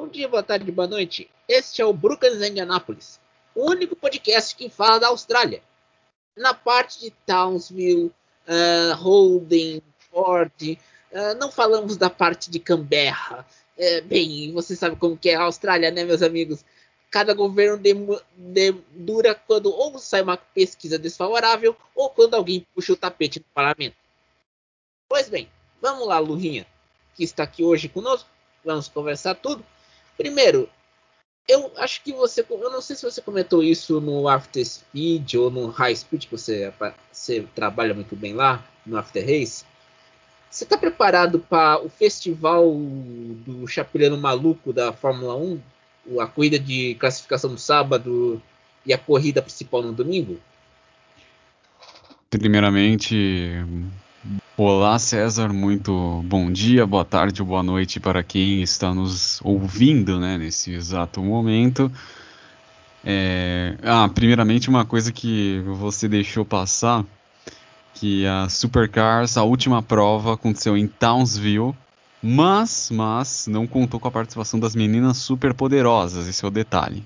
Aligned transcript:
Bom 0.00 0.08
dia, 0.08 0.26
boa 0.26 0.42
tarde, 0.42 0.72
boa 0.72 0.88
noite. 0.88 1.30
Este 1.46 1.82
é 1.82 1.84
o 1.84 1.92
Brookings 1.92 2.40
Indianapolis, 2.40 3.20
o 3.54 3.70
único 3.70 3.94
podcast 3.94 4.56
que 4.56 4.70
fala 4.70 4.98
da 4.98 5.08
Austrália. 5.08 5.62
Na 6.34 6.54
parte 6.54 7.00
de 7.00 7.10
Townsville, 7.26 8.06
uh, 8.48 8.94
Holden, 8.94 9.82
Ford, 10.10 10.78
uh, 11.12 11.34
não 11.38 11.52
falamos 11.52 11.98
da 11.98 12.08
parte 12.08 12.50
de 12.50 12.58
Canberra. 12.58 13.46
Uh, 13.76 14.02
bem, 14.06 14.50
você 14.54 14.74
sabe 14.74 14.96
como 14.96 15.18
que 15.18 15.28
é 15.28 15.34
a 15.34 15.42
Austrália, 15.42 15.90
né, 15.90 16.02
meus 16.02 16.22
amigos? 16.22 16.64
Cada 17.10 17.34
governo 17.34 17.78
dura 18.94 19.34
quando 19.34 19.70
ou 19.70 19.98
sai 19.98 20.22
uma 20.22 20.38
pesquisa 20.38 20.98
desfavorável 20.98 21.76
ou 21.94 22.08
quando 22.08 22.32
alguém 22.32 22.66
puxa 22.74 22.94
o 22.94 22.96
tapete 22.96 23.38
do 23.38 23.46
parlamento. 23.52 23.96
Pois 25.06 25.28
bem, 25.28 25.46
vamos 25.78 26.08
lá, 26.08 26.18
Lurinha, 26.18 26.66
que 27.14 27.22
está 27.22 27.42
aqui 27.42 27.62
hoje 27.62 27.86
conosco. 27.86 28.30
Vamos 28.64 28.88
conversar 28.88 29.34
tudo. 29.34 29.62
Primeiro, 30.20 30.68
eu 31.48 31.72
acho 31.78 32.02
que 32.02 32.12
você. 32.12 32.44
Eu 32.50 32.70
não 32.70 32.82
sei 32.82 32.94
se 32.94 33.02
você 33.02 33.22
comentou 33.22 33.64
isso 33.64 34.02
no 34.02 34.28
After 34.28 34.62
Speed 34.62 35.32
ou 35.32 35.50
no 35.50 35.68
High 35.68 35.96
Speed, 35.96 36.26
que 36.26 36.30
você, 36.30 36.70
você 37.10 37.46
trabalha 37.54 37.94
muito 37.94 38.14
bem 38.14 38.34
lá, 38.34 38.62
no 38.84 38.98
After 38.98 39.24
Race. 39.24 39.64
Você 40.50 40.64
está 40.64 40.76
preparado 40.76 41.38
para 41.38 41.82
o 41.82 41.88
festival 41.88 42.70
do 42.70 43.66
Chapeleiro 43.66 44.18
Maluco 44.18 44.74
da 44.74 44.92
Fórmula 44.92 45.34
1? 45.36 45.58
A 46.20 46.26
corrida 46.26 46.58
de 46.58 46.96
classificação 46.96 47.52
no 47.52 47.58
sábado 47.58 48.42
e 48.84 48.92
a 48.92 48.98
corrida 48.98 49.40
principal 49.40 49.80
no 49.80 49.94
domingo? 49.94 50.38
Primeiramente, 52.28 53.54
Olá, 54.62 54.98
César, 54.98 55.50
muito 55.50 56.22
bom 56.26 56.52
dia, 56.52 56.86
boa 56.86 57.04
tarde, 57.04 57.42
boa 57.42 57.62
noite 57.62 57.98
para 57.98 58.22
quem 58.22 58.60
está 58.60 58.92
nos 58.92 59.40
ouvindo 59.42 60.20
né, 60.20 60.36
nesse 60.36 60.70
exato 60.72 61.22
momento. 61.22 61.90
É... 63.02 63.78
Ah, 63.82 64.06
primeiramente, 64.06 64.68
uma 64.68 64.84
coisa 64.84 65.10
que 65.10 65.62
você 65.64 66.06
deixou 66.06 66.44
passar: 66.44 67.06
que 67.94 68.26
a 68.26 68.50
Supercars, 68.50 69.38
a 69.38 69.44
última 69.44 69.82
prova, 69.82 70.34
aconteceu 70.34 70.76
em 70.76 70.86
Townsville, 70.86 71.74
mas, 72.22 72.90
mas 72.92 73.46
não 73.46 73.66
contou 73.66 73.98
com 73.98 74.08
a 74.08 74.12
participação 74.12 74.60
das 74.60 74.74
meninas 74.74 75.16
superpoderosas, 75.16 76.28
esse 76.28 76.44
é 76.44 76.48
o 76.48 76.50
detalhe. 76.50 77.02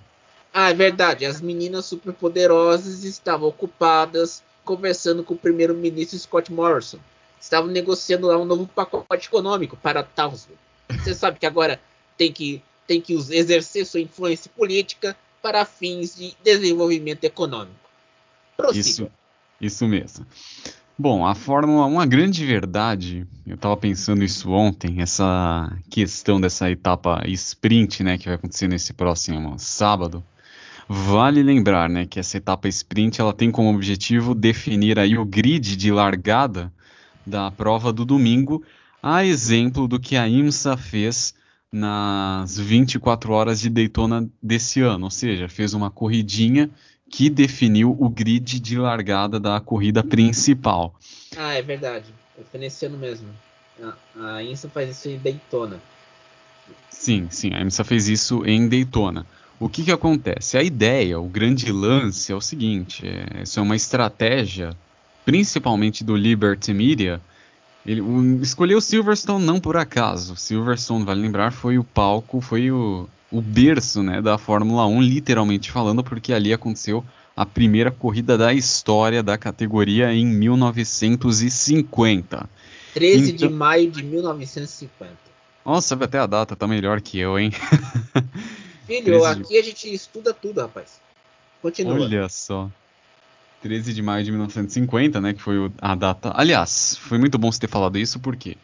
Ah, 0.52 0.70
é 0.70 0.74
verdade, 0.74 1.24
as 1.24 1.40
meninas 1.40 1.86
superpoderosas 1.86 3.04
estavam 3.04 3.48
ocupadas 3.48 4.42
conversando 4.64 5.22
com 5.22 5.34
o 5.34 5.38
primeiro-ministro 5.38 6.18
Scott 6.18 6.52
Morrison 6.52 6.98
estavam 7.40 7.70
negociando 7.70 8.26
lá 8.26 8.38
um 8.38 8.44
novo 8.44 8.66
pacote 8.66 9.28
econômico 9.28 9.76
para 9.76 10.02
Townsville. 10.02 10.58
Você 10.88 11.12
sabe 11.14 11.38
que 11.38 11.46
agora 11.46 11.80
tem 12.16 12.32
que, 12.32 12.62
tem 12.86 13.00
que 13.00 13.12
exercer 13.12 13.84
sua 13.86 14.00
influência 14.00 14.50
política 14.56 15.16
para 15.42 15.64
fins 15.64 16.16
de 16.16 16.34
desenvolvimento 16.42 17.24
econômico. 17.24 17.74
Isso, 18.72 19.10
isso 19.60 19.86
mesmo. 19.86 20.26
Bom, 20.96 21.26
a 21.26 21.34
Fórmula 21.34 21.86
1, 21.86 22.00
a 22.00 22.06
grande 22.06 22.46
verdade, 22.46 23.26
eu 23.44 23.56
estava 23.56 23.76
pensando 23.76 24.22
isso 24.22 24.50
ontem, 24.52 25.02
essa 25.02 25.76
questão 25.90 26.40
dessa 26.40 26.70
etapa 26.70 27.20
sprint, 27.26 28.04
né, 28.04 28.16
que 28.16 28.26
vai 28.26 28.36
acontecer 28.36 28.68
nesse 28.68 28.92
próximo 28.92 29.58
sábado. 29.58 30.24
Vale 30.88 31.42
lembrar, 31.42 31.88
né, 31.88 32.06
que 32.06 32.20
essa 32.20 32.36
etapa 32.36 32.68
sprint 32.68 33.20
ela 33.20 33.32
tem 33.32 33.50
como 33.50 33.74
objetivo 33.74 34.34
definir 34.34 34.98
aí 34.98 35.16
o 35.16 35.24
grid 35.24 35.76
de 35.76 35.90
largada 35.90 36.72
da 37.26 37.50
prova 37.50 37.92
do 37.92 38.04
domingo, 38.04 38.62
a 39.02 39.24
exemplo 39.24 39.88
do 39.88 39.98
que 39.98 40.16
a 40.16 40.28
IMSA 40.28 40.76
fez 40.76 41.34
nas 41.72 42.58
24 42.58 43.32
horas 43.32 43.60
de 43.60 43.68
Daytona 43.68 44.28
desse 44.42 44.80
ano, 44.80 45.06
ou 45.06 45.10
seja, 45.10 45.48
fez 45.48 45.74
uma 45.74 45.90
corridinha 45.90 46.70
que 47.10 47.28
definiu 47.28 47.96
o 47.98 48.08
grid 48.08 48.60
de 48.60 48.78
largada 48.78 49.40
da 49.40 49.60
corrida 49.60 50.02
principal. 50.02 50.94
Ah, 51.36 51.54
é 51.54 51.62
verdade. 51.62 52.06
Foi 52.50 52.60
nesse 52.60 52.86
ano 52.86 52.98
mesmo. 52.98 53.28
A, 54.16 54.36
a 54.36 54.42
IMSA 54.42 54.68
faz 54.68 54.90
isso 54.90 55.08
em 55.08 55.18
Daytona. 55.18 55.80
Sim, 56.90 57.28
sim, 57.30 57.52
a 57.54 57.60
IMSA 57.60 57.84
fez 57.84 58.08
isso 58.08 58.44
em 58.46 58.68
Daytona. 58.68 59.26
O 59.64 59.68
que, 59.70 59.82
que 59.82 59.90
acontece? 59.90 60.58
A 60.58 60.62
ideia, 60.62 61.18
o 61.18 61.26
grande 61.26 61.72
lance 61.72 62.30
é 62.30 62.34
o 62.34 62.40
seguinte: 62.40 63.02
é, 63.06 63.44
isso 63.44 63.58
é 63.58 63.62
uma 63.62 63.74
estratégia 63.74 64.76
principalmente 65.24 66.04
do 66.04 66.14
Liberty 66.14 66.74
Media, 66.74 67.18
ele 67.86 68.02
o, 68.02 68.42
escolheu 68.42 68.78
Silverstone 68.78 69.42
não 69.42 69.58
por 69.58 69.78
acaso. 69.78 70.36
Silverstone, 70.36 71.06
vale 71.06 71.22
lembrar, 71.22 71.50
foi 71.50 71.78
o 71.78 71.84
palco, 71.84 72.42
foi 72.42 72.70
o, 72.70 73.08
o 73.32 73.40
berço 73.40 74.02
né, 74.02 74.20
da 74.20 74.36
Fórmula 74.36 74.86
1, 74.86 75.00
literalmente 75.00 75.70
falando, 75.70 76.04
porque 76.04 76.34
ali 76.34 76.52
aconteceu 76.52 77.02
a 77.34 77.46
primeira 77.46 77.90
corrida 77.90 78.36
da 78.36 78.52
história 78.52 79.22
da 79.22 79.38
categoria 79.38 80.12
em 80.12 80.26
1950. 80.26 82.50
13 82.92 83.32
então... 83.32 83.48
de 83.48 83.54
maio 83.54 83.90
de 83.90 84.02
1950. 84.02 85.24
Nossa, 85.64 85.94
até 85.94 86.18
a 86.18 86.26
data, 86.26 86.54
tá 86.54 86.66
melhor 86.66 87.00
que 87.00 87.18
eu, 87.18 87.38
hein? 87.38 87.50
Filho, 88.86 89.24
aqui 89.24 89.58
a 89.58 89.62
gente 89.62 89.92
estuda 89.92 90.34
tudo, 90.34 90.60
rapaz. 90.60 91.00
Continua. 91.62 91.94
Olha 91.94 92.28
só. 92.28 92.70
13 93.62 93.94
de 93.94 94.02
maio 94.02 94.22
de 94.22 94.30
1950, 94.30 95.20
né, 95.22 95.32
que 95.32 95.40
foi 95.40 95.70
a 95.80 95.94
data. 95.94 96.32
Aliás, 96.34 96.98
foi 96.98 97.16
muito 97.16 97.38
bom 97.38 97.50
você 97.50 97.60
ter 97.60 97.68
falado 97.68 97.96
isso 97.96 98.20
porque 98.20 98.58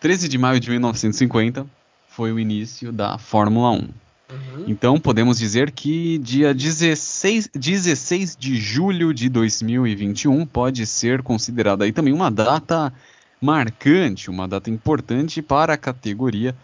13 0.00 0.28
de 0.28 0.36
maio 0.36 0.60
de 0.60 0.68
1950 0.68 1.66
foi 2.06 2.30
o 2.30 2.38
início 2.38 2.92
da 2.92 3.16
Fórmula 3.16 3.70
1. 3.70 3.74
Uhum. 3.76 3.90
Então 4.66 5.00
podemos 5.00 5.38
dizer 5.38 5.70
que 5.70 6.18
dia 6.18 6.52
16, 6.52 7.48
16 7.54 8.36
de 8.36 8.56
julho 8.56 9.14
de 9.14 9.30
2021 9.30 10.44
pode 10.44 10.86
ser 10.86 11.22
considerada 11.22 11.84
aí 11.84 11.92
também 11.92 12.12
uma 12.12 12.30
data 12.30 12.92
marcante, 13.40 14.28
uma 14.28 14.46
data 14.46 14.68
importante 14.68 15.40
para 15.40 15.72
a 15.72 15.78
categoria 15.78 16.54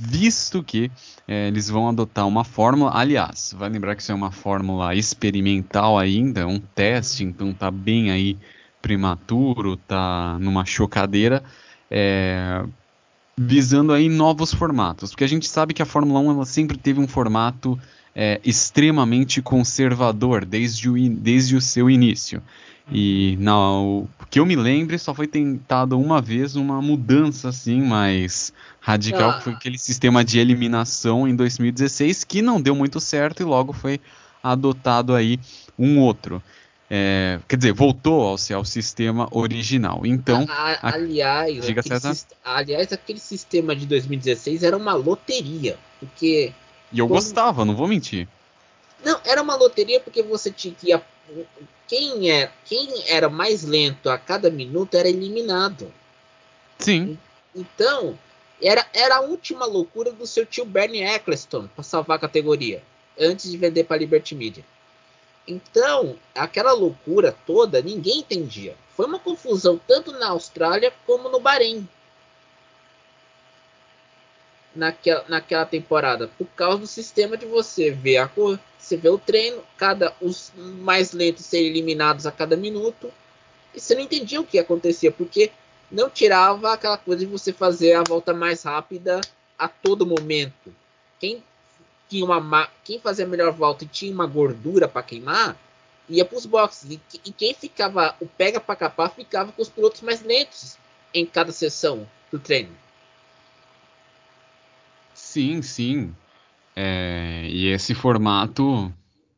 visto 0.00 0.62
que 0.62 0.90
é, 1.28 1.48
eles 1.48 1.68
vão 1.68 1.88
adotar 1.88 2.26
uma 2.26 2.44
fórmula. 2.44 2.92
Aliás, 2.94 3.54
vai 3.56 3.68
lembrar 3.68 3.94
que 3.94 4.02
isso 4.02 4.12
é 4.12 4.14
uma 4.14 4.30
fórmula 4.30 4.94
experimental 4.94 5.98
ainda, 5.98 6.46
um 6.46 6.58
teste, 6.58 7.22
então 7.24 7.52
tá 7.52 7.70
bem 7.70 8.10
aí 8.10 8.38
prematuro, 8.80 9.76
tá 9.76 10.38
numa 10.40 10.64
chocadeira, 10.64 11.42
é, 11.90 12.64
visando 13.36 13.92
aí 13.92 14.08
novos 14.08 14.52
formatos, 14.52 15.10
porque 15.10 15.24
a 15.24 15.28
gente 15.28 15.48
sabe 15.48 15.74
que 15.74 15.82
a 15.82 15.86
Fórmula 15.86 16.20
1 16.20 16.30
ela 16.30 16.46
sempre 16.46 16.78
teve 16.78 16.98
um 17.00 17.08
formato 17.08 17.78
é, 18.14 18.40
extremamente 18.44 19.40
conservador 19.42 20.44
desde 20.44 20.88
o, 20.88 20.94
desde 21.08 21.56
o 21.56 21.60
seu 21.60 21.88
início. 21.90 22.42
E 22.92 23.36
não, 23.38 24.08
que 24.28 24.40
eu 24.40 24.46
me 24.46 24.56
lembre, 24.56 24.98
só 24.98 25.14
foi 25.14 25.26
tentado 25.26 25.98
uma 25.98 26.20
vez 26.20 26.56
uma 26.56 26.82
mudança 26.82 27.48
assim, 27.48 27.80
mais 27.80 28.52
radical, 28.80 29.30
ah. 29.30 29.32
que 29.34 29.44
foi 29.44 29.52
aquele 29.52 29.78
sistema 29.78 30.24
de 30.24 30.38
eliminação 30.38 31.28
em 31.28 31.36
2016, 31.36 32.24
que 32.24 32.42
não 32.42 32.60
deu 32.60 32.74
muito 32.74 32.98
certo 32.98 33.40
e 33.42 33.44
logo 33.44 33.72
foi 33.72 34.00
adotado 34.42 35.14
aí 35.14 35.38
um 35.78 35.98
outro. 36.00 36.42
É, 36.92 37.38
quer 37.46 37.56
dizer, 37.56 37.72
voltou 37.72 38.22
ao, 38.22 38.36
ao 38.56 38.64
sistema 38.64 39.28
original. 39.30 40.04
Então, 40.04 40.44
a, 40.48 40.88
a, 40.88 40.94
aliás, 40.94 41.64
diga 41.64 41.82
aquele, 41.82 42.18
aliás, 42.44 42.92
aquele 42.92 43.20
sistema 43.20 43.76
de 43.76 43.86
2016 43.86 44.64
era 44.64 44.76
uma 44.76 44.94
loteria, 44.94 45.78
porque 46.00 46.52
e 46.92 46.98
eu 46.98 47.06
gostava, 47.06 47.64
não 47.64 47.76
vou 47.76 47.86
mentir. 47.86 48.26
Não, 49.04 49.20
era 49.24 49.40
uma 49.40 49.54
loteria 49.54 50.00
porque 50.00 50.22
você 50.22 50.50
tinha 50.50 50.74
que 50.74 50.92
quem, 51.86 52.30
é, 52.30 52.50
quem 52.64 53.04
era 53.08 53.28
mais 53.28 53.62
lento 53.62 54.10
a 54.10 54.18
cada 54.18 54.50
minuto 54.50 54.96
era 54.96 55.08
eliminado. 55.08 55.92
Sim. 56.78 57.18
Então, 57.54 58.18
era, 58.62 58.86
era 58.92 59.16
a 59.16 59.20
última 59.20 59.64
loucura 59.64 60.12
do 60.12 60.26
seu 60.26 60.44
tio 60.44 60.64
Bernie 60.64 61.02
Eccleston 61.02 61.68
para 61.68 61.84
salvar 61.84 62.16
a 62.16 62.20
categoria, 62.20 62.82
antes 63.18 63.50
de 63.50 63.56
vender 63.56 63.84
para 63.84 63.96
Liberty 63.96 64.34
Media. 64.34 64.64
Então, 65.46 66.16
aquela 66.34 66.72
loucura 66.72 67.34
toda, 67.46 67.82
ninguém 67.82 68.20
entendia. 68.20 68.76
Foi 68.96 69.06
uma 69.06 69.18
confusão 69.18 69.80
tanto 69.86 70.12
na 70.12 70.28
Austrália 70.28 70.92
como 71.06 71.28
no 71.28 71.40
Bahrein. 71.40 71.88
Naquela, 74.74 75.24
naquela 75.28 75.66
temporada, 75.66 76.28
por 76.38 76.46
causa 76.48 76.78
do 76.78 76.86
sistema 76.86 77.36
de 77.36 77.44
você 77.46 77.90
ver 77.90 78.18
a 78.18 78.28
cor, 78.28 78.60
você 78.78 78.96
vê 78.96 79.08
o 79.08 79.18
treino, 79.18 79.62
cada 79.76 80.14
os 80.20 80.52
mais 80.56 81.12
lentos 81.12 81.44
serem 81.44 81.66
eliminados 81.66 82.26
a 82.26 82.30
cada 82.30 82.56
minuto. 82.56 83.12
E 83.74 83.80
você 83.80 83.94
não 83.94 84.02
entendia 84.02 84.40
o 84.40 84.46
que 84.46 84.58
acontecia, 84.58 85.10
porque 85.10 85.50
não 85.90 86.08
tirava 86.08 86.72
aquela 86.72 86.96
coisa 86.96 87.24
de 87.24 87.30
você 87.30 87.52
fazer 87.52 87.94
a 87.94 88.02
volta 88.02 88.32
mais 88.32 88.62
rápida 88.62 89.20
a 89.58 89.68
todo 89.68 90.06
momento. 90.06 90.72
Quem 91.18 91.42
tinha 92.08 92.24
uma 92.24 92.68
quem 92.84 92.98
fazia 92.98 93.24
a 93.24 93.28
melhor 93.28 93.52
volta 93.52 93.84
e 93.84 93.88
tinha 93.88 94.12
uma 94.12 94.26
gordura 94.26 94.88
para 94.88 95.02
queimar, 95.02 95.56
ia 96.08 96.24
para 96.24 96.38
os 96.38 96.46
boxes. 96.46 96.90
E, 96.90 97.00
e, 97.24 97.32
quem 97.32 97.54
ficava 97.54 98.14
o 98.20 98.26
pega 98.26 98.60
para 98.60 98.76
capar 98.76 99.10
ficava 99.10 99.52
com 99.52 99.62
os 99.62 99.68
pilotos 99.68 100.00
mais 100.02 100.22
lentos 100.22 100.76
em 101.12 101.26
cada 101.26 101.52
sessão 101.52 102.06
do 102.30 102.38
treino. 102.38 102.74
Sim, 105.14 105.62
sim. 105.62 106.14
É, 106.74 107.46
e 107.48 107.68
esse 107.68 107.94
formato 107.94 108.92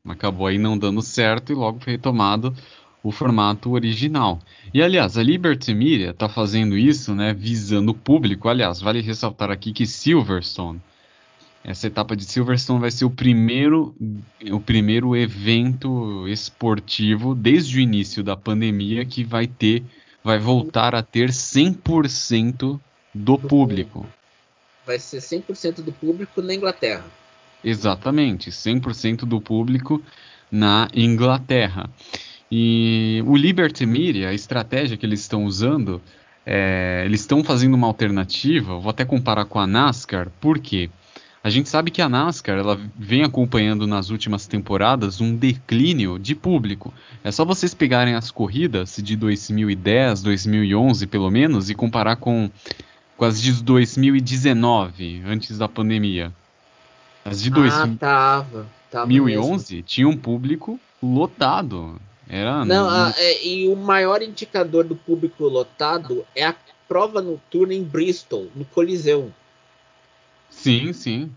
acabou 0.07 0.47
aí 0.47 0.59
não 0.59 0.77
dando 0.77 1.03
certo 1.03 1.53
e 1.53 1.55
logo 1.55 1.81
foi 1.81 1.93
retomado 1.93 2.55
o 3.03 3.11
formato 3.11 3.73
original. 3.73 4.41
E 4.73 4.83
aliás, 4.83 5.19
a 5.19 5.23
Liberty 5.23 5.75
Media 5.75 6.11
está 6.11 6.29
fazendo 6.29 6.77
isso, 6.77 7.15
né, 7.15 7.35
visando 7.35 7.91
o 7.91 7.95
público. 7.95 8.49
Aliás, 8.49 8.81
vale 8.81 9.01
ressaltar 9.01 9.51
aqui 9.51 9.73
que 9.73 9.87
Silverstone, 9.87 10.81
essa 11.65 11.87
etapa 11.87 12.17
de 12.17 12.25
Silverstone 12.25 12.81
vai 12.81 12.91
ser 12.91 13.05
o 13.05 13.11
primeiro, 13.11 13.95
o 14.51 14.61
primeiro 14.61 15.17
evento 15.17 16.27
esportivo 16.29 17.35
desde 17.35 17.79
o 17.79 17.81
início 17.81 18.23
da 18.23 18.37
pandemia 18.37 19.05
que 19.05 19.25
vai 19.25 19.47
ter, 19.47 19.83
vai 20.23 20.39
voltar 20.39 20.95
a 20.95 21.03
ter 21.03 21.31
100% 21.31 22.81
do 23.15 23.39
público. 23.39 24.07
Vai 24.87 24.99
ser 24.99 25.19
100% 25.19 25.83
do 25.83 25.93
público 25.93 26.43
na 26.43 26.55
Inglaterra. 26.55 27.05
Exatamente, 27.65 28.51
100% 28.51 29.25
do 29.25 29.41
público 29.41 30.03
na 30.51 30.89
Inglaterra. 30.93 31.89
E 32.55 33.25
o 33.27 33.35
Liberty 33.35 33.87
Media, 33.87 34.29
a 34.29 34.35
estratégia 34.35 34.95
que 34.99 35.07
eles 35.07 35.21
estão 35.21 35.47
usando, 35.47 36.03
é, 36.45 37.01
eles 37.07 37.21
estão 37.21 37.43
fazendo 37.43 37.73
uma 37.73 37.87
alternativa, 37.87 38.79
vou 38.79 38.91
até 38.91 39.07
comparar 39.07 39.47
com 39.47 39.59
a 39.59 39.67
NASCAR, 39.67 40.29
por 40.39 40.59
quê? 40.59 40.91
A 41.43 41.49
gente 41.49 41.71
sabe 41.71 41.91
que 41.91 42.03
a 42.03 42.11
NASCAR 42.11 42.59
ela 42.59 42.79
vem 42.95 43.23
acompanhando 43.23 43.87
nas 43.87 44.11
últimas 44.11 44.47
temporadas 44.47 45.19
um 45.19 45.35
declínio 45.35 46.19
de 46.19 46.35
público. 46.35 46.93
É 47.25 47.31
só 47.31 47.43
vocês 47.43 47.73
pegarem 47.73 48.15
as 48.15 48.31
corridas 48.31 48.99
de 49.03 49.17
2010, 49.17 50.23
2011 50.23 51.07
pelo 51.07 51.31
menos, 51.31 51.71
e 51.71 51.75
comparar 51.75 52.17
com, 52.17 52.51
com 53.17 53.25
as 53.25 53.41
de 53.41 53.63
2019, 53.63 55.23
antes 55.25 55.57
da 55.57 55.67
pandemia. 55.67 56.31
As 57.25 57.43
de 57.43 57.51
ah, 57.51 57.89
tava, 57.99 58.67
tava 58.91 59.07
2011 59.07 59.75
mesmo. 59.77 59.87
tinha 59.87 60.07
um 60.07 60.19
público 60.19 60.79
lotado. 61.03 61.99
Era 62.33 62.65
não, 62.65 62.89
a, 62.89 63.13
é, 63.15 63.47
e 63.47 63.69
o 63.69 63.77
maior 63.77 64.23
indicador 64.23 64.85
do 64.85 64.97
público 64.97 65.45
lotado 65.45 66.27
é 66.35 66.43
a 66.47 66.57
prova 66.89 67.21
noturna 67.21 67.75
em 67.75 67.85
Bristol, 67.85 68.49
no 68.55 68.65
Coliseu. 68.65 69.31
Sim, 70.49 70.95
sim. 70.95 71.31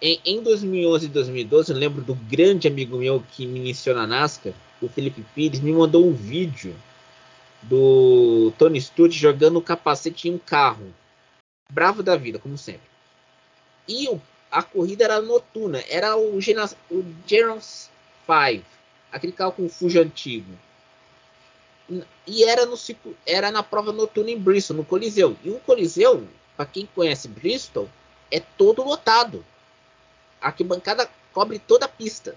Em, 0.00 0.20
em 0.22 0.42
2011 0.42 1.06
e 1.06 1.08
2012, 1.08 1.72
eu 1.72 1.78
lembro 1.78 2.02
do 2.02 2.14
grande 2.14 2.68
amigo 2.68 2.98
meu 2.98 3.24
que 3.32 3.46
me 3.46 3.60
iniciou 3.60 3.96
na 3.96 4.06
NASCAR, 4.06 4.52
o 4.82 4.90
Felipe 4.90 5.24
Pires, 5.34 5.60
me 5.60 5.72
mandou 5.72 6.06
um 6.06 6.12
vídeo 6.12 6.76
do 7.62 8.52
Tony 8.58 8.78
Stewart 8.78 9.12
jogando 9.12 9.58
o 9.58 9.62
capacete 9.62 10.28
em 10.28 10.34
um 10.34 10.38
carro. 10.38 10.92
Bravo 11.72 12.02
da 12.02 12.14
vida, 12.14 12.38
como 12.38 12.58
sempre. 12.58 12.90
E 13.88 14.06
o, 14.10 14.20
a 14.50 14.62
corrida 14.62 15.04
era 15.04 15.22
noturna, 15.22 15.82
era 15.88 16.14
o, 16.14 16.36
o 16.36 16.40
Generals 16.42 16.76
5 18.26 18.79
aquele 19.12 19.32
carro 19.32 19.52
com 19.52 19.68
Fuji 19.68 19.98
antigo. 19.98 20.52
E 22.26 22.44
era, 22.44 22.66
no, 22.66 22.76
era 23.26 23.50
na 23.50 23.62
prova 23.62 23.92
noturna 23.92 24.30
em 24.30 24.38
Bristol, 24.38 24.76
no 24.76 24.84
Coliseu. 24.84 25.36
E 25.42 25.50
o 25.50 25.58
Coliseu, 25.58 26.26
para 26.56 26.66
quem 26.66 26.88
conhece 26.94 27.26
Bristol, 27.26 27.88
é 28.30 28.38
todo 28.38 28.84
lotado. 28.84 29.44
A 30.40 30.48
arquibancada 30.48 31.08
cobre 31.32 31.58
toda 31.58 31.86
a 31.86 31.88
pista. 31.88 32.36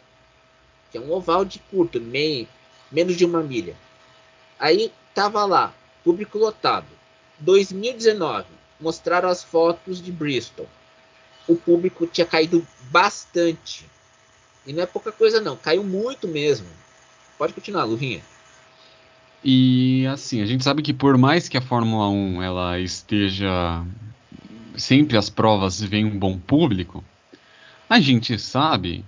Que 0.91 0.97
é 0.97 1.01
um 1.01 1.11
oval 1.11 1.45
de 1.45 1.59
curto, 1.59 2.01
meio, 2.01 2.47
menos 2.91 3.15
de 3.15 3.25
uma 3.25 3.43
milha. 3.43 3.75
Aí 4.59 4.91
tava 5.13 5.45
lá, 5.45 5.73
público 6.03 6.37
lotado. 6.37 6.87
2019, 7.39 8.47
mostraram 8.79 9.29
as 9.29 9.43
fotos 9.43 10.01
de 10.01 10.11
Bristol. 10.11 10.67
O 11.47 11.55
público 11.55 12.07
tinha 12.07 12.25
caído 12.25 12.65
bastante. 12.89 13.85
E 14.65 14.73
não 14.73 14.83
é 14.83 14.85
pouca 14.85 15.11
coisa 15.11 15.41
não, 15.41 15.55
caiu 15.55 15.83
muito 15.83 16.27
mesmo. 16.27 16.67
Pode 17.37 17.53
continuar, 17.53 17.83
Luvinha. 17.83 18.21
E 19.43 20.07
assim, 20.07 20.41
a 20.41 20.45
gente 20.45 20.63
sabe 20.63 20.81
que 20.81 20.93
por 20.93 21.17
mais 21.17 21.49
que 21.49 21.57
a 21.57 21.61
Fórmula 21.61 22.07
1 22.07 22.41
ela 22.41 22.79
esteja 22.79 23.83
sempre 24.77 25.17
as 25.17 25.29
provas 25.29 25.81
vêm 25.81 26.05
um 26.05 26.17
bom 26.17 26.37
público, 26.37 27.03
a 27.89 27.99
gente 27.99 28.39
sabe 28.39 29.03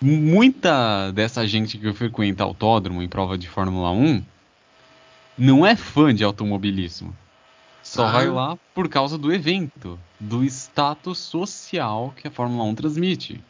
muita 0.00 1.10
dessa 1.12 1.46
gente 1.46 1.76
que 1.76 1.92
frequenta 1.92 2.44
autódromo 2.44 3.02
em 3.02 3.08
prova 3.08 3.36
de 3.36 3.48
Fórmula 3.48 3.90
1 3.90 4.24
não 5.36 5.66
é 5.66 5.76
fã 5.76 6.14
de 6.14 6.24
automobilismo. 6.24 7.14
Só 7.82 8.06
ah. 8.06 8.12
vai 8.12 8.28
lá 8.28 8.58
por 8.74 8.88
causa 8.88 9.18
do 9.18 9.32
evento, 9.32 9.98
do 10.18 10.42
status 10.44 11.18
social 11.18 12.14
que 12.16 12.26
a 12.26 12.30
Fórmula 12.30 12.64
1 12.64 12.74
transmite 12.74 13.44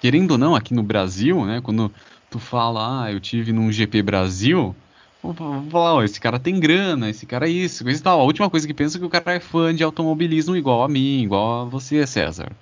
querendo 0.00 0.32
ou 0.32 0.38
não, 0.38 0.54
aqui 0.54 0.74
no 0.74 0.82
Brasil, 0.82 1.44
né, 1.44 1.60
quando 1.62 1.92
tu 2.30 2.38
fala, 2.38 3.04
ah, 3.04 3.12
eu 3.12 3.20
tive 3.20 3.52
num 3.52 3.70
GP 3.70 4.02
Brasil, 4.02 4.74
vou 5.22 5.34
falar, 5.34 5.94
ó, 5.94 6.02
esse 6.02 6.20
cara 6.20 6.38
tem 6.38 6.58
grana, 6.58 7.10
esse 7.10 7.26
cara 7.26 7.46
é 7.46 7.50
isso, 7.50 7.84
coisa 7.84 8.00
e 8.00 8.02
tal. 8.02 8.20
A 8.20 8.24
última 8.24 8.48
coisa 8.48 8.66
que 8.66 8.72
pensa 8.72 8.96
é 8.96 9.00
que 9.00 9.04
o 9.04 9.10
cara 9.10 9.34
é 9.34 9.40
fã 9.40 9.74
de 9.74 9.82
automobilismo 9.82 10.56
igual 10.56 10.82
a 10.82 10.88
mim, 10.88 11.22
igual 11.22 11.62
a 11.62 11.64
você, 11.64 12.06
César. 12.06 12.52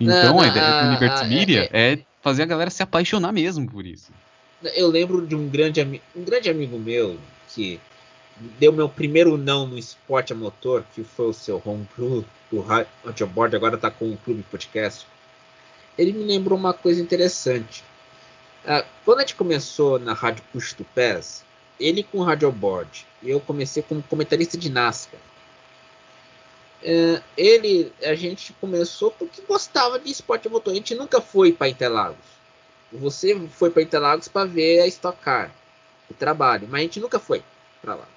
Então, 0.00 0.36
não, 0.36 0.40
a 0.40 0.48
ideia 0.48 0.82
do 0.82 0.92
Liberty 0.92 1.28
Media 1.28 1.68
é, 1.72 1.90
é, 1.90 1.92
é, 1.92 1.98
fazer 2.22 2.42
a 2.42 2.46
galera 2.46 2.70
se 2.70 2.82
apaixonar 2.82 3.32
mesmo 3.32 3.70
por 3.70 3.84
isso. 3.84 4.10
Eu 4.74 4.88
lembro 4.88 5.26
de 5.26 5.34
um 5.34 5.48
grande, 5.48 5.82
um 6.16 6.24
grande 6.24 6.48
amigo 6.48 6.78
meu 6.78 7.18
que 7.54 7.78
deu 8.58 8.72
meu 8.72 8.88
primeiro 8.88 9.36
não 9.36 9.66
no 9.66 9.76
esporte 9.76 10.32
a 10.32 10.36
motor, 10.36 10.84
que 10.94 11.04
foi 11.04 11.26
o 11.26 11.32
seu 11.32 11.60
home 11.62 11.86
crew, 11.94 12.24
o 12.50 12.60
Radio 12.60 13.26
Board, 13.26 13.54
agora 13.54 13.76
tá 13.76 13.90
com 13.90 14.10
o 14.10 14.16
Clube 14.16 14.42
Podcast 14.50 15.06
ele 15.96 16.12
me 16.12 16.24
lembrou 16.24 16.58
uma 16.58 16.72
coisa 16.72 17.00
interessante. 17.00 17.84
Ah, 18.64 18.84
quando 19.04 19.18
a 19.18 19.20
gente 19.22 19.34
começou 19.34 19.98
na 19.98 20.12
Rádio 20.12 20.44
Push 20.52 20.74
to 20.74 20.84
Pass, 20.94 21.44
ele 21.78 22.02
com 22.02 22.18
o 22.18 22.22
Radio 22.22 22.50
Board 22.52 23.06
e 23.22 23.30
eu 23.30 23.40
comecei 23.40 23.82
como 23.82 24.02
comentarista 24.02 24.56
de 24.56 24.70
NASCAR. 24.70 25.20
É, 26.82 27.22
ele, 27.36 27.92
a 28.02 28.14
gente 28.14 28.54
começou 28.54 29.10
porque 29.10 29.42
gostava 29.42 29.98
de 29.98 30.10
esporte 30.10 30.48
motor. 30.48 30.72
A 30.72 30.76
gente 30.76 30.94
nunca 30.94 31.20
foi 31.20 31.52
para 31.52 31.68
Interlagos. 31.68 32.24
Você 32.92 33.38
foi 33.50 33.70
para 33.70 33.82
Interlagos 33.82 34.28
para 34.28 34.46
ver 34.46 34.80
a 34.80 34.86
Stock 34.86 35.18
Car, 35.22 35.50
o 36.10 36.14
trabalho, 36.14 36.66
mas 36.70 36.80
a 36.80 36.82
gente 36.82 37.00
nunca 37.00 37.18
foi 37.18 37.42
para 37.80 37.94
lá. 37.94 38.08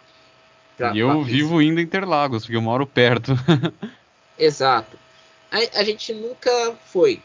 Pra, 0.78 0.94
e 0.94 1.00
eu 1.00 1.24
vivo 1.24 1.62
indo 1.62 1.80
em 1.80 1.84
Interlagos, 1.84 2.44
porque 2.44 2.56
eu 2.56 2.62
moro 2.62 2.88
perto. 2.88 3.34
Exato. 4.38 4.98
A, 5.52 5.80
a 5.80 5.84
gente 5.84 6.14
nunca 6.14 6.76
foi. 6.86 7.22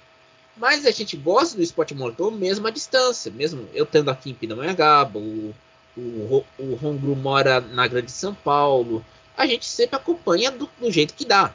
Mas 0.58 0.84
a 0.84 0.90
gente 0.90 1.16
gosta 1.16 1.56
do 1.56 1.62
esporte 1.62 1.94
motor 1.94 2.32
mesmo 2.32 2.66
à 2.66 2.70
distância. 2.70 3.30
Mesmo 3.30 3.68
eu 3.72 3.84
estando 3.84 4.10
aqui 4.10 4.30
em 4.30 4.34
Pindamonhangaba, 4.34 5.18
o, 5.18 5.54
o, 5.96 6.44
o 6.58 6.78
Hongru 6.82 7.14
mora 7.14 7.60
na 7.60 7.86
Grande 7.86 8.10
São 8.10 8.34
Paulo. 8.34 9.04
A 9.36 9.46
gente 9.46 9.64
sempre 9.64 9.96
acompanha 9.96 10.50
do, 10.50 10.68
do 10.80 10.90
jeito 10.90 11.14
que 11.14 11.24
dá. 11.24 11.54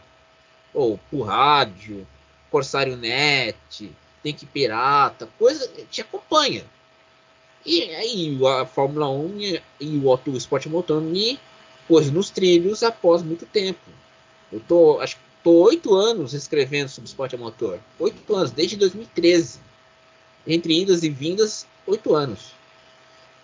Ou 0.73 0.97
por 1.11 1.23
rádio, 1.23 2.07
Corsário 2.49 2.95
Net, 2.95 3.91
Tem 4.23 4.33
que 4.33 4.45
Pirata, 4.45 5.27
coisa, 5.37 5.69
gente 5.77 6.01
acompanha. 6.01 6.63
E 7.65 7.81
aí 7.95 8.39
a 8.61 8.65
Fórmula 8.65 9.09
1 9.09 9.39
e, 9.39 9.61
o, 9.97 10.31
o 10.31 10.37
esporte 10.37 10.69
motor 10.69 11.01
me 11.01 11.39
pôs 11.87 12.09
nos 12.09 12.29
trilhos 12.29 12.83
após 12.83 13.21
muito 13.21 13.45
tempo. 13.45 13.79
Eu 14.51 14.59
tô, 14.61 14.99
acho 15.01 15.15
que 15.15 15.21
Tô 15.43 15.51
oito 15.51 15.93
anos 15.93 16.33
escrevendo 16.33 16.87
sobre 16.87 17.09
esporte 17.09 17.35
a 17.35 17.37
motor. 17.37 17.77
Oito 17.99 18.33
anos, 18.33 18.51
desde 18.51 18.77
2013. 18.77 19.59
Entre 20.47 20.81
idas 20.81 21.03
e 21.03 21.09
vindas, 21.09 21.67
oito 21.85 22.15
anos. 22.15 22.53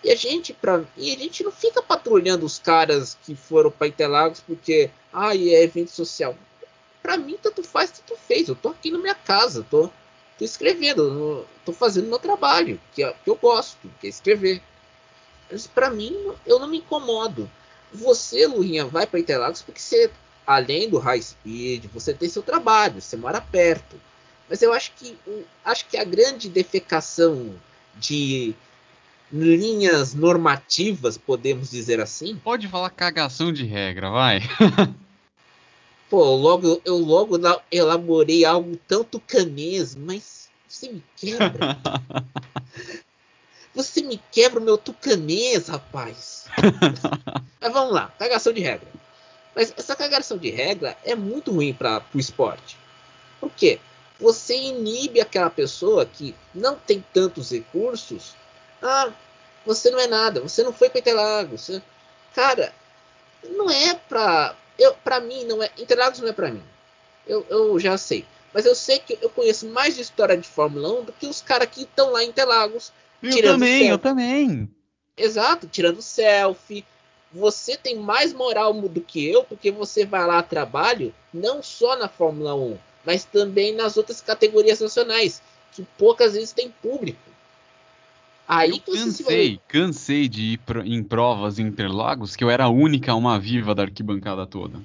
E 0.02 0.10
a 0.10 0.14
gente 0.14 0.54
pra, 0.54 0.82
e 0.96 1.14
a 1.14 1.18
gente 1.18 1.44
não 1.44 1.52
fica 1.52 1.82
patrulhando 1.82 2.46
os 2.46 2.58
caras 2.58 3.18
que 3.22 3.34
foram 3.34 3.70
para 3.70 3.86
Interlagos 3.86 4.40
porque 4.40 4.90
ah, 5.12 5.36
é 5.36 5.62
evento 5.62 5.90
social. 5.90 6.34
Para 7.02 7.18
mim 7.18 7.36
tanto 7.40 7.62
faz, 7.62 7.90
tanto 7.90 8.18
fez. 8.18 8.48
Eu 8.48 8.56
tô 8.56 8.70
aqui 8.70 8.90
na 8.90 8.98
minha 8.98 9.14
casa, 9.14 9.66
tô, 9.70 9.90
tô 10.38 10.44
escrevendo, 10.44 11.46
tô 11.66 11.72
fazendo 11.72 12.08
meu 12.08 12.18
trabalho, 12.18 12.80
que, 12.94 13.04
é, 13.04 13.12
que 13.12 13.28
eu 13.28 13.36
gosto, 13.36 13.90
que 14.00 14.06
é 14.06 14.10
escrever. 14.10 14.62
Mas 15.52 15.66
para 15.66 15.90
mim 15.90 16.16
eu 16.46 16.58
não 16.58 16.66
me 16.66 16.78
incomodo. 16.78 17.50
Você, 17.92 18.46
Lurinha, 18.46 18.86
vai 18.86 19.06
para 19.06 19.20
Interlagos 19.20 19.60
porque 19.60 19.80
você 19.80 20.10
além 20.46 20.88
do 20.88 20.98
high 20.98 21.20
speed, 21.20 21.86
você 21.92 22.12
tem 22.12 22.28
seu 22.28 22.42
trabalho, 22.42 23.00
você 23.00 23.16
mora 23.16 23.40
perto. 23.40 24.00
Mas 24.48 24.62
eu 24.62 24.72
acho 24.72 24.92
que, 24.96 25.16
acho 25.64 25.86
que 25.86 25.96
a 25.96 26.04
grande 26.04 26.48
defecação 26.48 27.54
de 27.96 28.54
linhas 29.32 30.12
normativas, 30.12 31.16
podemos 31.16 31.70
dizer 31.70 32.00
assim. 32.00 32.36
Pode 32.36 32.66
falar 32.66 32.90
cagação 32.90 33.52
de 33.52 33.64
regra, 33.64 34.10
vai. 34.10 34.40
Pô, 36.10 36.34
logo, 36.34 36.82
eu 36.84 36.98
logo 36.98 37.36
elaborei 37.70 38.44
algo 38.44 38.76
tanto 38.88 39.20
canês, 39.20 39.94
mas 39.94 40.48
você 40.66 40.90
me 40.90 41.04
quebra. 41.16 41.78
você 43.72 44.02
me 44.02 44.20
quebra 44.32 44.58
o 44.58 44.62
meu 44.62 44.76
tucanês, 44.76 45.68
rapaz. 45.68 46.46
mas 47.60 47.72
vamos 47.72 47.94
lá, 47.94 48.12
cagação 48.18 48.52
de 48.52 48.60
regra. 48.60 48.88
Mas 49.54 49.72
essa 49.76 49.96
cagação 49.96 50.38
de 50.38 50.50
regra 50.50 50.96
é 51.04 51.14
muito 51.14 51.52
ruim 51.52 51.72
para 51.72 52.02
o 52.14 52.18
esporte. 52.18 52.76
Por 53.40 53.50
quê? 53.50 53.80
você 54.20 54.54
inibe 54.54 55.20
aquela 55.20 55.50
pessoa 55.50 56.04
que 56.04 56.34
não 56.54 56.76
tem 56.76 57.02
tantos 57.12 57.50
recursos. 57.50 58.34
Ah, 58.82 59.10
você 59.64 59.90
não 59.90 59.98
é 59.98 60.06
nada, 60.06 60.40
você 60.40 60.62
não 60.62 60.72
foi 60.72 60.90
para 60.90 61.00
Interlagos. 61.00 61.62
Você... 61.62 61.82
Cara, 62.34 62.72
não 63.48 63.70
é 63.70 63.94
pra. 63.94 64.54
Eu, 64.78 64.94
pra 65.02 65.20
mim, 65.20 65.44
não 65.44 65.62
é. 65.62 65.70
Interlagos 65.78 66.20
não 66.20 66.28
é 66.28 66.32
pra 66.32 66.50
mim. 66.50 66.62
Eu, 67.26 67.46
eu 67.48 67.80
já 67.80 67.96
sei. 67.96 68.26
Mas 68.52 68.66
eu 68.66 68.74
sei 68.74 68.98
que 68.98 69.18
eu 69.22 69.30
conheço 69.30 69.66
mais 69.68 69.94
de 69.94 70.02
história 70.02 70.36
de 70.36 70.46
Fórmula 70.46 71.00
1 71.00 71.04
do 71.04 71.12
que 71.12 71.26
os 71.26 71.40
caras 71.40 71.68
que 71.70 71.82
estão 71.82 72.10
lá 72.10 72.22
em 72.22 72.28
Interlagos. 72.28 72.92
Eu 73.22 73.42
também, 73.42 73.88
eu 73.88 73.98
também. 73.98 74.68
Exato, 75.16 75.66
tirando 75.66 76.02
selfie. 76.02 76.84
Você 77.32 77.76
tem 77.76 77.96
mais 77.96 78.32
moral 78.32 78.72
do 78.72 79.00
que 79.00 79.24
eu, 79.24 79.44
porque 79.44 79.70
você 79.70 80.04
vai 80.04 80.26
lá 80.26 80.38
a 80.38 80.42
trabalho, 80.42 81.14
não 81.32 81.62
só 81.62 81.96
na 81.96 82.08
Fórmula 82.08 82.54
1, 82.54 82.76
mas 83.04 83.24
também 83.24 83.74
nas 83.74 83.96
outras 83.96 84.20
categorias 84.20 84.80
nacionais, 84.80 85.40
que 85.72 85.86
poucas 85.96 86.34
vezes 86.34 86.52
tem 86.52 86.70
público. 86.82 87.30
Aí 88.48 88.70
eu 88.70 88.80
cansei, 88.80 89.24
vai... 89.24 89.60
cansei 89.68 90.28
de 90.28 90.42
ir 90.42 90.60
em 90.84 91.04
provas 91.04 91.60
em 91.60 91.66
Interlagos 91.66 92.34
que 92.34 92.42
eu 92.42 92.50
era 92.50 92.64
a 92.64 92.68
única 92.68 93.14
uma 93.14 93.38
viva 93.38 93.76
da 93.76 93.84
arquibancada 93.84 94.44
toda. 94.44 94.80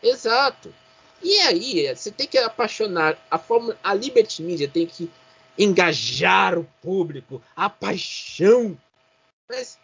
Exato. 0.00 0.72
E 1.20 1.40
aí, 1.40 1.92
você 1.92 2.12
tem 2.12 2.28
que 2.28 2.38
apaixonar 2.38 3.18
a 3.28 3.38
forma, 3.38 3.76
a 3.82 3.94
Liberty 3.94 4.42
Media 4.42 4.68
tem 4.68 4.86
que 4.86 5.10
engajar 5.58 6.56
o 6.56 6.64
público, 6.80 7.42
a 7.56 7.68
paixão. 7.68 8.76
Mas 9.48 9.78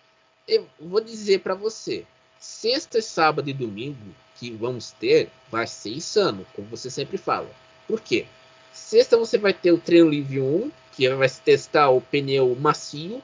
vou 0.80 1.00
dizer 1.00 1.40
para 1.40 1.54
você, 1.54 2.04
sexta, 2.38 3.00
sábado 3.02 3.48
e 3.48 3.52
domingo 3.52 4.14
que 4.36 4.50
vamos 4.50 4.92
ter 4.92 5.30
vai 5.50 5.66
ser 5.66 5.90
insano, 5.90 6.46
como 6.54 6.68
você 6.68 6.90
sempre 6.90 7.18
fala. 7.18 7.50
Por 7.86 8.00
quê? 8.00 8.26
Sexta 8.72 9.16
você 9.16 9.36
vai 9.36 9.52
ter 9.52 9.72
o 9.72 9.78
treino 9.78 10.08
livre 10.08 10.40
1, 10.40 10.70
que 10.92 11.08
vai 11.10 11.28
testar 11.28 11.90
o 11.90 12.00
pneu 12.00 12.56
macio 12.56 13.22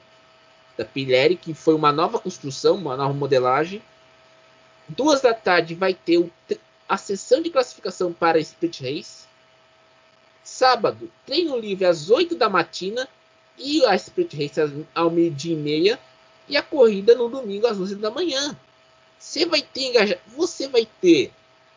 da 0.77 0.85
Pirelli, 0.85 1.35
que 1.35 1.53
foi 1.53 1.73
uma 1.73 1.91
nova 1.91 2.19
construção, 2.19 2.75
uma 2.75 2.95
nova 2.95 3.13
modelagem. 3.13 3.81
Duas 4.87 5.21
da 5.21 5.33
tarde 5.33 5.73
vai 5.73 5.93
ter 5.93 6.29
a 6.87 6.97
sessão 6.97 7.41
de 7.41 7.49
classificação 7.49 8.13
para 8.13 8.39
Split 8.39 8.81
Race. 8.81 9.25
Sábado, 10.43 11.11
treino 11.25 11.57
livre 11.59 11.85
às 11.85 12.09
8 12.09 12.35
da 12.35 12.47
matina 12.47 13.07
e 13.57 13.85
a 13.85 13.95
Split 13.95 14.33
Race 14.33 14.85
ao 14.93 15.09
meio-dia 15.09 15.53
e 15.53 15.57
meia. 15.57 15.99
E 16.47 16.55
a 16.55 16.63
corrida 16.63 17.15
no 17.15 17.29
domingo 17.29 17.67
às 17.67 17.77
11 17.77 17.95
da 17.95 18.09
manhã. 18.11 18.55
Você 19.19 19.45
vai 19.45 19.61
ter 19.61 20.19
você 20.27 20.67
vai 20.67 20.87
ter 21.01 21.31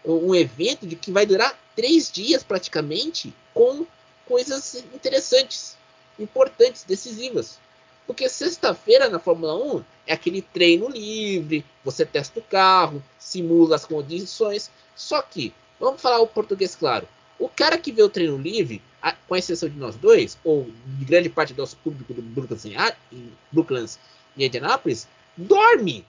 um 0.05 0.35
evento 0.35 0.87
de 0.87 0.97
que 0.97 1.11
vai 1.11 1.27
durar 1.27 1.59
três 1.77 2.11
dias 2.11 2.43
praticamente 2.43 3.35
com 3.53 3.87
coisas 4.27 4.77
interessantes, 4.95 5.77
importantes, 6.19 6.85
decisivas. 6.85 7.59
Porque 8.07 8.29
sexta-feira 8.29 9.09
na 9.09 9.19
Fórmula 9.19 9.55
1 9.77 9.85
é 10.07 10.13
aquele 10.13 10.43
treino 10.43 10.89
livre, 10.89 11.65
você 11.85 12.05
testa 12.05 12.41
o 12.41 12.43
carro, 12.43 13.03
simula 13.19 13.77
as 13.77 13.85
condições. 13.85 14.71
Só 14.97 15.23
que, 15.23 15.53
vamos 15.79 16.01
falar 16.01 16.21
o 16.21 16.27
português 16.27 16.75
claro. 16.75 17.07
O 17.39 17.49
cara 17.49 17.79
que 17.79 17.93
vê 17.93 18.03
o 18.03 18.09
treino 18.09 18.37
livre, 18.37 18.83
com 19.27 19.37
exceção 19.37 19.69
de 19.69 19.79
nós 19.79 19.97
dois, 19.97 20.37
ou 20.45 20.69
de 20.99 21.05
grande 21.05 21.29
parte 21.29 21.55
do 21.55 21.61
nosso 21.61 21.77
público 21.77 22.13
do 22.13 22.21
Brooklands 22.21 23.99
e 24.37 24.47
Indianapolis, 24.47 25.09
dorme. 25.37 26.07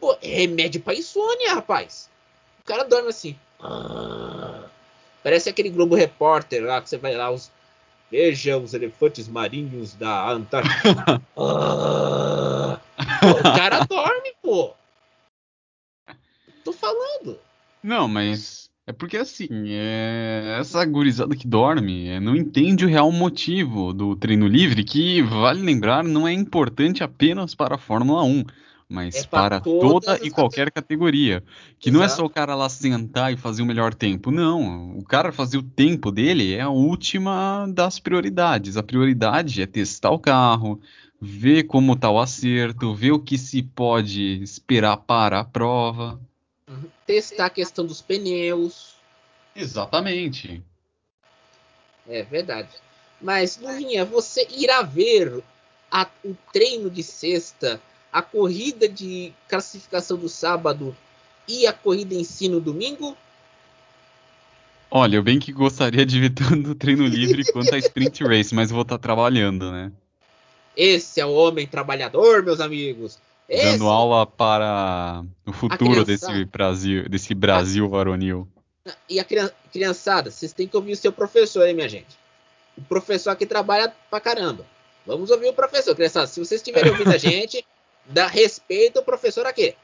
Pô, 0.00 0.16
é 0.22 0.28
remédio 0.28 0.80
pra 0.80 0.94
insônia, 0.94 1.54
rapaz. 1.54 2.08
O 2.60 2.64
cara 2.64 2.84
dorme 2.84 3.08
assim. 3.08 3.38
Ah, 3.60 4.64
parece 5.22 5.48
aquele 5.48 5.70
Globo 5.70 5.94
Repórter 5.94 6.64
lá 6.64 6.80
que 6.80 6.88
você 6.88 6.96
vai 6.96 7.16
lá, 7.16 7.30
os, 7.30 7.50
veja 8.10 8.56
os 8.56 8.74
elefantes 8.74 9.28
marinhos 9.28 9.94
da 9.94 10.30
Antártica. 10.30 11.20
ah, 11.36 12.80
pô, 13.20 13.30
o 13.30 13.42
cara 13.42 13.84
dorme, 13.84 14.34
pô. 14.42 14.74
Tô 16.64 16.72
falando. 16.72 17.40
Não, 17.82 18.06
mas 18.06 18.67
é 18.88 18.92
porque 18.92 19.18
assim, 19.18 19.48
é... 19.66 20.56
essa 20.58 20.82
gurizada 20.86 21.36
que 21.36 21.46
dorme 21.46 22.08
é, 22.08 22.18
não 22.18 22.34
entende 22.34 22.86
o 22.86 22.88
real 22.88 23.12
motivo 23.12 23.92
do 23.92 24.16
treino 24.16 24.46
livre, 24.46 24.82
que, 24.82 25.20
vale 25.20 25.60
lembrar, 25.60 26.02
não 26.02 26.26
é 26.26 26.32
importante 26.32 27.04
apenas 27.04 27.54
para 27.54 27.74
a 27.74 27.78
Fórmula 27.78 28.24
1, 28.24 28.44
mas 28.88 29.16
é 29.16 29.26
para 29.26 29.60
toda 29.60 30.18
e 30.22 30.30
qualquer 30.30 30.70
categoria. 30.70 31.44
Que 31.78 31.90
Exato. 31.90 31.98
não 31.98 32.02
é 32.02 32.08
só 32.08 32.24
o 32.24 32.30
cara 32.30 32.54
lá 32.54 32.66
sentar 32.70 33.30
e 33.30 33.36
fazer 33.36 33.60
o 33.60 33.66
melhor 33.66 33.92
tempo. 33.92 34.30
Não, 34.30 34.96
o 34.96 35.04
cara 35.04 35.30
fazer 35.32 35.58
o 35.58 35.62
tempo 35.62 36.10
dele 36.10 36.54
é 36.54 36.62
a 36.62 36.70
última 36.70 37.66
das 37.68 37.98
prioridades. 37.98 38.78
A 38.78 38.82
prioridade 38.82 39.60
é 39.60 39.66
testar 39.66 40.12
o 40.12 40.18
carro, 40.18 40.80
ver 41.20 41.64
como 41.64 41.92
está 41.92 42.10
o 42.10 42.18
acerto, 42.18 42.94
ver 42.94 43.12
o 43.12 43.18
que 43.18 43.36
se 43.36 43.62
pode 43.62 44.42
esperar 44.42 44.96
para 44.96 45.40
a 45.40 45.44
prova. 45.44 46.18
Uhum. 46.68 46.90
Testar 47.06 47.46
a 47.46 47.50
questão 47.50 47.86
dos 47.86 48.00
pneus. 48.00 48.94
Exatamente. 49.54 50.62
É 52.06 52.22
verdade. 52.22 52.68
Mas, 53.20 53.58
Lurinha, 53.58 54.04
você 54.04 54.46
irá 54.50 54.82
ver 54.82 55.42
a, 55.90 56.06
o 56.24 56.36
treino 56.52 56.90
de 56.90 57.02
sexta, 57.02 57.80
a 58.12 58.22
corrida 58.22 58.88
de 58.88 59.32
classificação 59.48 60.16
do 60.16 60.28
sábado 60.28 60.96
e 61.46 61.66
a 61.66 61.72
corrida 61.72 62.14
em 62.14 62.24
si 62.24 62.48
no 62.48 62.60
domingo? 62.60 63.16
Olha, 64.90 65.16
eu 65.16 65.22
bem 65.22 65.38
que 65.38 65.52
gostaria 65.52 66.06
de 66.06 66.20
ver 66.20 66.30
tanto 66.34 66.74
treino 66.74 67.06
livre 67.06 67.44
quanto 67.52 67.74
a 67.74 67.78
sprint 67.78 68.24
race, 68.24 68.54
mas 68.54 68.70
vou 68.70 68.82
estar 68.82 68.98
trabalhando, 68.98 69.70
né? 69.70 69.92
Esse 70.76 71.20
é 71.20 71.26
o 71.26 71.32
homem 71.32 71.66
trabalhador, 71.66 72.42
meus 72.42 72.60
amigos. 72.60 73.18
Esse... 73.48 73.78
Dando 73.78 73.88
aula 73.88 74.26
para 74.26 75.24
o 75.46 75.52
futuro 75.52 76.04
desse 76.04 76.44
Brasil, 76.44 77.08
desse 77.08 77.34
Brasil 77.34 77.86
a... 77.86 77.88
varonil. 77.88 78.46
E 79.08 79.18
a 79.18 79.24
criançada, 79.72 80.30
vocês 80.30 80.52
têm 80.52 80.66
que 80.66 80.76
ouvir 80.76 80.92
o 80.92 80.96
seu 80.96 81.12
professor, 81.12 81.66
hein, 81.66 81.74
minha 81.74 81.88
gente? 81.88 82.18
O 82.76 82.82
professor 82.82 83.30
aqui 83.30 83.46
trabalha 83.46 83.92
pra 84.10 84.20
caramba. 84.20 84.66
Vamos 85.06 85.30
ouvir 85.30 85.48
o 85.48 85.52
professor, 85.54 85.94
criançada. 85.94 86.26
Se 86.26 86.38
vocês 86.38 86.60
estiverem 86.60 86.92
ouvindo 86.92 87.10
a 87.10 87.16
gente, 87.18 87.64
dá 88.04 88.26
respeito 88.26 88.98
ao 88.98 89.04
professor 89.04 89.46
aqui. 89.46 89.74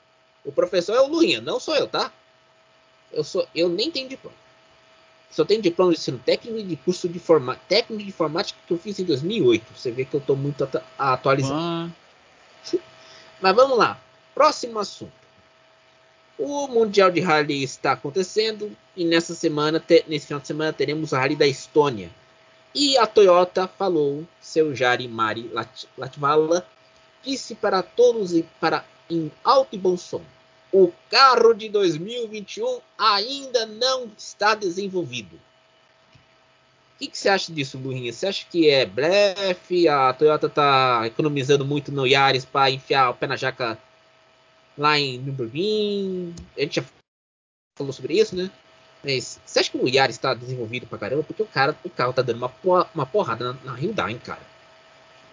O 0.45 0.53
professor 0.53 0.95
é 0.95 1.01
o 1.01 1.09
Luinha, 1.09 1.41
não 1.41 1.59
sou 1.59 1.75
eu, 1.75 1.87
tá? 1.87 2.13
Eu 3.11 3.25
sou, 3.25 3.47
eu 3.55 3.69
nem 3.69 3.91
tenho 3.91 4.09
diploma. 4.09 4.37
Só 5.31 5.45
tenho 5.45 5.63
diploma 5.63 5.93
de 5.93 5.99
ensino 5.99 6.19
técnico 6.19 6.59
e 6.59 6.63
de 6.63 6.77
curso 6.77 7.09
de 7.09 7.19
forma, 7.19 7.57
técnico 7.69 8.03
de 8.03 8.09
informática 8.09 8.59
que 8.67 8.73
eu 8.73 8.79
fiz 8.79 8.99
em 8.99 9.05
2008. 9.05 9.65
Você 9.75 9.91
vê 9.91 10.05
que 10.05 10.15
eu 10.15 10.21
estou 10.21 10.37
muito 10.37 10.69
atualizado. 10.99 11.55
Ah. 11.59 11.89
Mas 13.41 13.55
vamos 13.55 13.79
lá. 13.79 14.01
Próximo 14.35 14.79
assunto. 14.79 15.13
O 16.39 16.67
Mundial 16.67 17.11
de 17.11 17.21
Rally 17.21 17.63
está 17.63 17.93
acontecendo 17.93 18.77
e 18.97 19.05
nessa 19.05 19.35
semana, 19.35 19.83
nesse 20.09 20.27
final 20.27 20.41
de 20.41 20.47
semana, 20.47 20.73
teremos 20.73 21.13
o 21.13 21.17
Rally 21.17 21.37
da 21.37 21.47
Estônia. 21.47 22.11
E 22.75 22.99
a 22.99 23.07
Toyota 23.07 23.69
falou, 23.69 24.27
seu 24.41 24.75
Jari 24.75 25.07
Mari 25.07 25.49
Latvala, 25.97 26.67
disse 27.23 27.55
para 27.55 27.83
todos 27.83 28.35
e 28.35 28.43
para 28.61 28.85
em 29.09 29.31
alto 29.45 29.77
e 29.77 29.79
bom 29.79 29.97
som: 29.97 30.23
o 30.73 30.93
carro 31.09 31.55
de 31.55 31.69
2021 31.69 32.81
ainda 32.99 33.65
não 33.65 34.11
está 34.19 34.57
desenvolvido. 34.57 35.39
O 36.95 36.99
que, 36.99 37.09
que, 37.09 37.19
você 37.19 37.29
acha 37.29 37.53
disso, 37.53 37.77
Burrinha? 37.77 38.13
Você 38.13 38.27
acha 38.27 38.47
que 38.49 38.71
é 38.71 38.87
blefe? 38.87 39.89
A 39.89 40.13
Toyota 40.13 40.49
tá 40.49 41.03
economizando 41.07 41.65
muito 41.65 41.91
no 41.91 42.07
Yaris 42.07 42.45
para 42.45 42.71
enfiar 42.71 43.11
o 43.11 43.15
pé 43.15 43.27
na 43.27 43.37
jaca 43.37 43.77
lá 44.79 44.99
em 44.99 45.19
Nürburgring? 45.19 46.35
A 46.57 46.61
gente 46.61 46.77
já 46.77 46.85
falou 47.77 47.93
sobre 47.93 48.15
isso, 48.15 48.37
né? 48.37 48.49
Mas 49.03 49.41
você 49.45 49.59
acha 49.59 49.71
que 49.71 49.77
o 49.77 49.89
Yaris 49.89 50.17
está 50.17 50.35
desenvolvido 50.35 50.87
pra 50.87 50.99
caramba? 50.99 51.25
Porque 51.25 51.43
o 51.43 51.47
cara, 51.47 51.77
o 51.85 51.91
carro 51.91 52.13
tá 52.13 52.23
dando 52.23 52.37
uma, 52.37 52.49
porra, 52.49 52.89
uma 52.95 53.05
porrada 53.05 53.53
na, 53.53 53.73
na 53.73 53.75
Hyundai, 53.75 54.15
cara. 54.15 54.41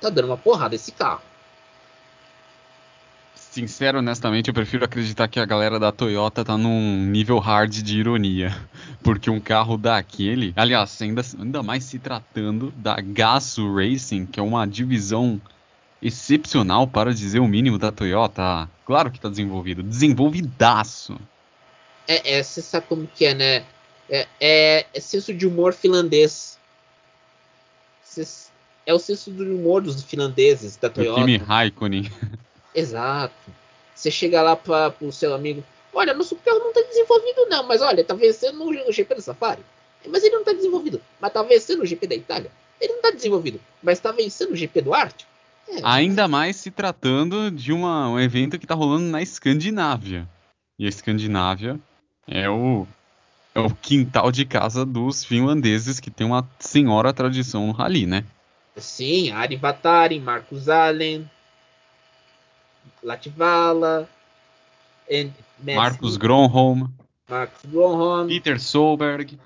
Tá 0.01 0.09
dando 0.09 0.25
uma 0.25 0.37
porrada 0.37 0.73
esse 0.73 0.91
carro 0.91 1.21
sincero, 3.51 3.99
honestamente, 3.99 4.47
eu 4.47 4.53
prefiro 4.53 4.85
acreditar 4.85 5.27
que 5.27 5.39
a 5.39 5.45
galera 5.45 5.77
da 5.77 5.91
Toyota 5.91 6.43
tá 6.43 6.57
num 6.57 7.05
nível 7.05 7.37
hard 7.37 7.69
de 7.69 7.99
ironia. 7.99 8.55
Porque 9.03 9.29
um 9.29 9.39
carro 9.39 9.77
daquele, 9.77 10.53
aliás, 10.55 11.01
ainda, 11.01 11.21
ainda 11.39 11.63
mais 11.63 11.83
se 11.83 11.97
tratando 11.97 12.71
da 12.71 12.95
Gazoo 13.01 13.75
Racing, 13.75 14.25
que 14.25 14.39
é 14.39 14.43
uma 14.43 14.65
divisão 14.67 15.41
excepcional, 16.01 16.87
para 16.87 17.13
dizer 17.13 17.39
o 17.39 17.47
mínimo, 17.47 17.77
da 17.77 17.91
Toyota. 17.91 18.69
Claro 18.85 19.11
que 19.11 19.19
tá 19.19 19.29
desenvolvido, 19.29 19.83
desenvolvidaço. 19.83 21.19
É, 22.07 22.37
é 22.37 22.43
você 22.43 22.61
sabe 22.61 22.87
como 22.87 23.07
que 23.07 23.25
é, 23.25 23.33
né? 23.33 23.65
É, 24.09 24.27
é, 24.39 24.85
é 24.93 24.99
senso 24.99 25.33
de 25.33 25.47
humor 25.47 25.73
finlandês. 25.73 26.59
É 28.85 28.93
o 28.93 28.99
senso 28.99 29.31
do 29.31 29.43
humor 29.43 29.81
dos 29.81 30.03
finlandeses 30.03 30.75
da 30.75 30.89
Toyota. 30.89 31.21
O 31.21 31.23
Kimi 31.23 31.37
Raikkonen. 31.37 32.11
Exato. 32.75 33.33
Você 33.95 34.09
chega 34.09 34.41
lá 34.41 34.55
para 34.55 34.93
o 34.99 35.11
seu 35.11 35.33
amigo, 35.33 35.63
olha, 35.93 36.13
nosso 36.13 36.35
carro 36.37 36.59
não 36.59 36.69
está 36.69 36.81
desenvolvido 36.81 37.45
não, 37.49 37.63
mas 37.63 37.81
olha, 37.81 38.03
tá 38.03 38.13
vencendo 38.13 38.57
no 38.57 38.91
GP 38.91 39.15
do 39.15 39.21
Safari. 39.21 39.63
Mas 40.07 40.23
ele 40.23 40.33
não 40.33 40.41
está 40.41 40.53
desenvolvido. 40.53 41.01
Mas 41.19 41.33
tá 41.33 41.43
vencendo 41.43 41.81
o 41.81 41.85
GP 41.85 42.07
da 42.07 42.15
Itália. 42.15 42.51
Ele 42.79 42.93
não 42.93 42.97
está 42.97 43.11
desenvolvido. 43.11 43.59
Mas 43.83 43.97
está 43.97 44.11
vencendo 44.11 44.51
o 44.51 44.55
GP 44.55 44.81
do 44.81 44.93
Ártico. 44.93 45.29
É, 45.67 45.79
Ainda 45.83 46.27
mais 46.27 46.55
se 46.55 46.71
tratando 46.71 47.51
de 47.51 47.71
uma, 47.71 48.09
um 48.09 48.19
evento 48.19 48.57
que 48.57 48.65
está 48.65 48.73
rolando 48.73 49.05
na 49.05 49.21
Escandinávia. 49.21 50.27
E 50.77 50.85
a 50.85 50.89
Escandinávia 50.89 51.79
é 52.27 52.49
o, 52.49 52.87
é 53.53 53.59
o 53.59 53.69
quintal 53.69 54.31
de 54.31 54.45
casa 54.45 54.85
dos 54.85 55.23
finlandeses 55.23 55.99
que 55.99 56.09
tem 56.09 56.25
uma 56.25 56.47
senhora 56.59 57.13
tradição 57.13 57.67
no 57.67 57.73
rally, 57.73 58.07
né? 58.07 58.25
Sim, 58.75 59.31
Ari 59.31 59.57
Vatari, 59.57 60.19
Marcus 60.19 60.67
Allen, 60.69 61.29
Latvala, 63.03 64.09
Marcus 65.63 66.17
Gronholm, 66.17 66.87
Marcus 67.29 67.69
Gronholm, 67.69 68.27
Peter 68.27 68.59
Solberg. 68.59 69.39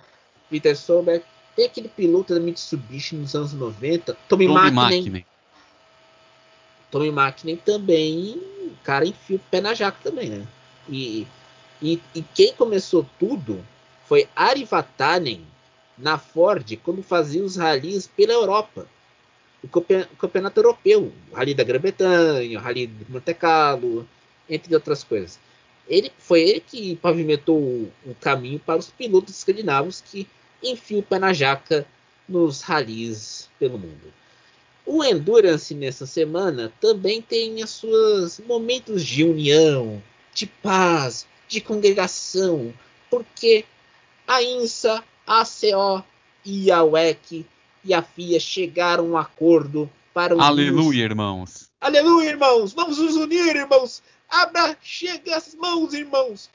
Peter 0.50 0.75
Solberg. 0.75 1.24
Tem 1.55 1.65
aquele 1.65 1.88
piloto 1.88 2.34
da 2.34 2.39
Mitsubishi 2.39 3.15
nos 3.15 3.34
anos 3.34 3.53
90, 3.53 4.13
Tommy, 4.27 4.48
Tommy 4.48 4.72
Makinen. 4.72 5.25
Tommy 6.91 7.12
Makinen 7.12 7.55
também, 7.57 8.38
o 8.38 8.75
cara 8.84 9.05
enfia 9.05 9.38
o 9.38 9.39
pé 9.39 9.62
na 9.62 9.74
jaca 9.74 9.98
também, 10.03 10.29
né? 10.29 10.48
E, 10.89 11.25
e, 11.81 12.01
e 12.13 12.22
quem 12.22 12.53
começou 12.53 13.05
tudo 13.17 13.63
foi 14.05 14.27
Ari 14.36 14.65
Vatanen 14.65 15.45
na 15.98 16.17
Ford 16.17 16.77
quando 16.84 17.01
fazia 17.01 17.43
os 17.43 17.55
rallies 17.55 18.05
pela 18.05 18.34
Europa 18.34 18.86
o 19.74 20.17
campeonato 20.17 20.60
europeu, 20.60 21.12
o 21.31 21.36
Rally 21.36 21.53
da 21.53 21.63
Grã-Bretanha, 21.63 22.60
o 22.60 22.62
Rally 22.62 22.88
de 22.88 23.12
Monte 23.12 23.34
Carlo, 23.34 24.07
entre 24.50 24.74
outras 24.75 25.03
coisas. 25.03 25.39
Ele 25.88 26.12
foi 26.18 26.42
ele 26.42 26.60
que 26.60 26.96
pavimentou 26.96 27.58
o, 27.58 27.92
o 28.06 28.15
caminho 28.15 28.60
para 28.60 28.80
os 28.80 28.89
pilotos 28.89 29.38
escandinavos 29.38 30.01
que 30.01 30.27
enfiam 30.63 31.00
o 31.00 31.04
pé 31.04 31.20
na 31.20 31.34
jaca 31.34 31.86
nos 32.27 32.62
rallies 32.62 33.50
pelo 33.60 33.77
mundo. 33.77 34.13
O 34.86 35.04
Endurance 35.04 35.74
nessa 35.74 36.06
semana 36.06 36.72
também 36.80 37.22
tem 37.22 37.63
os 37.63 37.72
seus 37.72 38.39
momentos 38.39 39.04
de 39.04 39.24
união, 39.24 40.01
de 40.34 40.46
paz, 40.46 41.27
de 41.48 41.60
congregação, 41.62 42.74
porque 43.10 43.65
a 44.27 44.44
INSA, 44.44 45.04
a 45.25 45.42
ACO 45.42 46.04
e 46.44 46.72
a 46.72 46.84
WEC 46.84 47.46
e 47.84 47.94
a 47.94 48.01
FIA 48.01 48.39
chegaram 48.39 49.06
a 49.06 49.08
um 49.08 49.18
acordo 49.18 49.89
para. 50.13 50.36
Aleluia, 50.36 51.04
irmãos! 51.04 51.70
Aleluia, 51.82 52.30
irmãos! 52.30 52.74
Vamos 52.74 52.98
nos 52.98 53.15
unir, 53.15 53.56
irmãos! 53.56 54.04
Abra, 54.29 54.77
chega 54.82 55.36
as 55.36 55.53
mãos, 55.55 55.94
irmãos! 55.94 56.50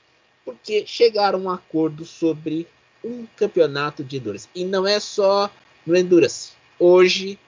Porque 0.45 0.87
chegaram 0.87 1.39
a 1.41 1.43
um 1.43 1.51
acordo 1.51 2.05
sobre 2.05 2.67
um 3.05 3.27
campeonato 3.37 4.03
de 4.05 4.17
Endurance. 4.17 4.49
E 4.55 4.65
não 4.65 4.87
é 4.87 4.99
só 5.01 5.51
no 5.87 5.97
Endurance. 5.97 6.53
Hoje, 6.79 7.39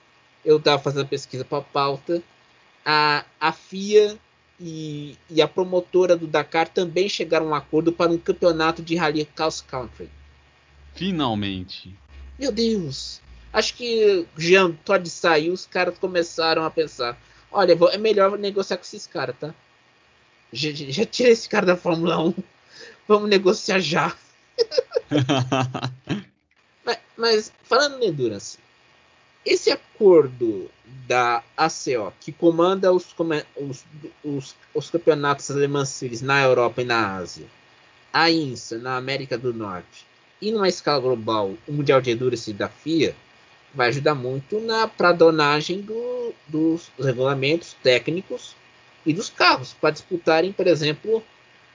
eu 0.44 0.58
estava 0.58 0.82
fazendo 0.82 1.08
pesquisa 1.08 1.44
para 1.44 1.58
a 1.58 1.62
pauta, 1.62 2.22
a, 2.84 3.24
a 3.40 3.52
FIA 3.52 4.18
e, 4.60 5.16
e, 5.30 5.40
a 5.40 5.48
promotora 5.48 6.16
do 6.16 6.26
Dakar 6.26 6.68
também 6.68 7.08
chegaram 7.08 7.46
a 7.46 7.50
um 7.50 7.54
acordo 7.54 7.92
para 7.92 8.10
um 8.10 8.18
campeonato 8.18 8.82
de 8.82 8.94
Rally 8.94 9.24
Cross 9.24 9.62
Country. 9.62 10.10
Finalmente. 10.94 11.96
Meu 12.38 12.52
Deus! 12.52 13.20
Acho 13.52 13.74
que 13.74 14.26
Jean 14.36 14.72
Todd 14.84 15.08
saiu, 15.10 15.52
os 15.52 15.66
caras 15.66 15.98
começaram 15.98 16.64
a 16.64 16.70
pensar: 16.70 17.18
olha, 17.50 17.76
é 17.92 17.98
melhor 17.98 18.38
negociar 18.38 18.76
com 18.76 18.84
esses 18.84 19.06
caras, 19.06 19.36
tá? 19.38 19.54
Já, 20.52 20.70
já 20.72 21.06
tira 21.06 21.30
esse 21.30 21.48
cara 21.48 21.64
da 21.64 21.76
Fórmula 21.76 22.22
1. 22.22 22.34
Vamos 23.08 23.30
negociar 23.30 23.80
já. 23.80 24.14
mas, 26.84 26.98
mas, 27.16 27.52
falando 27.62 28.02
em 28.02 28.08
Endurance, 28.08 28.58
esse 29.44 29.70
acordo 29.70 30.70
da 31.06 31.42
ACO, 31.56 32.12
que 32.20 32.30
comanda 32.32 32.92
os, 32.92 33.14
os, 33.56 33.84
os, 34.22 34.54
os 34.74 34.90
campeonatos 34.90 35.50
alemães 35.50 36.22
na 36.22 36.42
Europa 36.42 36.82
e 36.82 36.84
na 36.84 37.16
Ásia, 37.16 37.46
a 38.12 38.30
INSA 38.30 38.78
na 38.78 38.96
América 38.96 39.38
do 39.38 39.52
Norte, 39.54 40.06
e 40.40 40.52
numa 40.52 40.68
escala 40.68 41.00
global, 41.00 41.54
o 41.66 41.72
Mundial 41.72 42.00
de 42.00 42.10
Endurance 42.10 42.52
da 42.52 42.68
FIA, 42.68 43.16
vai 43.74 43.88
ajudar 43.88 44.14
muito 44.14 44.60
na 44.60 44.86
pradonagem 44.86 45.80
do, 45.80 46.34
dos 46.46 46.90
regulamentos 46.98 47.74
técnicos 47.82 48.54
e 49.04 49.12
dos 49.12 49.28
carros 49.28 49.74
para 49.74 49.90
disputarem, 49.90 50.52
por 50.52 50.66
exemplo, 50.66 51.22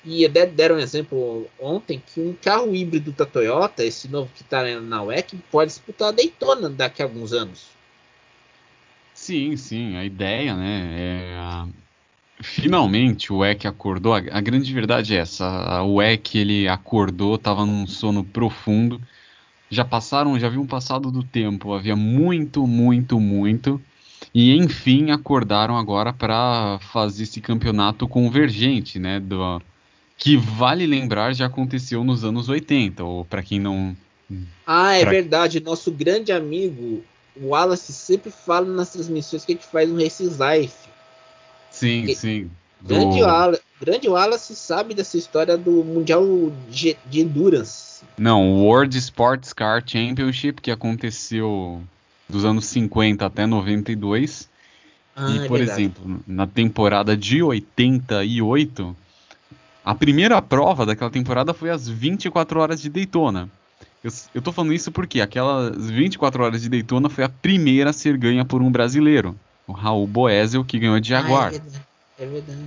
e 0.06 0.28
deram 0.28 0.76
um 0.76 0.80
exemplo 0.80 1.48
ontem 1.60 2.02
que 2.06 2.20
um 2.20 2.34
carro 2.34 2.74
híbrido 2.74 3.12
da 3.12 3.26
Toyota, 3.26 3.84
esse 3.84 4.08
novo 4.08 4.32
que 4.34 4.42
está 4.42 4.64
na 4.80 5.04
WEC, 5.04 5.38
pode 5.52 5.72
disputar 5.72 6.10
a 6.10 6.12
Daytona 6.12 6.70
daqui 6.70 7.02
a 7.02 7.06
alguns 7.06 7.34
anos. 7.34 7.68
Sim, 9.14 9.58
sim, 9.58 9.98
a 9.98 10.06
ideia, 10.06 10.56
né, 10.56 10.96
é 10.98 11.66
finalmente 12.40 13.34
o 13.34 13.40
WEC 13.40 13.68
acordou. 13.68 14.14
A, 14.14 14.18
a 14.18 14.42
grande 14.42 14.72
verdade 14.72 15.16
é 15.16 15.20
essa: 15.20 15.82
o 15.82 15.96
WEC 15.96 16.38
ele 16.38 16.68
acordou, 16.68 17.36
estava 17.36 17.66
num 17.66 17.88
sono 17.88 18.24
profundo 18.24 19.02
já 19.70 19.84
passaram, 19.84 20.40
já 20.40 20.48
haviam 20.48 20.66
passado 20.66 21.12
do 21.12 21.24
tempo, 21.24 21.74
havia 21.74 21.96
muito, 21.96 22.66
muito, 22.66 23.20
muito, 23.20 23.82
e 24.34 24.56
enfim 24.56 25.12
acordaram 25.12 25.78
agora 25.78 26.14
para 26.14 26.80
fazer 26.92 27.24
esse 27.24 27.42
campeonato 27.42 28.08
convergente, 28.08 29.00
né, 29.00 29.20
do, 29.20 29.62
que 30.18 30.38
vale 30.38 30.86
lembrar 30.86 31.34
já 31.34 31.46
aconteceu 31.46 32.04
nos 32.04 32.24
anos 32.24 32.50
80, 32.50 33.04
ou 33.04 33.26
para 33.26 33.44
quem 33.44 33.60
não 33.60 33.96
Ah, 34.66 34.94
é 34.94 35.02
pra... 35.02 35.12
verdade, 35.12 35.60
nosso 35.60 35.92
grande 35.92 36.32
amigo 36.32 37.04
o 37.36 37.50
Wallace 37.50 37.94
sempre 37.94 38.32
fala 38.32 38.66
nas 38.66 38.92
transmissões 38.92 39.46
que 39.46 39.52
a 39.52 39.56
gente 39.56 39.68
faz 39.68 39.88
no 39.88 40.02
Races 40.02 40.38
Life. 40.40 40.90
Sim, 41.70 42.06
que... 42.08 42.16
sim. 42.16 42.50
Do... 42.82 42.88
Grande, 42.96 43.22
Wallace, 43.22 43.62
grande 43.80 44.10
Wallace 44.10 44.56
sabe 44.56 44.94
dessa 44.94 45.18
história 45.18 45.56
do 45.56 45.84
Mundial 45.84 46.24
de, 46.70 46.98
de 47.06 47.22
Endurance 47.22 47.88
não, 48.18 48.52
o 48.52 48.64
World 48.64 48.98
Sports 48.98 49.54
Car 49.54 49.84
Championship, 49.86 50.62
que 50.62 50.72
aconteceu 50.72 51.82
dos 52.28 52.46
anos 52.46 52.66
50 52.66 53.26
até 53.26 53.46
92. 53.46 54.50
Ah, 55.16 55.32
e, 55.32 55.40
é 55.40 55.48
por 55.48 55.58
verdade. 55.58 55.82
exemplo, 55.82 56.20
na 56.28 56.46
temporada 56.46 57.18
de 57.18 57.42
88, 57.42 58.96
a 59.84 59.96
primeira 59.96 60.42
prova 60.42 60.86
daquela 60.86 61.10
temporada 61.10 61.54
foi 61.54 61.70
às 61.70 61.88
24 61.88 62.60
horas 62.60 62.82
de 62.82 62.90
Daytona. 62.90 63.50
Eu, 64.04 64.12
eu 64.36 64.42
tô 64.42 64.52
falando 64.52 64.74
isso 64.74 64.92
porque 64.92 65.22
aquelas 65.22 65.90
24 65.90 66.44
horas 66.44 66.62
de 66.62 66.70
Daytona 66.70 67.10
foi 67.10 67.24
a 67.24 67.30
primeira 67.30 67.90
a 67.90 67.94
ser 67.94 68.18
ganha 68.18 68.46
por 68.46 68.62
um 68.62 68.72
brasileiro, 68.72 69.36
o 69.66 69.72
Raul 69.72 70.06
Boesel, 70.06 70.64
que 70.64 70.78
ganhou 70.78 71.00
de 71.00 71.10
Jaguar. 71.10 71.52
Ah, 71.52 71.56
é 71.56 71.60
verdade. 71.60 71.82
É 72.20 72.26
verdade. 72.26 72.60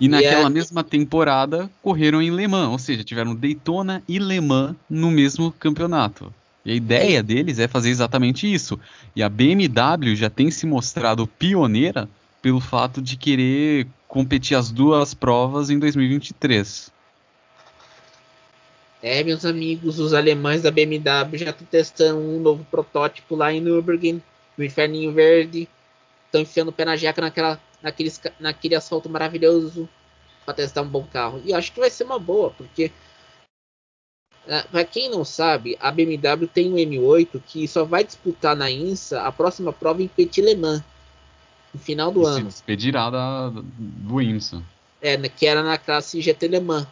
E 0.00 0.08
naquela 0.08 0.46
é... 0.46 0.50
mesma 0.50 0.82
temporada 0.82 1.70
correram 1.82 2.22
em 2.22 2.30
Le 2.30 2.48
Mans, 2.48 2.70
ou 2.70 2.78
seja, 2.78 3.04
tiveram 3.04 3.34
Daytona 3.34 4.02
e 4.08 4.18
Le 4.18 4.40
Mans 4.40 4.74
no 4.88 5.10
mesmo 5.10 5.52
campeonato. 5.52 6.32
E 6.64 6.72
a 6.72 6.74
ideia 6.74 7.22
deles 7.22 7.58
é 7.58 7.66
fazer 7.66 7.90
exatamente 7.90 8.52
isso. 8.52 8.78
E 9.14 9.22
a 9.22 9.28
BMW 9.28 10.14
já 10.14 10.28
tem 10.28 10.50
se 10.50 10.66
mostrado 10.66 11.26
pioneira 11.26 12.08
pelo 12.42 12.60
fato 12.60 13.00
de 13.00 13.16
querer 13.16 13.86
competir 14.06 14.56
as 14.56 14.70
duas 14.70 15.14
provas 15.14 15.70
em 15.70 15.78
2023. 15.78 16.92
É, 19.02 19.24
meus 19.24 19.46
amigos, 19.46 19.98
os 19.98 20.12
alemães 20.12 20.62
da 20.62 20.70
BMW 20.70 21.38
já 21.38 21.50
estão 21.50 21.66
testando 21.70 22.18
um 22.18 22.40
novo 22.40 22.66
protótipo 22.70 23.34
lá 23.34 23.50
em 23.50 23.60
Nürburgring, 23.60 24.20
no 24.58 24.64
Inferninho 24.64 25.12
Verde. 25.12 25.68
Estão 26.26 26.42
enfiando 26.42 26.68
o 26.68 26.72
pé 26.72 26.84
na 26.84 26.96
jaca 26.96 27.22
naquela 27.22 27.58
naquele 28.38 28.74
asfalto 28.74 29.08
maravilhoso 29.08 29.88
para 30.44 30.54
testar 30.54 30.82
um 30.82 30.88
bom 30.88 31.06
carro. 31.10 31.40
E 31.44 31.54
acho 31.54 31.72
que 31.72 31.80
vai 31.80 31.90
ser 31.90 32.04
uma 32.04 32.18
boa, 32.18 32.50
porque 32.50 32.90
para 34.70 34.84
quem 34.84 35.08
não 35.10 35.24
sabe, 35.24 35.76
a 35.80 35.90
BMW 35.90 36.46
tem 36.52 36.72
um 36.72 36.76
M8 36.76 37.40
que 37.46 37.68
só 37.68 37.84
vai 37.84 38.04
disputar 38.04 38.56
na 38.56 38.70
INSA 38.70 39.22
a 39.22 39.30
próxima 39.30 39.72
prova 39.72 40.02
em 40.02 40.08
Petit 40.08 40.40
Le 40.42 40.56
Mans, 40.56 40.82
no 41.72 41.80
final 41.80 42.10
do 42.10 42.26
ano. 42.26 42.50
Se 42.50 42.58
despedirá 42.58 43.10
da, 43.10 43.50
do 43.50 44.20
INSA. 44.20 44.62
É, 45.00 45.16
que 45.28 45.46
era 45.46 45.62
na 45.62 45.78
classe 45.78 46.20
GT 46.20 46.48
Le 46.48 46.60
Mans. 46.60 46.86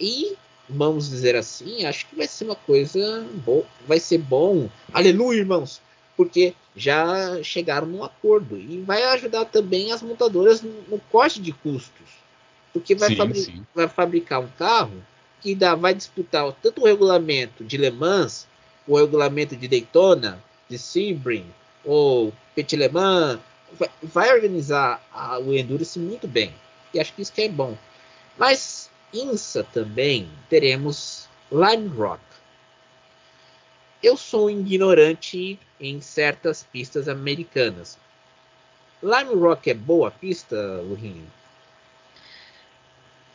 E 0.00 0.36
vamos 0.68 1.10
dizer 1.10 1.36
assim, 1.36 1.84
acho 1.84 2.06
que 2.06 2.16
vai 2.16 2.26
ser 2.26 2.44
uma 2.44 2.56
coisa 2.56 3.26
boa, 3.44 3.64
vai 3.86 3.98
ser 3.98 4.18
bom. 4.18 4.68
Aleluia, 4.92 5.38
irmãos! 5.38 5.80
porque 6.16 6.54
já 6.76 7.42
chegaram 7.42 7.86
num 7.86 8.04
acordo 8.04 8.56
e 8.56 8.80
vai 8.80 9.02
ajudar 9.04 9.44
também 9.46 9.92
as 9.92 10.02
montadoras 10.02 10.62
no, 10.62 10.70
no 10.88 10.98
corte 11.10 11.40
de 11.40 11.52
custos, 11.52 12.08
porque 12.72 12.94
vai, 12.94 13.10
sim, 13.10 13.16
fabri 13.16 13.40
sim. 13.40 13.66
vai, 13.74 13.88
fabricar 13.88 14.40
um 14.40 14.48
carro 14.48 15.02
que 15.44 15.54
dá, 15.54 15.74
vai 15.74 15.92
disputar 15.92 16.50
tanto 16.62 16.80
o 16.80 16.86
regulamento 16.86 17.62
de 17.62 17.76
Le 17.76 17.90
Mans, 17.90 18.48
o 18.88 18.96
regulamento 18.96 19.54
de 19.54 19.68
Daytona, 19.68 20.42
de 20.70 20.78
Sebring 20.78 21.44
ou 21.84 22.32
Petit 22.54 22.76
Le 22.76 22.88
Mans, 22.88 23.38
vai, 23.78 23.90
vai 24.02 24.34
organizar 24.34 25.06
a, 25.12 25.38
o 25.38 25.52
Endurance 25.52 25.98
muito 25.98 26.26
bem 26.26 26.54
e 26.94 26.98
acho 26.98 27.12
que 27.12 27.20
isso 27.20 27.32
que 27.32 27.42
é 27.42 27.48
bom. 27.48 27.76
Mas 28.38 28.90
INSA 29.12 29.62
também 29.64 30.30
teremos 30.48 31.28
Lime 31.52 31.88
Rock. 31.88 32.22
eu 34.02 34.16
sou 34.16 34.50
ignorante 34.50 35.58
em 35.78 36.00
certas 36.00 36.62
pistas 36.62 37.06
americanas. 37.06 37.98
Lime 39.02 39.34
Rock 39.34 39.70
é 39.70 39.74
boa 39.74 40.10
pista, 40.10 40.56
Lurinho? 40.80 41.26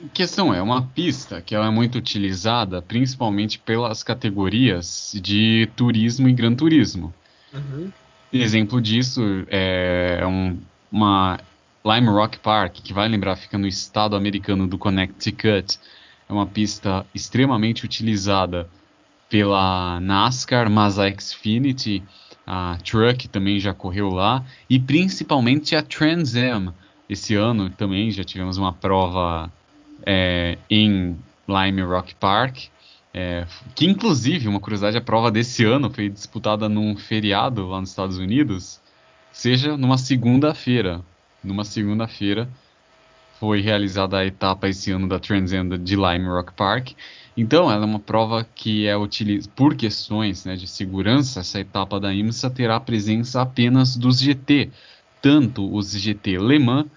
A 0.03 0.07
questão 0.13 0.53
é 0.53 0.61
uma 0.61 0.83
pista 0.83 1.41
que 1.41 1.53
ela 1.53 1.67
é 1.67 1.69
muito 1.69 1.97
utilizada 1.97 2.81
principalmente 2.81 3.59
pelas 3.59 4.01
categorias 4.01 5.11
de 5.21 5.69
turismo 5.75 6.29
e 6.29 6.33
gran 6.33 6.55
turismo. 6.55 7.13
Uhum. 7.53 7.91
Exemplo 8.31 8.79
disso 8.81 9.21
é 9.49 10.23
um, 10.25 10.57
uma 10.89 11.39
Lime 11.83 12.07
Rock 12.07 12.39
Park, 12.39 12.75
que 12.75 12.93
vai 12.93 13.09
lembrar, 13.09 13.35
fica 13.35 13.57
no 13.57 13.67
estado 13.67 14.15
americano 14.15 14.67
do 14.67 14.77
Connecticut. 14.77 15.77
É 16.29 16.33
uma 16.33 16.45
pista 16.45 17.05
extremamente 17.13 17.83
utilizada 17.83 18.69
pela 19.29 19.99
NASCAR, 19.99 20.69
mas 20.69 20.97
a 20.97 21.09
Xfinity, 21.11 22.03
a 22.47 22.77
Truck 22.83 23.27
também 23.27 23.59
já 23.59 23.73
correu 23.73 24.09
lá, 24.09 24.45
e 24.69 24.79
principalmente 24.79 25.75
a 25.75 25.83
Trans 25.83 26.35
Am. 26.35 26.73
Esse 27.09 27.35
ano 27.35 27.69
também 27.69 28.11
já 28.11 28.23
tivemos 28.23 28.57
uma 28.57 28.71
prova 28.71 29.51
é, 30.05 30.57
em 30.69 31.17
Lime 31.47 31.81
Rock 31.81 32.15
Park, 32.15 32.69
é, 33.13 33.45
que 33.75 33.85
inclusive, 33.87 34.47
uma 34.47 34.59
curiosidade, 34.59 34.97
a 34.97 35.01
prova 35.01 35.31
desse 35.31 35.63
ano 35.65 35.89
foi 35.89 36.09
disputada 36.09 36.69
num 36.69 36.95
feriado 36.95 37.67
lá 37.67 37.79
nos 37.79 37.89
Estados 37.89 38.17
Unidos, 38.17 38.79
seja 39.31 39.75
numa 39.75 39.97
segunda-feira. 39.97 41.01
Numa 41.43 41.63
segunda-feira 41.63 42.47
foi 43.39 43.61
realizada 43.61 44.17
a 44.17 44.25
etapa 44.25 44.67
esse 44.67 44.91
ano 44.91 45.07
da 45.07 45.17
Transenda 45.17 45.77
de 45.77 45.95
Lime 45.95 46.27
Rock 46.27 46.53
Park. 46.53 46.91
Então, 47.35 47.71
ela 47.71 47.83
é 47.83 47.85
uma 47.85 47.99
prova 47.99 48.45
que 48.53 48.85
é 48.85 48.97
utilizada 48.97 49.51
por 49.55 49.75
questões 49.75 50.43
né, 50.43 50.57
de 50.57 50.67
segurança. 50.67 51.39
Essa 51.39 51.61
etapa 51.61 51.99
da 51.99 52.13
IMSA 52.13 52.49
terá 52.49 52.79
presença 52.79 53.41
apenas 53.41 53.95
dos 53.95 54.19
GT, 54.19 54.69
tanto 55.21 55.73
os 55.73 55.91
GT 55.91 56.37
Le 56.37 56.59
Mans 56.59 56.87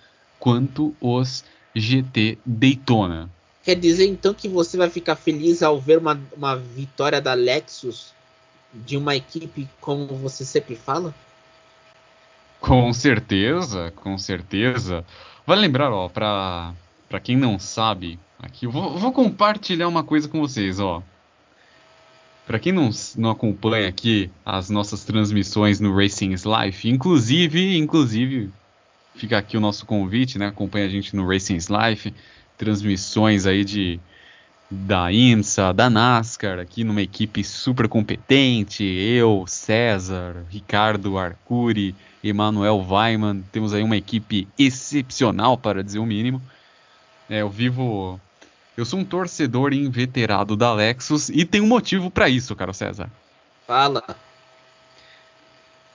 quanto 0.41 0.95
os 1.01 1.45
GT 1.75 2.39
Daytona. 2.45 3.31
Quer 3.65 3.77
dizer 3.77 4.07
então 4.07 4.35
que 4.35 4.49
você 4.49 4.77
vai 4.77 4.91
ficar 4.91 5.15
feliz 5.15 5.63
ao 5.63 5.81
ver 5.81 5.99
uma, 5.99 6.21
uma 6.37 6.57
vitória 6.57 7.21
da 7.21 7.33
Lexus 7.35 8.13
de 8.75 8.97
uma 8.97 9.15
equipe 9.15 9.69
como 9.81 10.07
você 10.17 10.45
sempre 10.45 10.75
fala? 10.75 11.15
Com 12.61 12.93
certeza, 12.93 13.93
com 13.97 14.17
certeza. 14.19 15.05
Vale 15.47 15.61
lembrar, 15.61 15.93
ó, 15.93 16.09
pra, 16.09 16.75
pra 17.09 17.21
quem 17.21 17.37
não 17.37 17.59
sabe, 17.59 18.19
aqui, 18.39 18.67
eu 18.67 18.71
vou, 18.71 18.97
vou 18.97 19.13
compartilhar 19.13 19.89
uma 19.89 20.05
coisa 20.05 20.29
com 20.29 20.41
vocês, 20.41 20.79
ó. 20.79 21.03
Pra 22.47 22.59
quem 22.59 22.73
não, 22.73 22.91
não 23.17 23.31
acompanha 23.31 23.89
aqui 23.89 24.31
as 24.45 24.71
nossas 24.71 25.05
transmissões 25.05 25.79
no 25.79 25.95
Racing's 25.95 26.45
Life, 26.45 26.89
inclusive, 26.89 27.77
inclusive, 27.77 28.51
fica 29.15 29.39
aqui 29.39 29.57
o 29.57 29.61
nosso 29.61 29.87
convite, 29.87 30.39
né? 30.39 30.47
Acompanha 30.47 30.87
a 30.87 30.89
gente 30.89 31.15
no 31.15 31.27
Racing's 31.27 31.69
Life, 31.69 32.15
transmissões 32.57 33.47
aí 33.47 33.65
de 33.65 34.01
da 34.71 35.13
IMSA, 35.13 35.71
da 35.73 35.91
NASCAR, 35.91 36.59
aqui 36.59 36.83
numa 36.83 37.03
equipe 37.03 37.45
super 37.45 37.87
competente, 37.87 38.83
eu, 38.83 39.45
César, 39.47 40.47
Ricardo 40.49 41.19
Arcuri, 41.19 41.95
Emanuel 42.25 42.79
Weiman, 42.89 43.45
temos 43.53 43.75
aí 43.75 43.83
uma 43.83 43.99
equipe 43.99 44.49
excepcional 44.59 45.59
para 45.59 45.85
dizer 45.85 45.99
o 45.99 46.07
mínimo. 46.07 46.41
É, 47.29 47.43
eu 47.43 47.51
vivo, 47.51 48.19
eu 48.75 48.87
sou 48.87 48.99
um 48.99 49.05
torcedor 49.05 49.75
inveterado 49.75 50.57
da 50.57 50.73
Lexus 50.73 51.29
e 51.29 51.45
tem 51.45 51.61
um 51.61 51.67
motivo 51.67 52.11
para 52.11 52.31
isso, 52.31 52.57
cara 52.57 52.73
César. 52.73 53.11
Fala. 53.67 54.03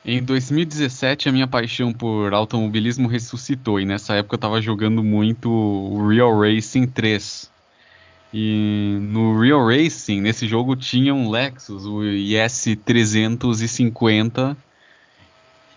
Em 0.10 0.24
2017, 0.24 1.28
a 1.28 1.34
minha 1.34 1.48
paixão 1.48 1.92
por 1.92 2.34
automobilismo 2.34 3.10
ressuscitou, 3.10 3.78
e 3.78 3.86
nessa 3.86 4.16
época 4.16 4.36
eu 4.36 4.38
estava 4.38 4.62
jogando 4.62 5.04
muito 5.04 5.52
o 5.52 6.08
Real 6.08 6.40
Racing 6.40 6.88
3. 6.88 7.52
E 8.34 9.00
no 9.02 9.38
Real 9.38 9.68
Racing, 9.68 10.22
nesse 10.22 10.48
jogo, 10.48 10.78
tinha 10.78 11.14
um 11.14 11.30
Lexus, 11.30 11.86
o 11.86 12.06
IS 12.06 12.78
350, 12.86 14.56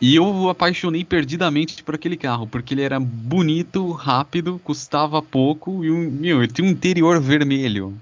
e 0.00 0.14
eu 0.14 0.48
apaixonei 0.48 1.04
perdidamente 1.04 1.82
por 1.82 1.96
aquele 1.96 2.16
carro, 2.16 2.46
porque 2.46 2.72
ele 2.72 2.82
era 2.82 3.00
bonito, 3.00 3.90
rápido, 3.90 4.60
custava 4.62 5.20
pouco 5.20 5.84
e 5.84 5.90
um, 5.90 6.08
meu, 6.08 6.40
ele 6.40 6.52
tinha 6.52 6.68
um 6.68 6.70
interior 6.70 7.20
vermelho. 7.20 8.00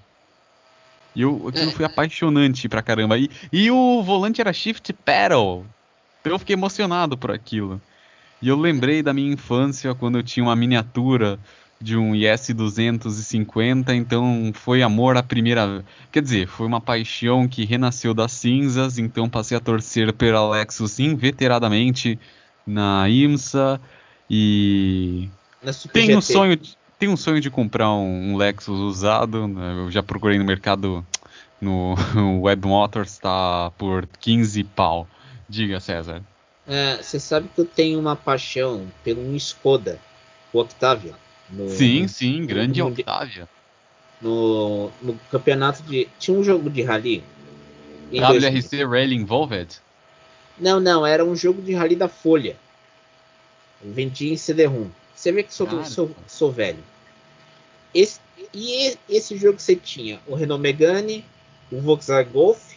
E 1.17 1.23
eu, 1.23 1.49
aquilo 1.49 1.71
é. 1.71 1.73
foi 1.73 1.87
apaixonante 1.87 2.69
pra 2.69 2.83
caramba. 2.83 3.17
E, 3.17 3.31
e 3.51 3.71
o 3.71 4.03
volante 4.03 4.43
era 4.43 4.53
shift 4.53 4.93
pedal. 4.93 5.65
Então 6.29 6.35
eu 6.35 6.39
fiquei 6.39 6.55
emocionado 6.55 7.17
por 7.17 7.31
aquilo. 7.31 7.81
E 8.43 8.49
eu 8.49 8.57
lembrei 8.57 9.03
da 9.03 9.15
minha 9.15 9.33
infância 9.33 9.95
quando 9.95 10.19
eu 10.19 10.23
tinha 10.23 10.45
uma 10.45 10.55
miniatura 10.55 11.39
de 11.81 11.97
um 11.97 12.15
IS 12.15 12.51
250, 12.51 13.95
então 13.95 14.51
foi 14.53 14.83
amor 14.83 15.17
à 15.17 15.23
primeira, 15.23 15.83
quer 16.13 16.21
dizer, 16.21 16.47
foi 16.47 16.67
uma 16.67 16.81
paixão 16.81 17.49
que 17.49 17.65
renasceu 17.65 18.13
das 18.13 18.33
cinzas, 18.33 18.99
então 18.99 19.29
passei 19.29 19.57
a 19.57 19.61
torcer 19.61 20.13
pela 20.13 20.47
Lexus 20.51 20.99
inveteradamente 20.99 22.19
na 22.67 23.09
IMSA 23.09 23.81
e 24.29 25.31
tem 25.93 26.17
um 26.17 26.21
sonho, 26.21 26.57
de, 26.57 26.77
tem 26.99 27.09
um 27.09 27.17
sonho 27.17 27.41
de 27.41 27.49
comprar 27.49 27.91
um, 27.93 28.33
um 28.33 28.37
Lexus 28.37 28.79
usado, 28.81 29.47
né? 29.49 29.77
eu 29.79 29.91
já 29.91 30.03
procurei 30.03 30.37
no 30.37 30.45
mercado 30.45 31.07
no 31.61 31.95
Web 32.43 32.67
Motors, 32.67 33.13
está 33.13 33.71
por 33.79 34.07
15 34.21 34.65
pau. 34.65 35.09
Diga, 35.49 35.81
César. 35.81 36.23
É, 36.67 36.99
você 37.03 37.19
sabe 37.19 37.49
que 37.55 37.61
eu 37.61 37.65
tenho 37.65 37.99
uma 37.99 38.15
paixão 38.15 38.87
pelo 39.03 39.23
um 39.23 39.35
Skoda, 39.37 39.99
o 40.53 40.61
Octavia. 40.61 41.15
No, 41.49 41.71
sim, 41.71 42.07
sim, 42.07 42.45
grande 42.45 42.81
no, 42.81 42.89
Octavia. 42.89 43.49
No, 44.21 44.91
no 45.01 45.19
campeonato 45.31 45.83
de. 45.83 46.07
Tinha 46.19 46.37
um 46.37 46.45
jogo 46.45 46.69
de 46.69 46.83
rally. 46.83 47.25
WRC 48.13 48.85
Rally 48.85 49.15
Involved? 49.15 49.81
Não, 50.59 50.79
não, 50.79 51.07
era 51.07 51.25
um 51.25 51.35
jogo 51.35 51.63
de 51.63 51.73
rally 51.73 51.97
da 51.97 52.09
Folha. 52.09 52.57
Eu 53.83 53.93
vendi 53.93 54.31
em 54.33 54.37
CD-ROM. 54.37 54.89
Você 55.15 55.33
vê 55.33 55.43
que 55.43 55.55
sou, 55.55 55.85
sou, 55.85 56.11
sou, 56.27 56.53
velho. 56.53 56.83
Esse, 57.95 58.21
e 58.53 58.97
esse 59.09 59.37
jogo 59.37 59.59
você 59.59 59.75
tinha 59.75 60.21
o 60.27 60.35
Renault 60.35 60.61
Megane, 60.61 61.25
o 61.71 61.81
Volkswagen 61.81 62.33
Golf, 62.33 62.75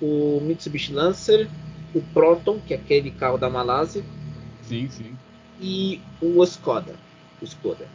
o 0.00 0.40
Mitsubishi 0.42 0.92
Lancer 0.92 1.48
o 1.94 2.00
Proton, 2.12 2.60
que 2.60 2.74
é 2.74 2.76
aquele 2.76 3.10
carro 3.10 3.38
da 3.38 3.50
Malásia. 3.50 4.04
Sim, 4.62 4.88
sim. 4.88 5.16
E 5.60 6.00
o 6.20 6.42
Skoda. 6.44 6.94
O 7.40 7.44
Skoda. 7.44 7.88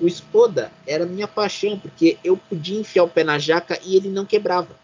O 0.00 0.06
Skoda 0.06 0.70
era 0.86 1.06
minha 1.06 1.26
paixão, 1.26 1.78
porque 1.78 2.18
eu 2.22 2.36
podia 2.36 2.78
enfiar 2.78 3.04
o 3.04 3.08
pé 3.08 3.24
na 3.24 3.38
jaca 3.38 3.78
e 3.84 3.96
ele 3.96 4.08
não 4.08 4.24
quebrava. 4.24 4.76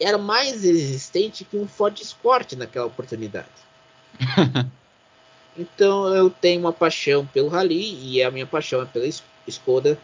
Era 0.00 0.18
mais 0.18 0.62
resistente 0.62 1.44
que 1.44 1.56
um 1.56 1.66
Ford 1.66 1.98
Escort 2.00 2.52
naquela 2.54 2.86
oportunidade. 2.86 3.48
então 5.56 6.14
eu 6.14 6.28
tenho 6.30 6.60
uma 6.60 6.72
paixão 6.72 7.26
pelo 7.26 7.48
Rally 7.48 7.98
e 8.02 8.22
a 8.22 8.30
minha 8.30 8.46
paixão 8.46 8.82
é 8.82 8.86
pela 8.86 9.06
Skoda, 9.46 9.98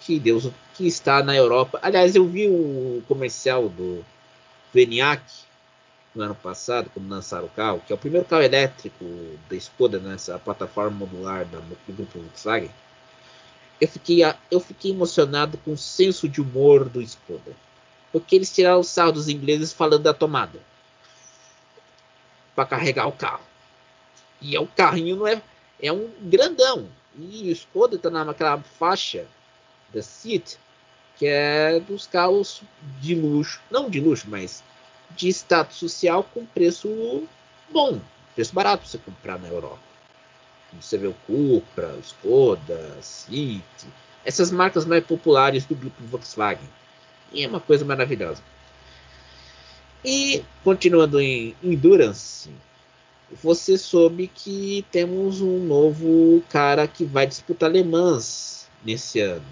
que 0.00 0.18
Deus 0.18 0.50
que 0.74 0.86
está 0.86 1.22
na 1.22 1.34
Europa. 1.34 1.78
Aliás, 1.82 2.14
eu 2.14 2.26
vi 2.26 2.48
o 2.48 3.02
comercial 3.08 3.68
do, 3.68 4.04
do 4.72 4.78
ENIAC 4.78 5.47
no 6.14 6.22
ano 6.22 6.34
passado, 6.34 6.90
quando 6.92 7.08
lançaram 7.08 7.46
o 7.46 7.50
carro, 7.50 7.82
que 7.86 7.92
é 7.92 7.96
o 7.96 7.98
primeiro 7.98 8.26
carro 8.26 8.42
elétrico 8.42 9.04
da 9.48 9.56
Skoda 9.56 9.98
nessa 9.98 10.38
plataforma 10.38 10.90
modular 10.90 11.44
da, 11.44 11.58
do 11.58 11.76
grupo 11.88 12.18
Volkswagen, 12.18 12.70
eu 13.80 13.86
fiquei, 13.86 14.22
eu 14.50 14.60
fiquei 14.60 14.90
emocionado 14.90 15.56
com 15.58 15.72
o 15.72 15.78
senso 15.78 16.28
de 16.28 16.40
humor 16.40 16.88
do 16.88 17.00
Skoda. 17.02 17.52
Porque 18.10 18.34
eles 18.34 18.52
tiraram 18.52 18.80
o 18.80 18.84
sarro 18.84 19.12
dos 19.12 19.28
ingleses 19.28 19.72
falando 19.72 20.02
da 20.02 20.14
tomada 20.14 20.58
para 22.54 22.66
carregar 22.66 23.06
o 23.06 23.12
carro. 23.12 23.44
E 24.40 24.56
é 24.56 24.60
um 24.60 24.66
carrinho, 24.66 25.16
não 25.16 25.26
é, 25.26 25.40
é 25.80 25.92
um 25.92 26.10
grandão. 26.22 26.88
E 27.16 27.48
o 27.48 27.52
Skoda 27.52 27.96
está 27.96 28.10
naquela 28.10 28.58
faixa 28.58 29.26
da 29.92 30.02
Seat, 30.02 30.58
que 31.16 31.26
é 31.26 31.78
dos 31.80 32.06
carros 32.06 32.62
de 33.00 33.14
luxo, 33.14 33.60
não 33.70 33.90
de 33.90 34.00
luxo, 34.00 34.26
mas 34.28 34.62
de 35.16 35.28
status 35.28 35.76
social 35.76 36.22
com 36.22 36.44
preço 36.46 37.26
bom, 37.70 38.00
preço 38.34 38.54
barato 38.54 38.86
você 38.86 38.98
comprar 38.98 39.38
na 39.38 39.48
Europa. 39.48 39.78
Você 40.80 40.98
vê 40.98 41.06
o 41.06 41.14
Cupra, 41.26 41.94
o 41.94 42.00
Skoda, 42.00 42.98
City, 43.00 43.86
essas 44.24 44.50
marcas 44.50 44.84
mais 44.84 45.04
populares 45.04 45.64
do 45.64 45.74
grupo 45.74 46.02
Volkswagen. 46.04 46.68
E 47.32 47.42
é 47.42 47.48
uma 47.48 47.60
coisa 47.60 47.84
maravilhosa. 47.84 48.42
E 50.04 50.44
continuando 50.62 51.20
em 51.20 51.56
Endurance, 51.62 52.50
você 53.42 53.76
soube 53.76 54.28
que 54.28 54.84
temos 54.90 55.40
um 55.40 55.58
novo 55.58 56.42
cara 56.48 56.86
que 56.86 57.04
vai 57.04 57.26
disputar 57.26 57.70
Le 57.70 57.82
Mans 57.82 58.68
nesse 58.84 59.20
ano, 59.20 59.44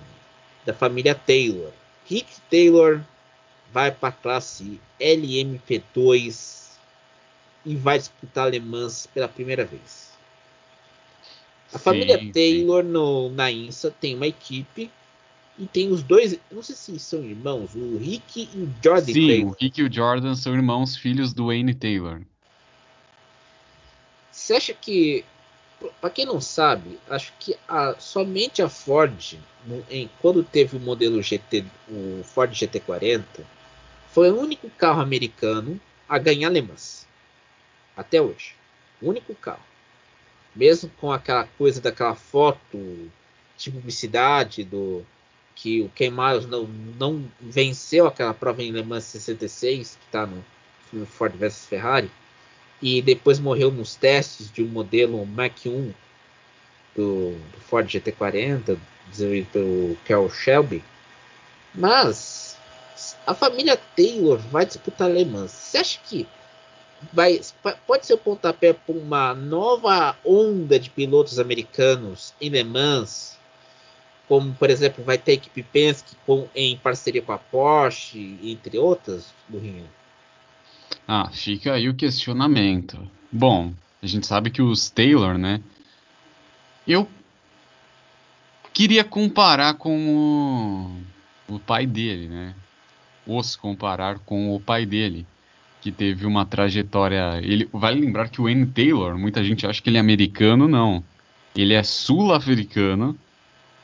da 0.65 0.73
família 0.73 1.15
Taylor. 1.15 1.73
Rick 2.07 2.41
Taylor 2.49 3.01
vai 3.73 3.91
para 3.91 4.09
a 4.09 4.13
classe 4.13 4.81
LMP2 5.01 6.67
e 7.65 7.75
vai 7.77 7.99
disputar 7.99 8.51
Le 8.51 8.61
Mans 8.61 9.07
pela 9.07 9.29
primeira 9.29 9.65
vez. 9.65 10.13
A 11.73 11.79
sim, 11.79 11.85
família 11.85 12.33
Taylor 12.33 12.85
no, 12.85 13.29
na 13.31 13.51
INSA 13.51 13.91
tem 13.91 14.15
uma 14.15 14.27
equipe 14.27 14.91
e 15.59 15.67
tem 15.67 15.91
os 15.91 16.03
dois, 16.03 16.39
não 16.51 16.63
sei 16.63 16.77
se 16.77 16.99
são 16.99 17.25
irmãos, 17.25 17.75
o 17.75 17.97
Rick 17.97 18.49
e 18.55 18.59
o 18.59 18.75
Jordan 18.83 19.13
Sim, 19.13 19.27
Taylor. 19.27 19.51
o 19.51 19.57
Rick 19.59 19.81
e 19.81 19.85
o 19.85 19.93
Jordan 19.93 20.35
são 20.35 20.55
irmãos, 20.55 20.97
filhos 20.97 21.33
do 21.33 21.47
Wayne 21.47 21.75
Taylor. 21.75 22.23
Você 24.31 24.55
acha 24.55 24.75
que, 24.75 25.25
para 26.01 26.11
quem 26.11 26.25
não 26.25 26.41
sabe, 26.41 26.99
acho 27.09 27.33
que 27.39 27.57
a, 27.69 27.95
somente 27.99 28.63
a 28.63 28.69
Ford, 28.69 29.39
em, 29.91 30.11
quando 30.21 30.43
teve 30.43 30.77
o 30.77 30.81
modelo 30.81 31.23
GT, 31.23 31.65
o 31.89 32.23
Ford 32.25 32.51
GT40, 32.51 33.25
foi 34.11 34.31
o 34.31 34.41
único 34.41 34.71
carro 34.71 35.01
americano 35.01 35.79
a 36.09 36.19
ganhar 36.19 36.49
Le 36.49 36.63
Mans. 36.63 37.07
Até 37.97 38.21
hoje. 38.21 38.55
O 39.01 39.11
único 39.11 39.35
carro. 39.35 39.65
Mesmo 40.55 40.91
com 40.99 41.13
aquela 41.13 41.45
coisa 41.59 41.81
daquela 41.81 42.15
foto 42.15 43.11
de 43.59 43.71
publicidade 43.71 44.65
do 44.65 45.05
que 45.55 45.83
o 45.83 45.89
Ken 45.91 46.11
Miles 46.11 46.47
não, 46.47 46.65
não 46.99 47.25
venceu 47.41 48.07
aquela 48.07 48.33
prova 48.33 48.63
em 48.63 48.71
Le 48.71 48.83
Mans 48.83 49.05
66, 49.05 49.97
que 49.97 50.07
está 50.07 50.27
no 50.27 50.43
filme 50.91 51.07
Ford 51.07 51.35
vs 51.35 51.67
Ferrari, 51.67 52.11
e 52.81 53.01
depois 53.01 53.39
morreu 53.39 53.71
nos 53.71 53.95
testes 53.95 54.51
de 54.51 54.63
um 54.63 54.69
modelo 54.69 55.25
Mach 55.27 55.67
1 55.67 55.93
do, 56.95 57.33
do 57.33 57.61
Ford 57.61 57.87
GT40, 57.87 58.79
desenvolvido 59.11 59.47
pelo 59.53 59.97
Carroll 60.05 60.31
Shelby. 60.31 60.83
Mas 61.75 62.57
a 63.27 63.35
família 63.35 63.77
Taylor 63.97 64.39
vai 64.39 64.67
disputar 64.67 65.11
Le 65.11 65.25
Mans. 65.25 65.53
Você 65.53 65.79
acha 65.79 66.01
que 66.05 66.27
vai, 67.13 67.41
pode 67.87 68.07
ser 68.07 68.15
o 68.15 68.19
pontapé 68.19 68.73
para 68.73 68.95
uma 68.95 69.35
nova 69.35 70.17
onda 70.25 70.79
de 70.79 70.91
pilotos 70.91 71.39
americanos 71.39 72.35
em 72.41 72.49
Le 72.49 72.65
Mans 72.65 73.37
como 74.29 74.53
por 74.55 74.71
exemplo 74.71 75.05
vai 75.05 75.19
ter 75.19 75.33
a 75.33 75.35
equipe 75.35 75.63
Penske 75.63 76.17
com, 76.27 76.49
em 76.55 76.77
parceria 76.77 77.23
com 77.23 77.33
a 77.33 77.39
Porsche, 77.39 78.39
entre 78.43 78.79
outras, 78.79 79.33
do 79.49 79.59
Rio? 79.59 79.85
Ah, 81.07 81.31
fica 81.31 81.75
aí 81.75 81.89
o 81.89 81.95
questionamento. 81.95 82.99
Bom, 83.31 83.73
a 84.03 84.07
gente 84.07 84.27
sabe 84.27 84.51
que 84.51 84.63
os 84.63 84.91
Taylor, 84.91 85.39
né? 85.39 85.61
Eu 86.87 87.09
queria 88.73 89.05
comparar 89.05 89.75
com 89.75 90.97
o, 91.49 91.55
o 91.55 91.59
pai 91.59 91.87
dele, 91.87 92.29
né? 92.29 92.55
Os 93.27 93.57
comparar 93.57 94.19
com 94.21 94.55
o 94.55 94.61
pai 94.61 94.87
dele, 94.87 95.27
que 95.81 95.91
teve 95.91 96.27
uma 96.27 96.45
trajetória. 96.45 97.41
Ele 97.43 97.69
vale 97.73 98.01
lembrar 98.01 98.29
que 98.29 98.41
o 98.41 98.45
Wayne 98.45 98.67
Taylor, 98.67 99.19
muita 99.19 99.43
gente 99.43 99.67
acha 99.67 99.83
que 99.83 99.91
ele 99.91 99.97
é 99.97 100.01
americano, 100.01 100.69
não. 100.69 101.03
Ele 101.55 101.75
é 101.75 101.83
sul-africano 101.83 103.19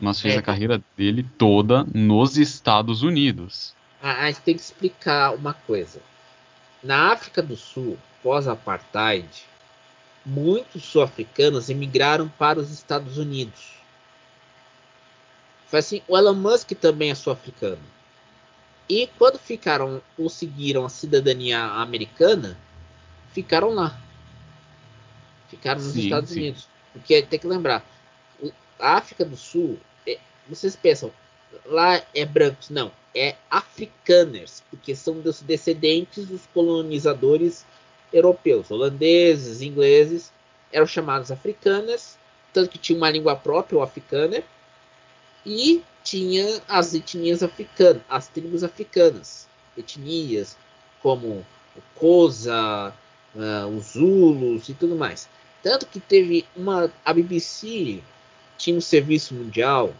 mas 0.02 0.20
fez 0.20 0.34
é. 0.34 0.38
a 0.38 0.42
carreira 0.42 0.82
dele 0.96 1.24
toda 1.38 1.86
nos 1.94 2.36
Estados 2.36 3.02
Unidos. 3.02 3.72
Ah, 4.02 4.24
a 4.24 4.26
gente 4.26 4.40
tem 4.40 4.54
que 4.56 4.60
explicar 4.60 5.32
uma 5.32 5.54
coisa. 5.54 6.00
Na 6.82 7.12
África 7.12 7.42
do 7.42 7.56
Sul, 7.56 7.98
pós-apartheid, 8.22 9.28
muitos 10.24 10.84
sul-africanos 10.84 11.68
emigraram 11.70 12.28
para 12.28 12.58
os 12.58 12.70
Estados 12.70 13.18
Unidos. 13.18 13.72
Foi 15.66 15.78
assim, 15.78 16.02
o 16.08 16.16
Elon 16.16 16.34
Musk 16.34 16.72
também 16.72 17.10
é 17.10 17.14
sul-africano. 17.14 17.82
E 18.88 19.06
quando 19.18 19.38
ficaram, 19.38 20.02
conseguiram 20.16 20.84
a 20.84 20.88
cidadania 20.88 21.62
americana, 21.62 22.58
ficaram 23.32 23.70
lá. 23.70 23.98
Ficaram 25.48 25.80
nos 25.80 25.92
sim, 25.92 26.00
Estados 26.00 26.30
sim. 26.30 26.40
Unidos. 26.40 26.68
Porque 26.92 27.22
tem 27.22 27.38
que 27.38 27.46
lembrar, 27.46 27.84
a 28.78 28.96
África 28.96 29.24
do 29.24 29.36
Sul 29.36 29.78
vocês 30.48 30.76
pensam, 30.76 31.12
lá 31.64 32.02
é 32.14 32.24
brancos? 32.24 32.68
Não, 32.68 32.90
é 33.14 33.36
africaners, 33.50 34.62
porque 34.70 34.94
são 34.94 35.20
dos 35.20 35.40
descendentes 35.42 36.26
dos 36.26 36.42
colonizadores 36.54 37.64
europeus, 38.12 38.70
holandeses, 38.70 39.62
ingleses, 39.62 40.32
eram 40.72 40.86
chamados 40.86 41.30
africaners, 41.30 42.18
tanto 42.52 42.70
que 42.70 42.78
tinha 42.78 42.96
uma 42.96 43.10
língua 43.10 43.36
própria, 43.36 43.78
o 43.78 43.82
africaner, 43.82 44.44
e 45.44 45.82
tinha 46.02 46.62
as 46.68 46.94
etnias 46.94 47.42
africanas, 47.42 48.02
as 48.08 48.28
tribos 48.28 48.64
africanas, 48.64 49.48
etnias 49.76 50.56
como 51.02 51.44
o 51.76 51.82
Kosa, 51.94 52.94
uh, 53.34 53.76
os 53.76 53.92
Zulus 53.92 54.68
e 54.68 54.74
tudo 54.74 54.96
mais. 54.96 55.28
Tanto 55.62 55.86
que 55.86 56.00
teve 56.00 56.44
uma. 56.56 56.92
A 57.04 57.12
BBC 57.12 58.02
tinha 58.58 58.76
um 58.76 58.80
serviço 58.80 59.34
mundial 59.34 59.94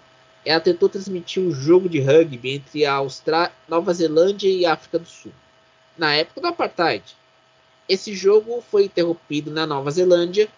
ela 0.45 0.61
tentou 0.61 0.89
transmitir 0.89 1.43
um 1.43 1.53
jogo 1.53 1.89
de 1.89 2.01
rugby 2.01 2.55
entre 2.55 2.85
a 2.85 2.95
Austrália, 2.95 3.53
Nova 3.69 3.95
Zelândia 3.95 4.49
e 4.49 4.67
África 4.67 4.99
do 4.99 5.07
Sul, 5.07 5.33
na 5.97 6.15
época 6.15 6.41
do 6.41 6.47
apartheid. 6.49 7.17
Esse 7.89 8.15
jogo 8.15 8.63
foi 8.71 8.85
interrompido 8.85 9.51
na 9.51 9.67
Nova 9.67 9.91
Zelândia 9.91 10.49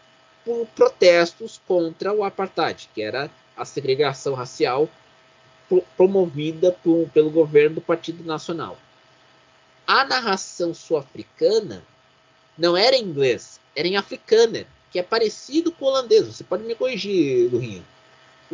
por 0.44 0.66
protestos 0.74 1.60
contra 1.66 2.12
o 2.12 2.24
apartheid, 2.24 2.88
que 2.94 3.02
era 3.02 3.30
a 3.56 3.64
segregação 3.64 4.34
racial 4.34 4.88
promovida 5.96 6.72
por, 6.82 7.08
pelo 7.10 7.30
governo 7.30 7.76
do 7.76 7.80
Partido 7.80 8.24
Nacional. 8.24 8.78
A 9.86 10.04
narração 10.04 10.72
sul-africana 10.72 11.82
não 12.56 12.76
era 12.76 12.96
em 12.96 13.02
inglês, 13.02 13.60
era 13.74 13.88
em 13.88 13.96
africana, 13.96 14.66
que 14.90 14.98
é 14.98 15.02
parecido 15.02 15.72
com 15.72 15.84
o 15.84 15.88
holandês. 15.88 16.26
Você 16.26 16.44
pode 16.44 16.62
me 16.62 16.74
corrigir, 16.74 17.50
Lurinha. 17.52 17.82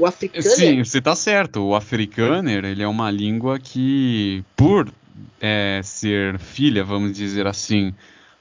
O 0.01 0.07
africâner. 0.07 0.51
Sim, 0.51 0.83
você 0.83 0.97
está 0.97 1.15
certo. 1.15 1.61
O 1.61 1.75
africâner 1.75 2.65
ele 2.65 2.83
é 2.83 2.89
uma 2.89 3.11
língua 3.11 3.59
que, 3.59 4.43
por 4.57 4.91
é, 5.39 5.83
ser 5.85 6.39
filha, 6.39 6.83
vamos 6.83 7.13
dizer 7.13 7.47
assim, 7.47 7.93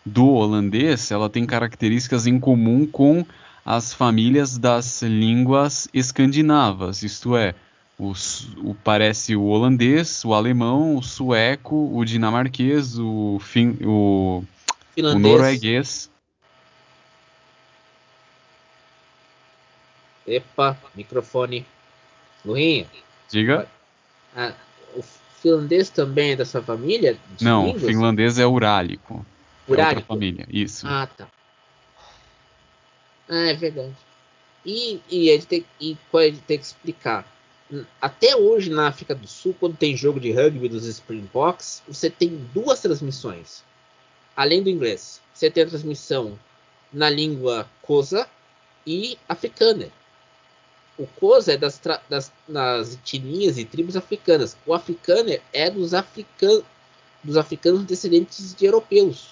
do 0.06 0.26
holandês, 0.30 1.12
ela 1.12 1.30
tem 1.30 1.46
características 1.46 2.26
em 2.26 2.40
comum 2.40 2.86
com 2.86 3.26
as 3.66 3.94
famílias 3.94 4.58
das 4.58 5.02
línguas 5.02 5.90
escandinavas, 5.94 7.04
isto 7.04 7.36
é, 7.36 7.54
o, 8.00 8.14
o, 8.64 8.74
parece 8.74 9.36
o 9.36 9.44
holandês, 9.44 10.24
o 10.24 10.34
alemão, 10.34 10.96
o 10.96 11.04
sueco, 11.04 11.92
o 11.94 12.06
dinamarquês, 12.06 12.98
o, 12.98 13.38
fin, 13.42 13.78
o, 13.84 14.44
o 14.98 15.20
norueguês 15.20 16.10
Epa, 20.30 20.78
microfone. 20.96 21.66
Lurinha. 22.46 22.88
Diga. 23.30 23.68
Ah, 24.36 24.54
o 24.96 25.02
finlandês 25.42 25.90
também 25.90 26.32
é 26.32 26.36
dessa 26.36 26.62
família? 26.62 27.18
Não, 27.42 27.66
línguas? 27.66 27.84
finlandês 27.84 28.40
é 28.40 28.46
urálico. 28.46 29.26
Urálico? 29.68 30.02
É 30.02 30.06
família, 30.06 30.48
isso. 30.50 30.88
Ah, 30.88 31.08
tá. 31.08 31.28
Ah, 33.28 33.48
é 33.48 33.54
verdade. 33.54 33.96
E, 34.66 35.02
e, 35.10 35.30
ele 35.30 35.44
tem, 35.44 35.66
e 35.80 35.98
pode 36.12 36.38
ter 36.42 36.58
que 36.58 36.64
explicar. 36.64 37.26
Até 38.02 38.36
hoje 38.36 38.70
na 38.70 38.88
África 38.88 39.14
do 39.14 39.28
Sul, 39.28 39.56
quando 39.60 39.78
tem 39.78 39.96
jogo 39.96 40.20
de 40.20 40.32
rugby 40.32 40.68
dos 40.68 40.86
Springboks, 40.86 41.84
você 41.88 42.10
tem 42.10 42.30
duas 42.54 42.82
transmissões. 42.82 43.64
Além 44.36 44.64
do 44.64 44.70
inglês, 44.70 45.22
você 45.34 45.50
tem 45.52 45.64
a 45.64 45.68
transmissão 45.68 46.38
na 46.92 47.10
língua 47.10 47.68
Kosa 47.82 48.28
e 48.86 49.18
africana 49.28 49.92
o 51.00 51.08
Kosa 51.08 51.54
é 51.54 51.58
das, 51.58 51.80
das, 52.10 52.32
das 52.46 52.94
etnias 52.94 53.58
e 53.58 53.64
tribos 53.64 53.96
africanas. 53.96 54.58
O 54.66 54.74
africano 54.74 55.30
é 55.54 55.70
dos, 55.70 55.94
african, 55.94 56.62
dos 57.24 57.38
africanos 57.38 57.86
descendentes 57.86 58.54
de 58.54 58.66
europeus. 58.66 59.30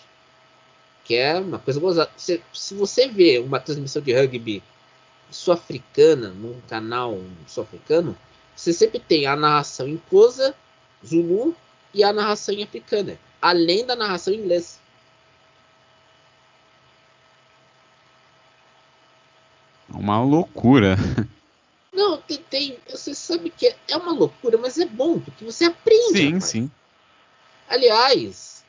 Que 1.03 1.15
é 1.15 1.37
uma 1.37 1.59
coisa 1.59 1.77
gozada. 1.77 2.09
Se, 2.15 2.41
se 2.53 2.73
você 2.73 3.09
vê 3.09 3.39
uma 3.39 3.59
transmissão 3.59 4.01
de 4.01 4.13
rugby 4.13 4.63
sul-africana 5.29 6.29
num 6.29 6.57
canal 6.69 7.19
sul-africano, 7.45 8.17
você 8.55 8.71
sempre 8.71 8.99
tem 8.99 9.27
a 9.27 9.35
narração 9.35 9.89
em 9.89 9.97
Kosa, 10.09 10.55
Zulu 11.05 11.53
e 11.93 12.01
a 12.01 12.13
narração 12.13 12.55
em 12.55 12.63
africana, 12.63 13.19
além 13.41 13.85
da 13.85 13.95
narração 13.95 14.33
em 14.33 14.37
inglês. 14.37 14.79
Uma 19.89 20.21
loucura. 20.21 20.95
Não, 21.97 22.21
tem, 22.21 22.37
tem, 22.37 22.77
Você 22.87 23.15
sabe 23.15 23.49
que 23.49 23.75
é 23.87 23.97
uma 23.97 24.11
loucura, 24.11 24.55
mas 24.55 24.77
é 24.77 24.85
bom, 24.85 25.19
porque 25.19 25.43
você 25.43 25.65
aprende. 25.65 26.17
Sim, 26.17 26.25
rapaz. 26.33 26.43
sim. 26.43 26.71
Aliás, 27.67 28.63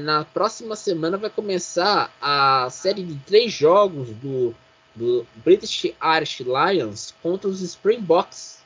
na 0.00 0.24
próxima 0.24 0.76
semana 0.76 1.16
vai 1.16 1.28
começar 1.28 2.14
a 2.22 2.68
série 2.70 3.02
de 3.02 3.16
três 3.26 3.52
jogos 3.52 4.08
do, 4.10 4.54
do 4.94 5.26
British 5.34 5.84
Irish 6.16 6.40
Lions 6.40 7.12
contra 7.20 7.48
os 7.50 7.60
Springboks. 7.60 8.62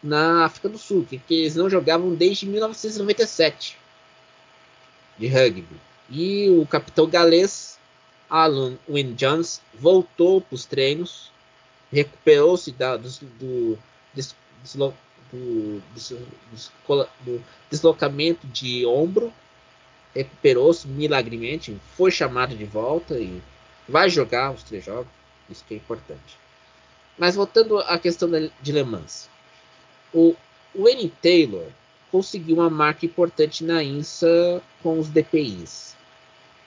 na 0.00 0.44
África 0.44 0.68
do 0.68 0.78
Sul, 0.78 1.04
que, 1.04 1.18
que 1.18 1.34
eles 1.34 1.56
não 1.56 1.68
jogavam 1.68 2.14
desde 2.14 2.46
1997 2.46 3.76
de 5.18 5.26
rugby. 5.26 5.80
E 6.08 6.48
o 6.50 6.64
capitão 6.64 7.08
galês 7.08 7.76
Alan 8.30 8.78
Wynne 8.88 9.14
Jones 9.14 9.60
voltou 9.74 10.40
para 10.40 10.54
os 10.54 10.64
treinos, 10.64 11.32
recuperou-se 11.92 12.72
do, 12.72 12.98
do, 12.98 13.78
do, 15.32 15.82
do, 17.24 17.42
deslocamento 17.70 18.46
de 18.46 18.86
ombro, 18.86 19.32
recuperou-se 20.14 20.86
milagremente, 20.86 21.78
foi 21.96 22.10
chamado 22.10 22.56
de 22.56 22.64
volta 22.64 23.18
e 23.18 23.42
vai 23.88 24.08
jogar 24.08 24.52
os 24.52 24.62
três 24.62 24.84
jogos, 24.84 25.10
isso 25.48 25.64
que 25.66 25.74
é 25.74 25.76
importante. 25.76 26.38
Mas 27.16 27.34
voltando 27.34 27.78
à 27.78 27.98
questão 27.98 28.28
de 28.30 28.72
Le 28.72 28.84
Mans, 28.84 29.28
o 30.12 30.34
Wayne 30.74 31.12
Taylor 31.22 31.66
conseguiu 32.10 32.56
uma 32.56 32.70
marca 32.70 33.04
importante 33.04 33.64
na 33.64 33.82
INSA 33.82 34.62
com 34.82 34.98
os 34.98 35.08
DPIs. 35.08 35.96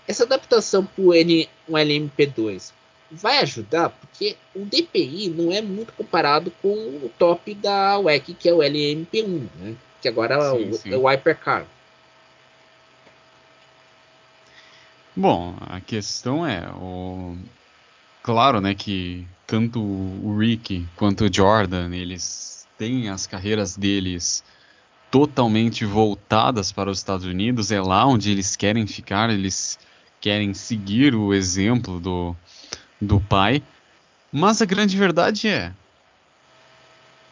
Essa 0.07 0.23
adaptação 0.23 0.86
para 0.86 1.03
o 1.03 1.07
LMP2 1.10 2.73
vai 3.12 3.39
ajudar 3.39 3.89
porque 3.89 4.38
o 4.56 4.65
DPI 4.65 5.30
não 5.30 5.52
é 5.52 5.62
muito 5.62 5.93
comparado 5.93 6.52
com 6.62 6.69
o 6.69 7.12
top 7.17 7.54
da 7.56 7.97
WEC, 8.00 8.34
que 8.34 8.47
é 8.47 8.54
o 8.54 8.60
LMP1, 8.60 9.47
né? 9.60 9.76
que 10.02 10.08
agora 10.08 10.39
sim, 10.39 10.63
é, 10.63 10.69
o, 10.69 10.74
sim. 10.74 10.93
é 10.93 10.97
o 10.97 11.08
Hypercar. 11.08 11.65
Bom, 15.15 15.56
a 15.60 15.82
questão 15.82 16.47
é, 16.47 16.69
o... 16.71 17.36
claro, 18.24 18.62
né, 18.62 18.74
que 18.74 19.28
tanto 19.45 19.82
o 19.82 20.38
Rick 20.39 20.88
quanto 20.95 21.26
o 21.26 21.34
Jordan, 21.34 21.93
eles 21.93 22.65
têm 22.78 23.10
as 23.10 23.28
carreiras 23.28 23.76
deles 23.76 24.43
totalmente 25.12 25.84
voltadas 25.84 26.71
para 26.71 26.89
os 26.89 27.00
Estados 27.00 27.26
Unidos, 27.26 27.69
é 27.69 27.82
lá 27.82 28.06
onde 28.06 28.32
eles 28.32 28.56
querem 28.56 28.88
ficar, 28.88 29.30
eles 29.30 29.78
querem 30.21 30.54
seguir 30.54 31.13
o 31.13 31.34
exemplo 31.34 32.00
do, 32.00 32.34
do 33.01 33.19
pai. 33.19 33.63
Mas 34.31 34.61
a 34.61 34.65
grande 34.65 34.95
verdade 34.95 35.47
é. 35.47 35.73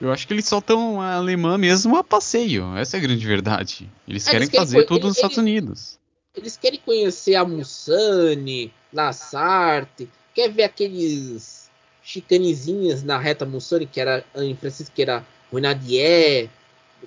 Eu 0.02 0.12
acho 0.12 0.26
que 0.26 0.34
eles 0.34 0.48
só 0.48 0.60
estão 0.60 1.02
alemã 1.02 1.58
mesmo 1.58 1.98
a 1.98 2.04
passeio. 2.04 2.76
Essa 2.78 2.98
é 2.98 3.00
a 3.00 3.02
grande 3.02 3.26
verdade. 3.26 3.90
Eles 4.08 4.26
é, 4.28 4.32
querem 4.32 4.48
eles 4.48 4.58
fazer 4.58 4.86
tudo 4.86 5.08
nos 5.08 5.18
Estados 5.18 5.38
Unidos. 5.38 6.00
Eles 6.36 6.56
querem 6.56 6.80
conhecer 6.80 7.36
a 7.36 7.44
Mussane, 7.44 8.72
Lassarte, 8.94 10.10
quer 10.34 10.50
ver 10.50 10.64
aqueles 10.64 11.70
chicanezinhas 12.02 13.04
na 13.04 13.18
reta 13.18 13.46
Mussane, 13.46 13.86
que 13.86 14.00
era 14.00 14.24
em 14.36 14.56
Francisco, 14.56 14.96
que 14.96 15.02
era 15.02 15.26
Renadier. 15.52 16.50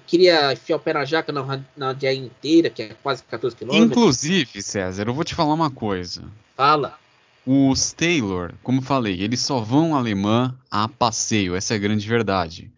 queria 0.07 0.53
enfiar 0.53 0.77
o 0.77 0.81
pé 0.81 0.93
na 0.93 1.05
jaca 1.05 1.33
na, 1.33 1.61
na 1.75 1.93
dia 1.95 2.13
inteira, 2.13 2.69
que 2.69 2.83
é 2.83 2.97
quase 3.03 3.23
14 3.25 3.57
quilômetros. 3.57 3.91
Inclusive, 3.91 4.63
César, 4.63 5.09
eu 5.09 5.15
vou 5.15 5.25
te 5.25 5.35
falar 5.35 5.55
uma 5.55 5.71
coisa. 5.71 6.25
Fala. 6.55 6.99
Os 7.45 7.93
Taylor, 7.93 8.55
como 8.63 8.81
falei, 8.81 9.21
eles 9.21 9.41
só 9.41 9.61
vão 9.61 9.97
alemã 9.97 10.57
a 10.71 10.87
passeio, 10.87 11.57
essa 11.57 11.75
é 11.75 11.77
a 11.77 11.81
grande 11.81 12.07
verdade. 12.07 12.71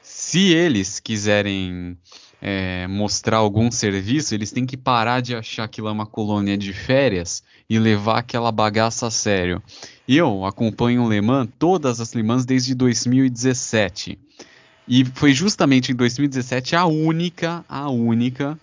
Se 0.00 0.52
eles 0.54 0.98
quiserem 0.98 1.98
é, 2.40 2.86
mostrar 2.86 3.38
algum 3.38 3.70
serviço, 3.70 4.34
eles 4.34 4.50
têm 4.50 4.64
que 4.64 4.76
parar 4.76 5.20
de 5.20 5.34
achar 5.34 5.68
que 5.68 5.82
lá 5.82 5.90
é 5.90 5.92
uma 5.92 6.06
colônia 6.06 6.56
de 6.56 6.72
férias 6.72 7.42
e 7.68 7.78
levar 7.78 8.18
aquela 8.18 8.50
bagaça 8.50 9.06
a 9.06 9.10
sério. 9.10 9.62
Eu 10.08 10.46
acompanho 10.46 11.02
o 11.02 11.08
Le 11.08 11.20
Mans, 11.20 11.48
todas 11.58 12.00
as 12.00 12.14
Le 12.14 12.22
Mans 12.22 12.46
desde 12.46 12.74
2017. 12.74 14.18
E 14.88 15.04
foi 15.04 15.34
justamente 15.34 15.92
em 15.92 15.94
2017 15.94 16.76
a 16.76 16.86
única, 16.86 17.64
a 17.68 17.90
única 17.90 18.58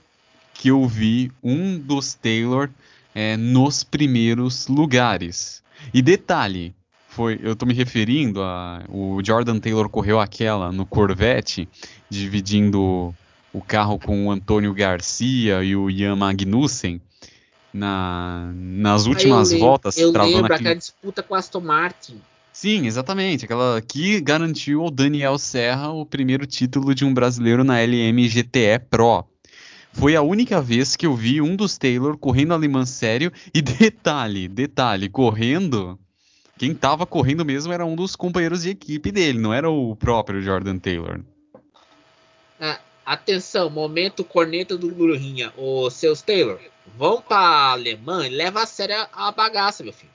que 0.53 0.69
eu 0.69 0.87
vi 0.87 1.31
um 1.43 1.77
dos 1.77 2.13
Taylor 2.13 2.69
é, 3.13 3.38
nos 3.38 3.84
primeiros 3.84 4.67
lugares. 4.67 5.63
E 5.93 6.02
detalhe, 6.02 6.73
foi, 7.08 7.39
eu 7.43 7.54
estou 7.54 7.67
me 7.67 7.73
referindo 7.73 8.41
a 8.41 8.84
o 8.89 9.19
Jordan 9.23 9.60
Taylor 9.60 9.88
correu 9.89 10.19
aquela 10.19 10.71
no 10.71 10.86
Corvette, 10.86 11.69
dividindo 12.10 13.13
o 13.54 13.62
carro 13.62 13.99
com 13.99 14.28
o 14.28 14.32
Antônio 14.32 14.73
Garcia 14.73 15.63
e 15.63 15.76
o 15.76 15.89
Ian 15.89 16.15
Magnussen 16.15 16.99
na, 17.73 18.52
nas 18.56 19.06
últimas 19.06 19.52
eu 19.52 19.60
voltas. 19.60 19.97
Eu 19.97 20.12
lembro 20.12 20.45
aquele... 20.45 20.54
aquela 20.54 20.76
disputa 20.76 21.23
com 21.23 21.36
Aston 21.36 21.60
Martin. 21.60 22.21
Sim, 22.52 22.86
exatamente. 22.86 23.45
Aquela 23.45 23.82
que 23.82 24.21
garantiu 24.21 24.84
ao 24.84 24.91
Daniel 24.91 25.38
Serra 25.39 25.89
o 25.89 26.06
primeiro 26.06 26.45
título 26.45 26.93
de 26.93 27.04
um 27.04 27.13
brasileiro 27.13 27.63
na 27.63 27.80
LM 27.82 28.28
GTE 28.28 28.80
Pro. 28.89 29.26
Foi 29.93 30.15
a 30.15 30.21
única 30.21 30.60
vez 30.60 30.95
que 30.95 31.06
eu 31.06 31.15
vi 31.15 31.39
um 31.39 31.56
dos 31.56 31.77
Taylor 31.77 32.17
correndo 32.17 32.53
alemã 32.53 32.86
sério. 32.86 33.32
E 33.53 33.62
detalhe, 33.62 34.47
detalhe, 34.47 35.08
correndo. 35.08 35.97
Quem 36.58 36.73
tava 36.73 37.06
correndo 37.06 37.45
mesmo 37.45 37.71
era 37.71 37.86
um 37.86 37.95
dos 37.95 38.15
companheiros 38.15 38.63
de 38.63 38.71
equipe 38.71 39.12
dele, 39.12 39.39
não 39.39 39.53
era 39.53 39.69
o 39.69 39.95
próprio 39.95 40.41
Jordan 40.41 40.77
Taylor. 40.77 41.19
Ah, 42.60 42.79
atenção, 43.06 43.69
momento 43.69 44.23
corneta 44.23 44.77
do 44.77 44.88
Lurinha. 44.88 45.51
Os 45.58 45.93
seus 45.93 46.21
Taylor, 46.21 46.60
vão 46.97 47.21
pra 47.21 47.71
alemã 47.71 48.25
e 48.27 48.29
leva 48.29 48.63
a 48.63 48.65
sério 48.65 48.95
a 49.12 49.32
bagaça, 49.32 49.84
meu 49.84 49.93
filho. 49.93 50.13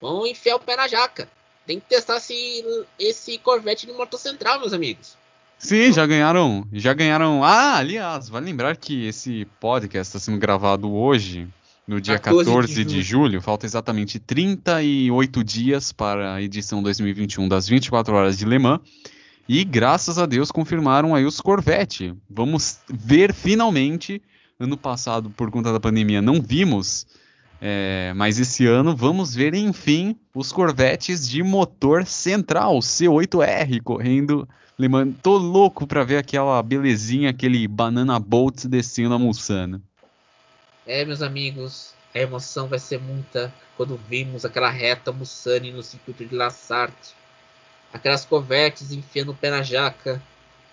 Vão 0.00 0.26
enfiar 0.26 0.56
o 0.56 0.60
pé 0.60 0.76
na 0.76 0.88
jaca. 0.88 1.28
Tem 1.66 1.80
que 1.80 1.86
testar 1.86 2.18
esse, 2.18 2.64
esse 2.98 3.38
Corvette 3.38 3.86
no 3.86 3.94
motor 3.94 4.18
central, 4.18 4.60
meus 4.60 4.72
amigos. 4.72 5.16
Sim, 5.58 5.92
já 5.92 6.06
ganharam. 6.06 6.66
Já 6.72 6.92
ganharam. 6.92 7.42
Ah, 7.42 7.76
aliás, 7.76 8.28
vale 8.28 8.46
lembrar 8.46 8.76
que 8.76 9.06
esse 9.06 9.46
podcast 9.58 10.16
está 10.16 10.18
sendo 10.18 10.38
gravado 10.38 10.92
hoje, 10.92 11.48
no 11.86 12.00
dia 12.00 12.18
14, 12.18 12.44
14 12.44 12.68
de, 12.68 12.74
julho. 12.74 12.88
de, 12.88 13.02
julho. 13.02 13.42
Falta 13.42 13.66
exatamente 13.66 14.18
38 14.18 15.42
dias 15.42 15.92
para 15.92 16.34
a 16.34 16.42
edição 16.42 16.82
2021 16.82 17.48
das 17.48 17.68
24 17.68 18.14
horas 18.14 18.36
de 18.36 18.44
Le 18.44 18.58
Mans. 18.58 18.80
E 19.48 19.62
graças 19.64 20.18
a 20.18 20.26
Deus 20.26 20.50
confirmaram 20.50 21.14
aí 21.14 21.24
os 21.24 21.40
Corvette. 21.40 22.14
Vamos 22.28 22.80
ver 22.88 23.32
finalmente. 23.32 24.20
Ano 24.58 24.76
passado, 24.76 25.30
por 25.30 25.50
conta 25.50 25.72
da 25.72 25.78
pandemia, 25.78 26.20
não 26.20 26.40
vimos. 26.40 27.06
É, 27.60 28.12
mas 28.14 28.38
esse 28.38 28.66
ano 28.66 28.94
vamos 28.94 29.34
ver, 29.34 29.54
enfim, 29.54 30.16
os 30.34 30.52
Corvettes 30.52 31.28
de 31.28 31.42
motor 31.42 32.04
central, 32.04 32.78
C8R, 32.78 33.80
correndo 33.82 34.46
tô 35.22 35.38
louco 35.38 35.86
pra 35.86 36.04
ver 36.04 36.18
aquela 36.18 36.62
belezinha, 36.62 37.30
aquele 37.30 37.66
banana 37.66 38.18
bolt 38.18 38.66
descendo 38.66 39.14
a 39.14 39.18
Mulsana. 39.18 39.80
É, 40.86 41.04
meus 41.04 41.22
amigos, 41.22 41.94
a 42.14 42.18
emoção 42.18 42.68
vai 42.68 42.78
ser 42.78 43.00
muita 43.00 43.52
quando 43.76 43.96
vimos 44.08 44.44
aquela 44.44 44.70
reta 44.70 45.12
Mussane 45.12 45.72
no 45.72 45.82
circuito 45.82 46.24
de 46.24 46.34
Lassarte. 46.34 47.14
Aquelas 47.92 48.24
covertes 48.24 48.92
enfiando 48.92 49.32
o 49.32 49.34
pé 49.34 49.50
na 49.50 49.62
jaca 49.62 50.22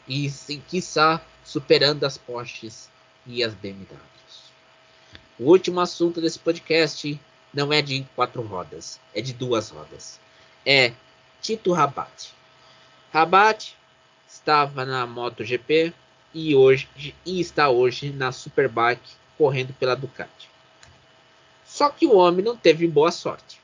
e, 0.07 0.29
sem 0.29 0.59
quiçá, 0.59 1.21
superando 1.43 2.03
as 2.03 2.17
Porsches 2.17 2.89
e 3.25 3.43
as 3.43 3.53
BMWs. 3.53 4.12
O 5.43 5.47
último 5.47 5.81
assunto 5.81 6.21
desse 6.21 6.39
podcast 6.39 7.19
não 7.53 7.73
é 7.73 7.81
de 7.81 8.05
quatro 8.15 8.41
rodas, 8.41 8.97
é 9.13 9.19
de 9.19 9.33
duas 9.33 9.71
rodas. 9.71 10.17
É 10.65 10.93
Tito 11.41 11.73
Rabat. 11.73 12.31
Rabat 13.11 13.75
estava 14.25 14.85
na 14.85 15.05
MotoGP 15.05 15.93
e 16.33 16.55
hoje 16.55 16.87
e 17.25 17.41
está 17.41 17.69
hoje 17.69 18.09
na 18.09 18.31
Superbike 18.31 19.17
correndo 19.37 19.73
pela 19.73 19.97
Ducati. 19.97 20.49
Só 21.65 21.89
que 21.89 22.05
o 22.05 22.15
homem 22.15 22.45
não 22.45 22.55
teve 22.55 22.87
boa 22.87 23.11
sorte. 23.11 23.59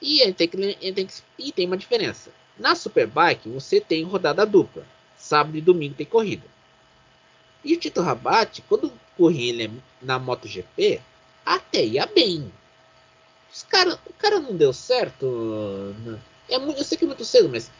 E 0.00 0.20
ele 0.20 0.32
tem, 0.32 0.48
que, 0.48 0.56
ele 0.56 0.92
tem, 0.92 1.06
que, 1.06 1.14
e 1.38 1.52
tem 1.52 1.68
uma 1.68 1.76
diferença. 1.76 2.32
Na 2.58 2.74
Superbike 2.74 3.48
você 3.48 3.80
tem 3.80 4.02
rodada 4.02 4.44
dupla. 4.44 4.84
Sábado 5.16 5.56
e 5.56 5.60
domingo 5.60 5.94
tem 5.94 6.06
corrida. 6.06 6.50
E 7.64 7.74
o 7.74 7.78
Tito 7.78 8.00
Rabat, 8.00 8.62
quando 8.68 8.92
corria 9.16 9.70
na 10.00 10.18
MotoGP, 10.18 11.00
até 11.44 11.84
ia 11.84 12.06
bem. 12.06 12.52
Os 13.52 13.62
cara, 13.62 13.98
o 14.06 14.12
cara 14.14 14.40
não 14.40 14.56
deu 14.56 14.72
certo. 14.72 15.94
É, 16.48 16.56
eu 16.56 16.84
sei 16.84 16.98
que 16.98 17.04
é 17.04 17.06
muito 17.06 17.24
cedo, 17.24 17.48
mas 17.48 17.70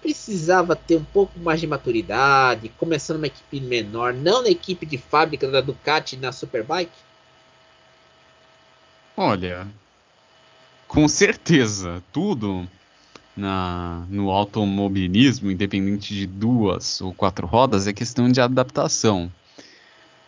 precisava 0.00 0.74
ter 0.74 0.96
um 0.96 1.04
pouco 1.04 1.38
mais 1.38 1.60
de 1.60 1.66
maturidade, 1.66 2.70
começando 2.78 3.18
uma 3.18 3.26
equipe 3.26 3.60
menor, 3.60 4.14
não 4.14 4.42
na 4.42 4.48
equipe 4.48 4.86
de 4.86 4.96
fábrica 4.96 5.48
da 5.48 5.60
Ducati 5.60 6.16
na 6.16 6.32
Superbike? 6.32 6.90
Olha, 9.16 9.68
com 10.88 11.06
certeza, 11.06 12.02
tudo 12.12 12.66
na, 13.40 14.04
no 14.08 14.30
automobilismo, 14.30 15.50
independente 15.50 16.14
de 16.14 16.26
duas 16.26 17.00
ou 17.00 17.12
quatro 17.12 17.46
rodas, 17.46 17.86
é 17.86 17.92
questão 17.92 18.30
de 18.30 18.40
adaptação. 18.40 19.32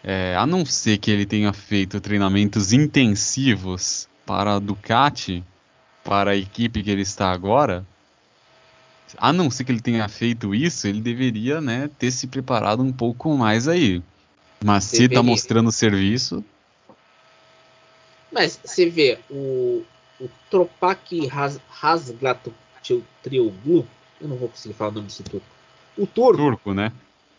É, 0.02 0.34
a 0.36 0.46
não 0.46 0.66
ser 0.66 0.98
que 0.98 1.10
ele 1.10 1.24
tenha 1.24 1.52
feito 1.52 2.00
treinamentos 2.00 2.72
intensivos 2.72 4.08
para 4.26 4.54
a 4.54 4.58
Ducati, 4.58 5.44
para 6.02 6.32
a 6.32 6.36
equipe 6.36 6.82
que 6.82 6.90
ele 6.90 7.02
está 7.02 7.30
agora, 7.30 7.86
a 9.16 9.32
não 9.32 9.50
ser 9.50 9.64
que 9.64 9.72
ele 9.72 9.80
tenha 9.80 10.08
feito 10.08 10.54
isso, 10.54 10.88
ele 10.88 11.00
deveria, 11.00 11.60
né, 11.60 11.88
ter 11.98 12.10
se 12.10 12.26
preparado 12.26 12.82
um 12.82 12.92
pouco 12.92 13.36
mais 13.36 13.68
aí. 13.68 14.02
Mas 14.64 14.84
se 14.84 15.08
tá 15.08 15.22
mostrando 15.22 15.70
serviço. 15.70 16.44
Mas 18.32 18.58
você 18.64 18.88
vê, 18.88 19.18
o, 19.30 19.84
o 20.20 20.28
Tropak 20.50 21.26
Ras, 21.26 21.60
Trioglu, 23.22 23.86
eu 24.20 24.28
não 24.28 24.36
vou 24.36 24.48
conseguir 24.48 24.74
falar 24.74 24.90
o 24.90 24.94
nome 24.94 25.06
desse 25.06 25.22
turco. 25.22 25.46
O 25.96 26.06
turco. 26.06 26.36
Turco, 26.36 26.74
né? 26.74 26.92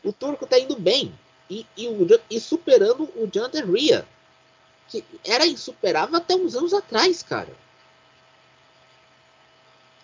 O 0.03 0.11
turco 0.11 0.45
tá 0.45 0.59
indo 0.59 0.77
bem. 0.77 1.13
E, 1.49 1.65
e, 1.77 1.87
e 2.29 2.39
superando 2.39 3.03
o 3.15 3.29
Jonathan 3.31 3.65
Ria. 3.65 4.05
Que 4.87 5.03
era 5.25 5.45
insuperável 5.47 6.15
até 6.15 6.35
uns 6.35 6.55
anos 6.55 6.73
atrás, 6.73 7.23
cara. 7.23 7.49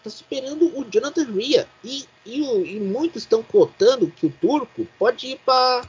Tá 0.03 0.09
superando 0.09 0.77
o 0.77 0.85
Jonathan 0.89 1.25
Ria. 1.25 1.67
E, 1.83 2.05
e, 2.25 2.41
e 2.75 2.79
muitos 2.79 3.23
estão 3.23 3.43
cotando 3.43 4.09
que 4.09 4.25
o 4.25 4.31
turco 4.31 4.87
pode 4.97 5.27
ir 5.27 5.39
para 5.39 5.85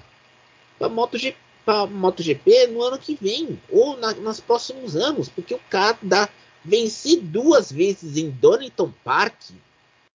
MotoGP, 0.89 1.39
pra 1.65 1.87
MotoGP 1.87 2.67
no 2.69 2.83
ano 2.83 2.99
que 2.99 3.15
vem. 3.15 3.61
Ou 3.71 3.97
na, 3.97 4.13
nos 4.15 4.41
próximos 4.41 4.97
anos. 4.97 5.29
Porque 5.29 5.55
o 5.55 5.61
cara 5.71 5.97
dá, 6.03 6.29
vencer 6.65 7.21
duas 7.21 7.71
vezes 7.71 8.17
em 8.17 8.31
Donington 8.31 8.93
Park 9.05 9.35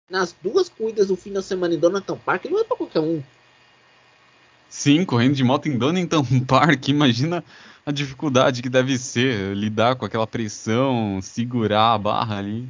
nas 0.10 0.36
duas 0.44 0.70
corridas 0.70 1.08
do 1.08 1.16
fim 1.16 1.32
da 1.32 1.42
semana 1.42 1.74
em 1.74 1.80
Donington 1.80 2.18
Park 2.18 2.46
não 2.46 2.60
é 2.60 2.64
para 2.64 2.78
qualquer 2.78 3.00
um. 3.00 3.24
Sim, 4.70 5.06
correndo 5.06 5.36
de 5.36 5.44
moto 5.44 5.68
em 5.68 5.78
Donington 5.78 6.24
Park, 6.48 6.88
imagina 6.90 7.44
a 7.86 7.92
dificuldade 7.92 8.62
que 8.62 8.70
deve 8.70 8.98
ser 8.98 9.56
lidar 9.56 9.96
com 9.96 10.06
aquela 10.06 10.28
pressão, 10.28 11.20
segurar 11.22 11.94
a 11.94 11.98
barra 11.98 12.38
ali. 12.38 12.68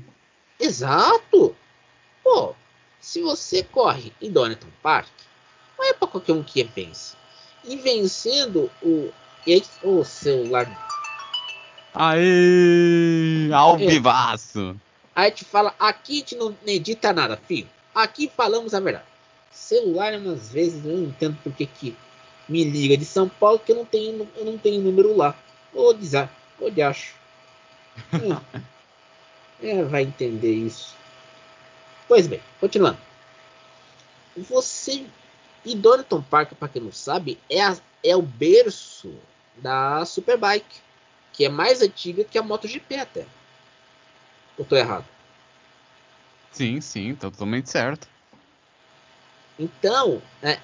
Exato! 0.59 1.55
Pô, 2.23 2.55
se 2.99 3.21
você 3.21 3.63
corre 3.63 4.13
em 4.21 4.31
Donington 4.31 4.67
Park, 4.81 5.09
não 5.77 5.85
é 5.85 5.93
para 5.93 6.07
qualquer 6.07 6.33
um 6.33 6.43
que 6.43 6.63
vence. 6.63 7.15
E 7.65 7.75
vencendo 7.75 8.71
o, 8.81 9.11
o 9.83 10.03
celular. 10.03 10.92
Aê! 11.93 13.51
Ao 13.53 13.75
é. 13.79 13.85
vivaço! 13.85 14.75
Aí 15.15 15.29
te 15.29 15.45
fala, 15.45 15.75
aqui 15.79 16.13
a 16.13 16.19
gente 16.19 16.35
não 16.35 16.55
edita 16.65 17.13
nada, 17.13 17.37
filho. 17.37 17.69
Aqui 17.93 18.31
falamos 18.35 18.73
a 18.73 18.79
verdade. 18.79 19.05
Celular, 19.51 20.13
umas 20.15 20.51
vezes, 20.51 20.83
eu 20.83 20.97
não 20.97 21.03
entendo 21.03 21.37
porque 21.43 21.67
que 21.67 21.95
me 22.49 22.63
liga 22.63 22.97
de 22.97 23.05
São 23.05 23.29
Paulo 23.29 23.59
que 23.59 23.71
eu 23.71 23.75
não 23.75 23.85
tenho, 23.85 24.27
eu 24.35 24.45
não 24.45 24.57
tenho 24.57 24.81
número 24.81 25.15
lá. 25.15 25.35
Ô, 25.71 25.93
desar, 25.93 26.31
ô, 26.59 26.69
de 26.69 26.81
acho. 26.81 27.13
é, 29.61 29.83
vai 29.83 30.01
entender 30.01 30.53
isso. 30.53 30.95
Pois 32.07 32.25
bem, 32.25 32.41
continuando. 32.59 32.97
Você. 34.35 35.05
E 35.65 35.75
Donington 35.75 36.21
Park, 36.21 36.53
para 36.55 36.67
quem 36.67 36.81
não 36.81 36.91
sabe, 36.91 37.39
é, 37.49 37.61
a, 37.61 37.77
é 38.03 38.15
o 38.15 38.21
berço 38.21 39.13
da 39.57 40.03
Superbike, 40.03 40.81
que 41.33 41.43
é 41.43 41.49
mais 41.49 41.81
antiga 41.81 42.23
que 42.23 42.37
a 42.37 42.43
MotoGP 42.43 42.95
até. 42.95 43.25
Ou 44.57 44.63
tô 44.63 44.75
errado? 44.75 45.05
Sim, 46.51 46.79
sim, 46.79 47.15
tá 47.15 47.31
totalmente 47.31 47.69
certo. 47.69 48.07
Então, 49.59 50.21
é, 50.41 50.59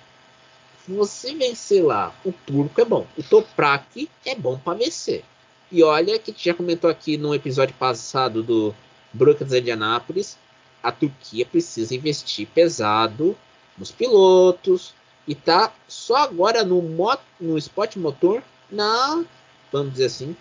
você 0.88 1.34
vencer 1.36 1.84
lá 1.84 2.16
o 2.24 2.32
turco 2.32 2.80
é 2.80 2.86
bom. 2.86 3.08
O 3.18 3.24
Toprak 3.24 4.10
é 4.26 4.36
bom 4.36 4.58
para 4.58 4.78
vencer. 4.78 5.24
E 5.72 5.84
olha 5.84 6.18
que 6.18 6.34
já 6.38 6.54
comentou 6.54 6.90
aqui 6.90 7.18
no 7.18 7.34
episódio 7.34 7.76
passado 7.76 8.42
do 8.42 8.74
Brookings 9.14 9.54
Indianápolis, 9.54 10.38
a 10.82 10.92
Turquia 10.92 11.46
precisa 11.46 11.94
investir 11.94 12.48
pesado 12.48 13.38
nos 13.78 13.92
pilotos 13.92 14.94
e 15.28 15.36
tá 15.36 15.72
só 15.88 16.16
agora 16.18 16.64
no, 16.64 16.82
mot 16.82 17.22
no 17.40 17.58
Spot 17.58 17.96
Motor 17.98 18.42
na, 18.72 19.24
vamos 19.72 19.94
dizer 19.94 20.06
assim, 20.06 20.36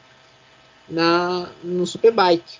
na 0.88 1.50
no 1.62 1.86
Superbike 1.86 2.58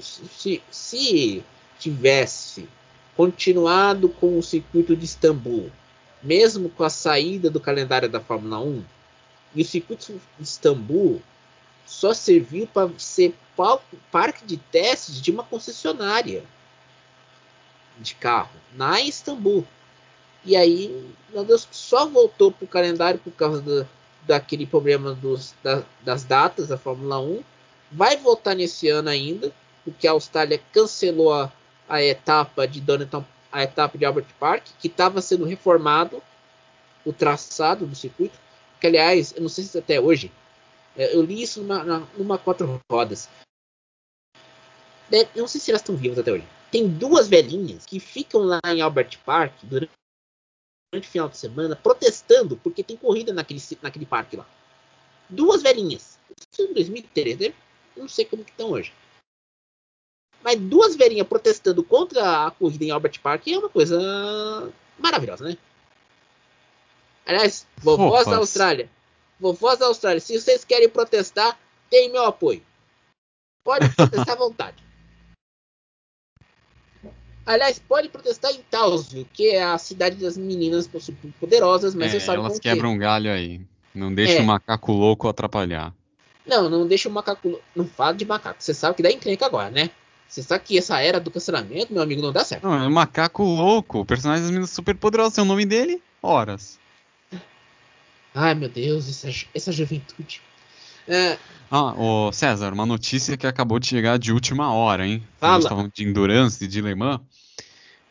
se, 0.00 0.62
se 0.70 1.42
tivesse 1.78 2.68
continuado 3.16 4.08
com 4.08 4.38
o 4.38 4.42
circuito 4.42 4.94
de 4.94 5.04
Istambul, 5.04 5.70
mesmo 6.22 6.68
com 6.68 6.84
a 6.84 6.90
saída 6.90 7.50
do 7.50 7.60
calendário 7.60 8.08
da 8.08 8.20
Fórmula 8.20 8.60
1, 8.60 8.84
e 9.54 9.62
o 9.62 9.64
circuito 9.64 10.12
de 10.12 10.44
Istambul 10.44 11.22
só 11.86 12.12
serviu 12.12 12.66
para 12.66 12.90
ser 12.98 13.34
palco, 13.56 13.96
parque 14.10 14.44
de 14.44 14.56
testes 14.56 15.20
de 15.20 15.30
uma 15.30 15.42
concessionária 15.42 16.44
de 17.98 18.14
carro 18.14 18.50
na 18.74 19.00
Istambul. 19.00 19.66
E 20.44 20.54
aí, 20.54 21.10
meu 21.32 21.44
Deus, 21.44 21.66
só 21.70 22.06
voltou 22.06 22.52
para 22.52 22.64
o 22.64 22.68
calendário 22.68 23.18
por 23.18 23.32
causa 23.32 23.60
do, 23.60 23.88
daquele 24.26 24.66
problema 24.66 25.14
dos, 25.14 25.54
da, 25.62 25.82
das 26.02 26.24
datas 26.24 26.68
da 26.68 26.76
Fórmula 26.78 27.20
1. 27.20 27.42
Vai 27.92 28.16
voltar 28.16 28.54
nesse 28.54 28.88
ano 28.88 29.08
ainda, 29.08 29.52
porque 29.84 30.06
a 30.06 30.12
Austrália 30.12 30.60
cancelou 30.72 31.32
a, 31.32 31.52
a 31.88 32.02
etapa 32.02 32.66
de 32.66 32.80
Donington, 32.80 33.24
a 33.52 33.62
etapa 33.62 33.96
de 33.96 34.04
Albert 34.04 34.26
Park, 34.38 34.64
que 34.80 34.88
estava 34.88 35.20
sendo 35.20 35.44
reformado 35.44 36.22
o 37.04 37.12
traçado 37.12 37.86
do 37.86 37.94
circuito, 37.94 38.36
que 38.80 38.86
aliás, 38.86 39.32
eu 39.36 39.42
não 39.42 39.48
sei 39.48 39.64
se 39.64 39.78
até 39.78 40.00
hoje, 40.00 40.32
é, 40.96 41.14
eu 41.14 41.22
li 41.22 41.40
isso 41.40 41.62
numa, 41.62 42.08
numa 42.16 42.38
quatro 42.38 42.82
rodas. 42.90 43.28
Eu 45.10 45.42
não 45.42 45.48
sei 45.48 45.60
se 45.60 45.70
elas 45.70 45.82
estão 45.82 45.96
vivas 45.96 46.18
até 46.18 46.32
hoje. 46.32 46.44
Tem 46.70 46.88
duas 46.88 47.28
velhinhas 47.28 47.86
que 47.86 48.00
ficam 48.00 48.42
lá 48.42 48.60
em 48.66 48.80
Albert 48.80 49.18
Park 49.24 49.52
durante, 49.62 49.92
durante 50.96 51.08
o 51.08 51.10
final 51.10 51.28
de 51.28 51.36
semana 51.36 51.76
protestando 51.76 52.56
porque 52.56 52.82
tem 52.82 52.96
corrida 52.96 53.32
naquele, 53.32 53.60
naquele 53.82 54.06
parque 54.06 54.36
lá. 54.36 54.46
Duas 55.28 55.62
velhinhas. 55.62 56.18
Isso 56.52 56.62
em 56.62 56.74
2003, 56.74 57.38
né? 57.38 57.54
Não 57.96 58.08
sei 58.08 58.24
como 58.24 58.44
que 58.44 58.50
estão 58.50 58.70
hoje. 58.70 58.92
Mas 60.42 60.58
duas 60.58 60.96
velhinhas 60.96 61.26
protestando 61.26 61.82
contra 61.82 62.46
a 62.46 62.50
corrida 62.50 62.84
em 62.84 62.90
Albert 62.90 63.20
Park 63.20 63.48
é 63.48 63.58
uma 63.58 63.68
coisa 63.68 64.72
maravilhosa, 64.98 65.44
né? 65.44 65.58
Aliás, 67.26 67.66
vovós 67.78 68.26
da 68.26 68.36
Austrália. 68.36 68.88
Vovós 69.40 69.78
da 69.78 69.86
Austrália, 69.86 70.20
se 70.20 70.38
vocês 70.38 70.64
querem 70.64 70.88
protestar, 70.88 71.58
tem 71.90 72.10
meu 72.10 72.24
apoio. 72.24 72.62
Pode 73.64 73.88
protestar 73.94 74.36
à 74.36 74.38
vontade. 74.38 74.85
Aliás, 77.46 77.78
pode 77.78 78.08
protestar 78.08 78.50
em 78.50 78.60
Townsville, 78.68 79.26
que 79.32 79.50
é 79.50 79.62
a 79.62 79.78
cidade 79.78 80.16
das 80.16 80.36
meninas 80.36 80.90
poderosas, 81.38 81.94
mas 81.94 82.08
é, 82.08 82.18
você 82.18 82.26
sabe 82.26 82.38
Elas 82.38 82.58
quebram 82.58 82.90
um 82.90 82.98
galho 82.98 83.30
aí. 83.30 83.60
Não 83.94 84.12
deixa 84.12 84.38
é. 84.38 84.40
o 84.40 84.44
macaco 84.44 84.92
louco 84.92 85.28
atrapalhar. 85.28 85.94
Não, 86.44 86.68
não 86.68 86.86
deixa 86.86 87.08
o 87.08 87.12
macaco 87.12 87.48
louco. 87.48 87.64
Não 87.74 87.86
fala 87.86 88.12
de 88.12 88.24
macaco. 88.24 88.62
Você 88.62 88.74
sabe 88.74 88.96
que 88.96 89.02
dá 89.02 89.10
encrenca 89.12 89.46
agora, 89.46 89.70
né? 89.70 89.90
Você 90.28 90.42
sabe 90.42 90.64
que 90.64 90.76
essa 90.76 91.00
era 91.00 91.20
do 91.20 91.30
cancelamento, 91.30 91.92
meu 91.92 92.02
amigo, 92.02 92.20
não 92.20 92.32
dá 92.32 92.44
certo. 92.44 92.64
Não, 92.64 92.74
é 92.74 92.86
um 92.86 92.90
macaco 92.90 93.44
louco. 93.44 94.00
O 94.00 94.04
personagem 94.04 94.42
das 94.42 94.50
meninas 94.50 94.70
super 94.70 94.96
poderoso. 94.96 95.38
É 95.38 95.42
o 95.42 95.46
nome 95.46 95.64
dele? 95.64 96.02
Horas. 96.20 96.78
Ai, 98.34 98.54
meu 98.54 98.68
Deus, 98.68 99.08
essa, 99.08 99.46
essa 99.54 99.72
juventude. 99.72 100.42
É... 101.08 101.38
Ah, 101.70 101.94
ô 101.94 102.30
César, 102.32 102.72
uma 102.72 102.86
notícia 102.86 103.36
que 103.36 103.46
acabou 103.46 103.78
de 103.78 103.86
chegar 103.86 104.18
de 104.18 104.32
última 104.32 104.72
hora, 104.72 105.06
hein? 105.06 105.22
Fala. 105.38 105.68
Tava 105.68 105.90
de 105.92 106.04
Endurance 106.04 106.64
e 106.64 106.68
de 106.68 106.80
Le 106.80 106.94
Mans. 106.94 107.20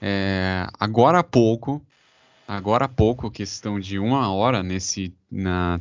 É, 0.02 0.68
agora 0.78 1.20
há 1.20 1.24
pouco, 1.24 1.82
agora 2.48 2.86
há 2.86 2.90
pouco, 2.90 3.32
questão 3.32 3.80
de 3.80 3.98
uma 3.98 4.32
hora 4.32 4.62
nesse, 4.62 5.14
na, 5.32 5.80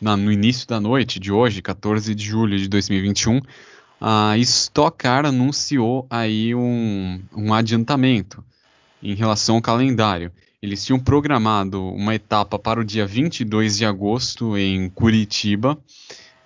na, 0.00 0.16
no 0.16 0.32
início 0.32 0.66
da 0.66 0.80
noite 0.80 1.20
de 1.20 1.30
hoje, 1.30 1.60
14 1.60 2.14
de 2.14 2.24
julho 2.24 2.58
de 2.58 2.68
2021, 2.68 3.40
a 4.00 4.36
Stock 4.38 4.96
Car 4.96 5.26
anunciou 5.26 6.06
aí 6.08 6.54
um, 6.54 7.20
um 7.36 7.52
adiantamento 7.52 8.42
em 9.02 9.14
relação 9.14 9.56
ao 9.56 9.62
calendário. 9.62 10.32
Eles 10.62 10.84
tinham 10.84 10.98
programado 10.98 11.82
uma 11.84 12.14
etapa 12.14 12.58
para 12.58 12.80
o 12.80 12.84
dia 12.84 13.06
22 13.06 13.78
de 13.78 13.84
agosto 13.84 14.56
em 14.56 14.88
Curitiba, 14.90 15.78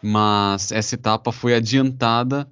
mas 0.07 0.71
essa 0.71 0.97
etapa 0.97 1.33
foi 1.33 1.55
adiantada 1.55 2.47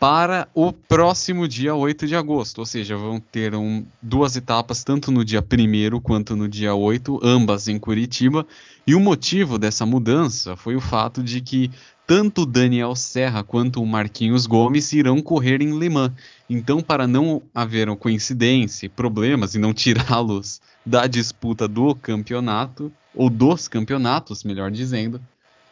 para 0.00 0.48
o 0.54 0.72
próximo 0.72 1.46
dia 1.46 1.74
8 1.74 2.06
de 2.06 2.16
agosto, 2.16 2.60
ou 2.60 2.66
seja, 2.66 2.96
vão 2.96 3.20
ter 3.20 3.54
um, 3.54 3.84
duas 4.00 4.36
etapas, 4.36 4.82
tanto 4.82 5.12
no 5.12 5.22
dia 5.22 5.42
1 5.42 6.00
quanto 6.00 6.34
no 6.34 6.48
dia 6.48 6.74
8, 6.74 7.20
ambas 7.22 7.68
em 7.68 7.78
Curitiba. 7.78 8.46
E 8.86 8.94
o 8.94 9.00
motivo 9.00 9.58
dessa 9.58 9.84
mudança 9.84 10.56
foi 10.56 10.76
o 10.76 10.80
fato 10.80 11.22
de 11.22 11.42
que 11.42 11.70
tanto 12.06 12.42
o 12.42 12.46
Daniel 12.46 12.96
Serra 12.96 13.42
quanto 13.42 13.82
o 13.82 13.86
Marquinhos 13.86 14.46
Gomes 14.46 14.90
irão 14.94 15.20
correr 15.20 15.60
em 15.60 15.78
Le 15.78 15.90
Mans. 15.90 16.12
Então, 16.48 16.80
para 16.80 17.06
não 17.06 17.42
haver 17.54 17.94
coincidência, 17.96 18.88
problemas 18.88 19.54
e 19.54 19.58
não 19.58 19.74
tirá-los 19.74 20.58
da 20.86 21.06
disputa 21.06 21.68
do 21.68 21.94
campeonato, 21.94 22.90
ou 23.14 23.28
dos 23.28 23.68
campeonatos, 23.68 24.42
melhor 24.42 24.70
dizendo, 24.70 25.20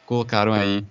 colocaram 0.05 0.53
aí 0.53 0.85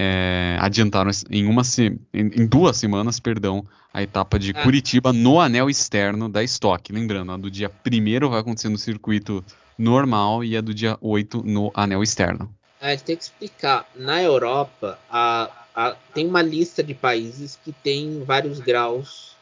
é, 0.00 0.56
adiantaram 0.60 1.10
em, 1.28 1.44
uma 1.44 1.62
em, 1.76 1.98
em, 2.14 2.46
duas 2.46 2.76
semanas, 2.76 3.18
perdão, 3.18 3.66
a 3.92 4.00
etapa 4.00 4.38
de 4.38 4.52
Ah. 4.54 4.62
Curitiba 4.62 5.12
no 5.12 5.40
anel 5.40 5.68
externo 5.68 6.28
da 6.28 6.40
Stock. 6.44 6.92
Lembrando, 6.92 7.32
a 7.32 7.36
do 7.36 7.50
dia 7.50 7.68
1 7.68 8.28
vai 8.28 8.38
acontecer 8.38 8.68
no 8.68 8.78
circuito 8.78 9.44
normal 9.76 10.44
e 10.44 10.56
a 10.56 10.60
do 10.60 10.72
dia 10.72 10.96
8 11.00 11.42
no 11.44 11.72
anel 11.74 12.00
externo. 12.00 12.48
Gente 12.80 13.02
tem 13.02 13.16
que 13.16 13.24
explicar. 13.24 13.88
Na 13.96 14.22
Europa, 14.22 14.96
a, 15.10 15.50
a- 15.74 15.96
tem 16.14 16.28
uma 16.28 16.42
lista 16.42 16.80
de 16.80 16.94
países 16.94 17.58
que 17.64 17.72
tem 17.72 18.22
vários 18.24 18.60
graus, 18.60 19.36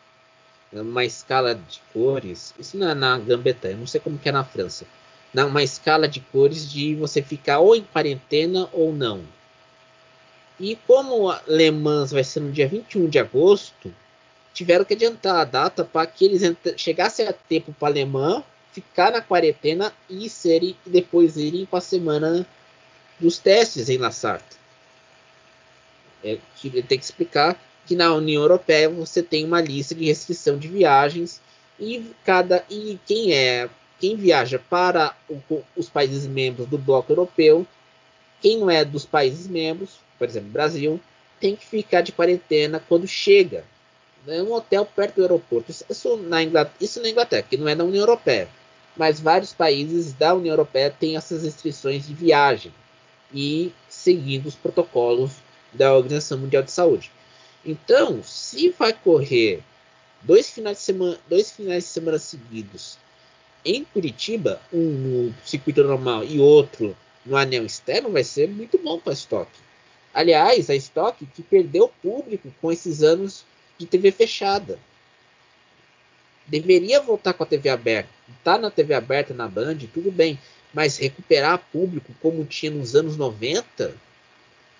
uma 0.72 1.04
escala 1.04 1.54
de 1.54 1.82
cores. 1.92 2.54
Isso 2.59 2.78
não 2.78 2.88
é 2.88 2.94
na 2.94 3.18
Grã-Bretanha, 3.18 3.76
não 3.76 3.86
sei 3.86 4.00
como 4.00 4.16
que 4.18 4.30
é 4.30 4.32
na 4.32 4.42
França. 4.42 4.86
Uma 5.34 5.62
escala 5.62 6.09
de 6.09 6.20
cores 6.20 6.70
de 6.70 6.94
você 6.94 7.20
ficar 7.20 7.59
ou 7.59 7.76
em 7.76 7.82
quarentena 7.82 8.70
ou 8.72 8.90
não. 8.90 9.20
E 10.59 10.76
como 10.86 11.30
a 11.30 11.42
Le 11.46 11.70
Mans 11.70 12.11
vai 12.12 12.24
ser 12.24 12.40
no 12.40 12.50
dia 12.50 12.66
21 12.66 13.09
de 13.09 13.18
agosto, 13.18 13.94
tiveram 14.54 14.84
que 14.84 14.94
adiantar 14.94 15.36
a 15.36 15.44
data 15.44 15.84
para 15.84 16.07
que 16.07 16.24
eles 16.24 16.42
chegassem 16.76 17.28
a 17.28 17.32
tempo 17.32 17.74
para 17.78 17.92
Le 17.92 18.04
Mans 18.04 18.42
ficar 18.72 19.12
na 19.12 19.20
quarentena 19.22 19.92
e 20.09 20.28
serem 20.28 20.76
e 20.86 20.90
depois 20.90 21.36
irem 21.36 21.64
para 21.66 21.78
a 21.78 21.82
semana 21.82 22.46
dos 23.18 23.38
testes 23.38 23.88
em 23.88 23.98
La 23.98 24.11
Sarthe. 24.11 24.57
É, 26.24 26.38
que 26.57 26.70
tem 26.82 26.98
que 26.98 27.04
explicar 27.04 27.61
que 27.86 27.94
na 27.94 28.12
União 28.14 28.42
Europeia 28.42 28.88
você 28.88 29.22
tem 29.22 29.44
uma 29.44 29.61
lista 29.61 29.94
de 29.94 30.07
restrição 30.07 30.59
de 30.59 30.68
viagens 30.68 31.40
e 31.78 32.11
cada 32.24 32.64
e 32.68 32.98
quem 33.07 33.32
é 33.32 33.68
quem 33.98 34.16
viaja 34.16 34.59
para 34.59 35.16
o- 35.28 35.62
os 35.74 35.88
países 35.88 36.26
membros 36.26 36.68
do 36.68 36.76
bloco 36.76 37.12
europeu, 37.12 37.66
quem 38.42 38.59
não 38.59 38.70
é 38.70 38.84
dos 38.84 39.07
países 39.07 39.46
membros, 39.46 40.00
por 40.18 40.28
exemplo, 40.28 40.50
Brasil, 40.50 41.00
tem 41.40 41.54
que 41.54 41.66
ficar 41.66 42.00
de 42.00 42.12
quarentena 42.12 42.82
quando 42.88 43.06
chega 43.06 43.64
em 44.26 44.42
um 44.42 44.52
hotel 44.52 44.84
perto 44.84 45.16
do 45.16 45.22
aeroporto. 45.22 45.70
Isso, 45.70 46.16
na 46.16 46.42
Inglaterra, 46.42 46.76
isso 46.80 47.00
na 47.00 47.08
Inglaterra, 47.08 47.42
que 47.48 47.56
não 47.56 47.68
é 47.68 47.74
da 47.74 47.84
União 47.84 48.02
Europeia, 48.02 48.48
mas 48.96 49.20
vários 49.20 49.52
países 49.52 50.12
da 50.12 50.34
União 50.34 50.52
Europeia 50.52 50.90
têm 50.90 51.16
essas 51.16 51.42
restrições 51.42 52.06
de 52.06 52.14
viagem 52.14 52.72
e 53.32 53.72
seguindo 53.88 54.46
os 54.46 54.54
protocolos 54.54 55.32
da 55.72 55.94
Organização 55.94 56.38
Mundial 56.38 56.62
de 56.62 56.72
Saúde. 56.72 57.10
Então, 57.64 58.22
se 58.22 58.70
vai 58.70 58.92
correr 58.92 59.62
dois 60.22 60.50
finais 60.50 60.78
de 60.78 60.84
semana, 60.84 61.18
dois 61.28 61.50
finais 61.50 61.84
de 61.84 61.90
semana 61.90 62.18
seguidos 62.18 62.98
em 63.64 63.84
Curitiba, 63.84 64.60
um 64.72 64.78
no 64.78 65.34
circuito 65.44 65.82
normal 65.82 66.24
e 66.24 66.38
outro 66.38 66.96
no 67.24 67.36
anel 67.36 67.66
externo, 67.66 68.10
vai 68.10 68.22
ser 68.22 68.48
muito 68.48 68.78
bom 68.78 68.98
para 68.98 69.12
Stock. 69.12 69.50
Aliás, 70.16 70.70
a 70.70 70.74
Stock 70.74 71.26
que 71.26 71.42
perdeu 71.42 71.92
público 72.02 72.50
com 72.58 72.72
esses 72.72 73.02
anos 73.02 73.44
de 73.76 73.84
TV 73.84 74.10
fechada. 74.10 74.78
Deveria 76.46 77.02
voltar 77.02 77.34
com 77.34 77.42
a 77.42 77.46
TV 77.46 77.68
aberta. 77.68 78.08
Tá 78.42 78.56
na 78.56 78.70
TV 78.70 78.94
aberta, 78.94 79.34
na 79.34 79.46
Band, 79.46 79.76
tudo 79.92 80.10
bem. 80.10 80.38
Mas 80.72 80.96
recuperar 80.96 81.58
público 81.70 82.14
como 82.22 82.46
tinha 82.46 82.72
nos 82.72 82.96
anos 82.96 83.18
90, 83.18 83.94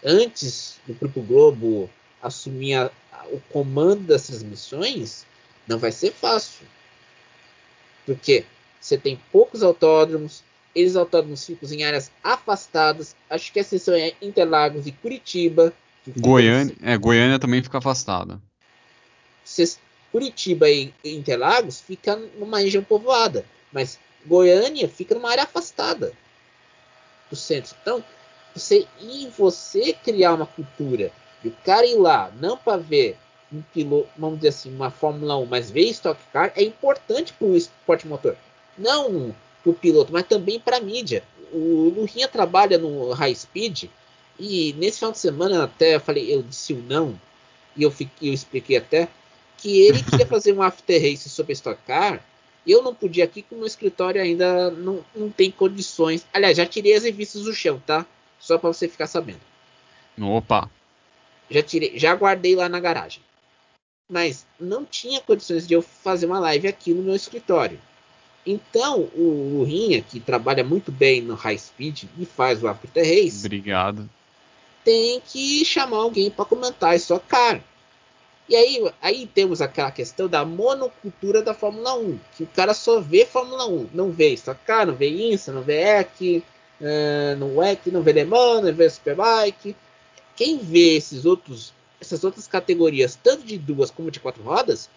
antes 0.03 0.78
do 0.87 0.95
Grupo 0.95 1.20
Globo 1.20 1.91
assumir 2.22 2.72
a- 2.72 2.91
a- 3.12 3.26
o 3.26 3.39
comando 3.51 4.05
das 4.05 4.28
transmissões, 4.28 5.26
não 5.68 5.78
vai 5.78 5.93
ser 5.93 6.12
fácil. 6.12 6.66
Porque 8.07 8.47
você 8.80 8.97
tem 8.97 9.20
poucos 9.30 9.62
autódromos, 9.62 10.43
eles 10.77 10.95
autódromos 10.95 11.45
ficam 11.45 11.68
em 11.72 11.85
áreas 11.85 12.12
afastadas. 12.22 13.16
Acho 13.31 13.51
que 13.51 13.59
a 13.59 13.62
exceção 13.62 13.95
é 13.95 14.12
Interlagos 14.20 14.87
e 14.87 14.93
Curitiba. 14.93 15.72
Goiânia, 16.18 16.77
é, 16.83 16.99
Goiânia 16.99 17.39
também 17.39 17.62
fica 17.62 17.79
afastada. 17.79 18.39
Curitiba 20.12 20.68
e 20.68 20.93
e 21.03 21.16
Interlagos 21.16 21.81
fica 21.81 22.16
numa 22.39 22.59
região 22.59 22.85
povoada, 22.85 23.45
mas 23.72 23.99
Goiânia 24.27 24.89
fica 24.89 25.14
numa 25.14 25.31
área 25.31 25.45
afastada 25.45 26.12
do 27.31 27.37
centro. 27.37 27.74
Então, 27.81 28.05
você 28.55 28.87
e 29.01 29.29
você 29.37 29.95
criar 29.95 30.35
uma 30.35 30.47
cultura 30.47 31.11
e 31.43 31.49
o 31.49 31.57
cara 31.64 31.87
ir 31.87 31.97
lá 31.97 32.31
não 32.41 32.57
para 32.57 32.77
ver 32.77 33.16
um 33.53 33.62
piloto, 33.62 34.09
vamos 34.16 34.37
dizer 34.37 34.49
assim, 34.49 34.74
uma 34.74 34.91
Fórmula 34.91 35.39
1, 35.39 35.47
mas 35.47 35.70
ver 35.70 35.89
Stock 35.91 36.20
Car 36.33 36.53
é 36.55 36.62
importante 36.62 37.33
para 37.33 37.47
o 37.47 37.57
esporte 37.57 38.07
motor. 38.07 38.37
Não 38.77 39.35
para 39.67 39.71
o 39.71 39.75
piloto, 39.75 40.12
mas 40.12 40.27
também 40.27 40.61
para 40.61 40.77
a 40.77 40.81
mídia. 40.81 41.25
O 41.53 41.93
Lurinha 41.97 42.29
trabalha 42.29 42.79
no 42.79 43.12
High 43.12 43.35
Speed 43.35 43.85
e 44.39 44.75
nesse 44.75 44.99
final 44.99 45.12
de 45.12 45.19
semana 45.19 45.64
até 45.64 45.97
eu 45.97 46.01
falei, 46.01 46.33
eu 46.33 46.43
disse 46.43 46.73
o 46.73 46.83
não 46.83 47.19
e 47.77 47.83
eu, 47.83 47.91
fiquei, 47.91 48.29
eu 48.29 48.33
expliquei 48.35 48.77
até 48.77 49.09
que 49.59 49.81
ele 49.81 50.03
queria 50.03 50.27
fazer 50.27 50.53
um 50.53 50.62
after 50.62 51.01
race 51.01 51.29
sobre 51.29 51.53
Stock 51.53 51.81
Car. 51.87 52.23
Eu 52.67 52.83
não 52.83 52.95
podia 52.95 53.25
aqui, 53.25 53.43
porque 53.43 53.55
o 53.55 53.59
meu 53.59 53.67
escritório 53.67 54.21
ainda 54.21 54.71
não, 54.73 55.05
não 55.14 55.31
tem 55.31 55.51
condições. 55.51 56.27
Aliás, 56.33 56.57
já 56.57 56.67
tirei 56.67 56.95
as 56.95 57.05
revistas 57.05 57.43
do 57.45 57.55
chão, 57.55 57.81
tá? 57.87 58.05
Só 58.41 58.59
para 58.59 58.73
você 58.73 58.89
ficar 58.89 59.07
sabendo. 59.07 59.41
Opa, 60.21 60.69
Já 61.49 61.62
tirei, 61.62 61.97
já 61.97 62.12
guardei 62.14 62.57
lá 62.57 62.69
na 62.69 62.81
garagem. 62.81 63.23
Mas 64.11 64.47
não 64.59 64.85
tinha 64.85 65.21
condições 65.21 65.67
de 65.67 65.75
eu 65.75 65.83
fazer 65.83 66.27
uma 66.27 66.41
live 66.41 66.67
aqui 66.67 66.93
no 66.93 67.03
meu 67.03 67.14
escritório. 67.14 67.81
Então, 68.47 69.09
o 69.14 69.59
Lurinha, 69.59 70.01
que 70.01 70.20
trabalha 70.20 70.62
muito 70.62 70.92
bem 70.92 71.20
no 71.20 71.34
High 71.34 71.59
Speed 71.59 72.05
e 72.16 72.24
faz 72.24 72.62
o 72.62 72.68
After 72.68 72.90
Race, 72.94 73.44
obrigado. 73.44 74.09
tem 74.84 75.20
que 75.20 75.64
chamar 75.64 75.97
alguém 75.99 76.30
para 76.30 76.44
comentar 76.44 76.94
Stock 76.94 77.26
Car. 77.26 77.61
E 78.49 78.55
aí, 78.55 78.92
aí 79.03 79.26
temos 79.26 79.61
aquela 79.61 79.90
questão 79.90 80.28
da 80.28 80.44
monocultura 80.44 81.42
da 81.42 81.53
Fórmula 81.53 81.97
1, 81.97 82.18
que 82.36 82.44
o 82.44 82.47
cara 82.47 82.72
só 82.72 83.01
vê 83.01 83.26
Fórmula 83.26 83.66
1, 83.66 83.88
não 83.92 84.12
vê 84.12 84.32
Stock 84.34 84.61
Car, 84.64 84.86
não 84.86 84.94
vê 84.94 85.09
INSA, 85.09 85.53
não 85.53 85.62
vê 85.62 85.82
EC, 85.99 86.44
eh, 86.80 87.34
não, 87.38 87.62
EC, 87.64 87.90
não 87.90 88.03
vê 88.03 88.12
Le 88.12 88.24
Mans, 88.24 88.62
não 88.62 88.72
vê 88.72 88.88
Superbike. 88.88 89.74
Quem 90.36 90.59
vê 90.59 90.97
esses 90.97 91.24
outros, 91.24 91.72
essas 92.01 92.22
outras 92.22 92.47
categorias, 92.47 93.18
tanto 93.20 93.44
de 93.44 93.59
duas 93.59 93.90
como 93.90 94.11
de 94.11 94.20
quatro 94.20 94.42
rodas, 94.44 94.88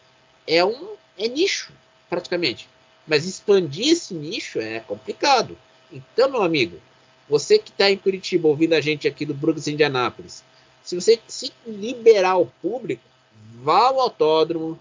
é 0.46 0.64
um 0.64 0.90
é 1.18 1.28
nicho, 1.28 1.72
praticamente. 2.10 2.68
Mas 3.10 3.26
expandir 3.26 3.90
esse 3.90 4.14
nicho 4.14 4.60
é 4.60 4.80
complicado. 4.82 5.58
Então, 5.92 6.30
meu 6.30 6.44
amigo, 6.44 6.78
você 7.28 7.58
que 7.58 7.72
está 7.72 7.90
em 7.90 7.98
Curitiba 7.98 8.48
ouvindo 8.48 8.74
a 8.74 8.82
gente 8.82 9.08
aqui 9.08 9.26
do 9.26 9.34
Brooks 9.34 9.68
Indianápolis, 9.68 10.44
se 10.84 10.96
você 10.96 11.20
se 11.28 11.52
liberar 11.66 12.38
o 12.38 12.46
público, 12.62 13.02
vá 13.64 13.88
ao 13.88 14.00
autódromo. 14.00 14.80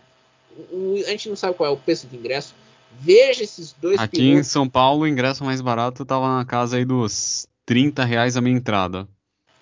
A 1.06 1.10
gente 1.10 1.28
não 1.28 1.36
sabe 1.36 1.54
qual 1.54 1.70
é 1.70 1.72
o 1.72 1.76
preço 1.76 2.06
do 2.06 2.16
ingresso. 2.16 2.54
Veja 3.00 3.44
esses 3.44 3.72
dois 3.72 3.98
Aqui 3.98 4.20
em 4.20 4.30
pilotos, 4.30 4.48
São 4.48 4.68
Paulo, 4.68 5.02
o 5.02 5.08
ingresso 5.08 5.44
mais 5.44 5.60
barato 5.60 6.04
tava 6.04 6.36
na 6.36 6.44
casa 6.44 6.76
aí 6.76 6.84
dos 6.84 7.46
30 7.64 8.04
reais 8.04 8.36
a 8.36 8.40
minha 8.40 8.56
entrada. 8.56 9.08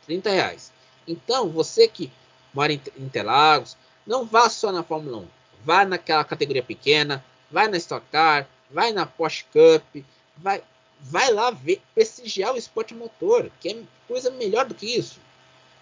30 0.06 0.30
reais. 0.30 0.72
Então, 1.06 1.48
você 1.48 1.86
que 1.86 2.10
mora 2.54 2.72
em 2.72 2.80
Interlagos, 2.98 3.76
não 4.06 4.24
vá 4.24 4.48
só 4.48 4.72
na 4.72 4.82
Fórmula 4.82 5.18
1. 5.18 5.26
Vá 5.64 5.84
naquela 5.84 6.24
categoria 6.24 6.62
pequena, 6.62 7.24
vai 7.50 7.68
na 7.68 7.76
Stock 7.76 8.06
Car, 8.10 8.48
vai 8.70 8.92
na 8.92 9.06
Porsche 9.06 9.44
Cup, 9.44 10.04
vai, 10.36 10.62
vai 11.00 11.32
lá 11.32 11.50
ver, 11.50 11.80
prestigiar 11.94 12.54
o 12.54 12.56
esporte 12.56 12.94
motor, 12.94 13.50
que 13.60 13.68
é 13.68 13.76
coisa 14.08 14.30
melhor 14.30 14.66
do 14.66 14.74
que 14.74 14.86
isso. 14.86 15.18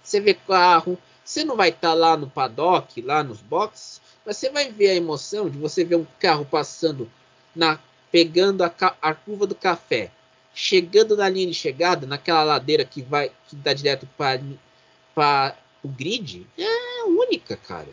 Você 0.03 0.21
vê 0.21 0.35
carro, 0.35 0.99
você 1.25 1.45
não 1.45 1.57
vai 1.57 1.71
estar 1.71 1.95
lá 1.95 2.17
no 2.17 2.29
paddock, 2.29 3.01
lá 3.01 3.23
nos 3.23 3.41
boxes, 3.41 4.01
mas 4.25 4.37
você 4.37 4.51
vai 4.51 4.71
ver 4.71 4.91
a 4.91 4.95
emoção 4.95 5.49
de 5.49 5.59
você 5.59 5.85
ver 5.85 5.97
um 5.97 6.07
carro 6.19 6.45
passando 6.45 7.11
na 7.55 7.79
pegando 8.11 8.63
a, 8.63 8.73
a 9.03 9.13
curva 9.13 9.45
do 9.45 9.57
café, 9.57 10.11
chegando 10.55 11.17
na 11.17 11.29
linha 11.29 11.49
de 11.49 11.55
chegada, 11.55 12.07
naquela 12.07 12.45
ladeira 12.45 12.85
que 12.85 13.03
vai 13.03 13.33
que 13.49 13.57
dá 13.57 13.73
direto 13.73 14.09
para 14.17 15.57
o 15.83 15.89
grid, 15.89 16.47
é 16.57 17.05
única, 17.05 17.57
cara. 17.57 17.89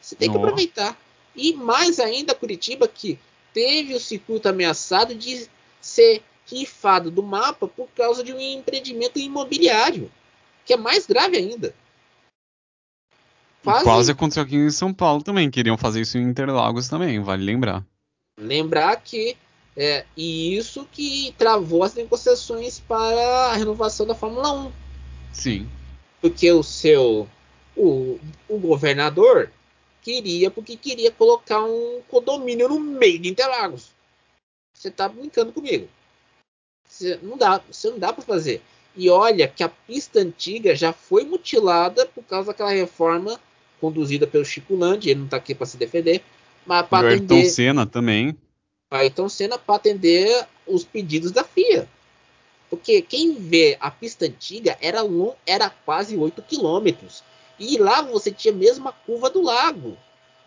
Você 0.00 0.16
tem 0.16 0.28
que 0.28 0.34
Nossa. 0.34 0.48
aproveitar. 0.48 0.98
E 1.34 1.54
mais 1.54 2.00
ainda 2.00 2.34
Curitiba 2.34 2.88
que 2.88 3.18
teve 3.52 3.94
o 3.94 4.00
circuito 4.00 4.48
ameaçado 4.48 5.14
de 5.14 5.48
ser 5.80 6.22
rifado 6.46 7.10
do 7.10 7.22
mapa 7.22 7.68
por 7.68 7.88
causa 7.96 8.22
de 8.22 8.32
um 8.32 8.40
empreendimento 8.40 9.18
imobiliário, 9.18 10.10
que 10.64 10.72
é 10.72 10.76
mais 10.76 11.06
grave 11.06 11.36
ainda. 11.36 11.74
E 13.62 13.82
Quase 13.82 14.10
aconteceu 14.10 14.42
aqui 14.42 14.56
em 14.56 14.70
São 14.70 14.92
Paulo 14.92 15.22
também. 15.22 15.50
Queriam 15.50 15.78
fazer 15.78 16.00
isso 16.00 16.18
em 16.18 16.22
Interlagos 16.22 16.88
também, 16.88 17.20
vale 17.20 17.44
lembrar. 17.44 17.84
Lembrar 18.38 18.96
que 18.96 19.36
é 19.76 20.04
e 20.16 20.56
isso 20.56 20.86
que 20.90 21.34
travou 21.38 21.82
as 21.82 21.94
negociações 21.94 22.80
para 22.80 23.50
a 23.50 23.54
renovação 23.54 24.06
da 24.06 24.14
Fórmula 24.14 24.52
1. 24.66 24.72
Sim. 25.32 25.68
Porque 26.20 26.50
o 26.52 26.62
seu 26.62 27.28
o, 27.76 28.18
o 28.48 28.58
governador 28.58 29.50
queria 30.02 30.50
porque 30.50 30.76
queria 30.76 31.10
colocar 31.10 31.64
um 31.64 32.02
condomínio 32.08 32.68
no 32.68 32.80
meio 32.80 33.18
de 33.18 33.28
Interlagos. 33.28 33.90
Você 34.74 34.90
tá 34.90 35.08
brincando 35.08 35.52
comigo? 35.52 35.88
Você 36.88 37.18
não 37.22 37.36
dá, 37.36 37.62
você 37.70 37.90
não 37.90 37.98
dá 37.98 38.12
para 38.12 38.24
fazer. 38.24 38.60
E 38.94 39.08
olha 39.08 39.48
que 39.48 39.62
a 39.62 39.68
pista 39.68 40.20
antiga 40.20 40.74
já 40.74 40.92
foi 40.92 41.24
mutilada 41.24 42.04
por 42.06 42.22
causa 42.24 42.48
daquela 42.48 42.70
reforma 42.70 43.40
conduzida 43.80 44.26
pelo 44.26 44.44
Chico 44.44 44.76
Landi, 44.76 45.10
ele 45.10 45.20
não 45.20 45.24
está 45.24 45.38
aqui 45.38 45.54
para 45.54 45.66
se 45.66 45.76
defender, 45.76 46.22
mas 46.64 46.86
para 46.86 47.08
atender. 47.08 47.34
Ayrton 47.34 47.50
Senna 47.50 47.86
também. 47.86 48.36
Ayrton 48.90 49.28
Senna 49.28 49.58
para 49.58 49.74
atender 49.74 50.46
os 50.66 50.84
pedidos 50.84 51.32
da 51.32 51.42
FIA. 51.42 51.88
Porque 52.70 53.02
quem 53.02 53.34
vê 53.34 53.76
a 53.80 53.90
pista 53.90 54.24
antiga 54.24 54.78
era, 54.80 55.00
era 55.44 55.68
quase 55.68 56.16
8 56.16 56.40
quilômetros. 56.42 57.22
E 57.64 57.78
lá 57.78 58.02
você 58.02 58.32
tinha 58.32 58.52
mesmo 58.52 58.88
a 58.88 58.92
curva 58.92 59.30
do 59.30 59.40
lago, 59.40 59.96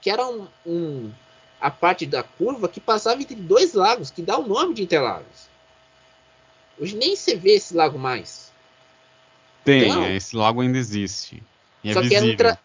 que 0.02 0.10
era 0.10 0.28
um, 0.28 0.46
um, 0.66 1.12
a 1.62 1.72
parte 1.72 2.06
da 2.06 2.22
curva 2.22 2.68
que 2.68 2.82
passava 2.82 3.22
entre 3.22 3.36
dois 3.36 3.74
lagos, 3.74 4.12
que 4.12 4.22
dá 4.22 4.38
o 4.38 4.46
nome 4.46 4.74
de 4.74 4.84
Interlagos. 4.84 5.48
Hoje 6.78 6.94
nem 6.98 7.16
se 7.16 7.34
vê 7.38 7.54
esse 7.54 7.74
lago 7.74 7.98
mais. 7.98 8.52
Tem, 9.64 9.90
então, 9.90 10.06
esse 10.12 10.36
lago 10.36 10.60
ainda 10.60 10.78
existe. 10.78 11.42
E 11.82 11.92
é 11.92 11.94
só 11.94 12.02
que 12.02 12.14
é, 12.14 12.36
tra... 12.36 12.60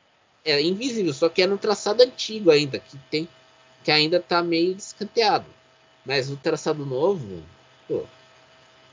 é 0.44 0.60
invisível, 0.60 1.14
só 1.14 1.28
que 1.28 1.42
é 1.42 1.46
no 1.46 1.56
traçado 1.56 2.02
antigo 2.02 2.50
ainda, 2.50 2.80
que 2.80 2.98
tem 3.08 3.28
que 3.84 3.90
ainda 3.92 4.16
está 4.16 4.42
meio 4.42 4.74
descanteado. 4.74 5.46
Mas 6.04 6.28
o 6.28 6.36
traçado 6.36 6.84
novo, 6.84 7.40
pô. 7.86 8.02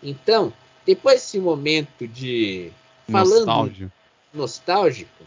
Então, 0.03 0.53
depois 0.85 1.15
desse 1.15 1.39
momento 1.39 2.07
de 2.07 2.71
falando 3.11 3.47
Nostálgio. 3.47 3.91
nostálgico, 4.31 5.25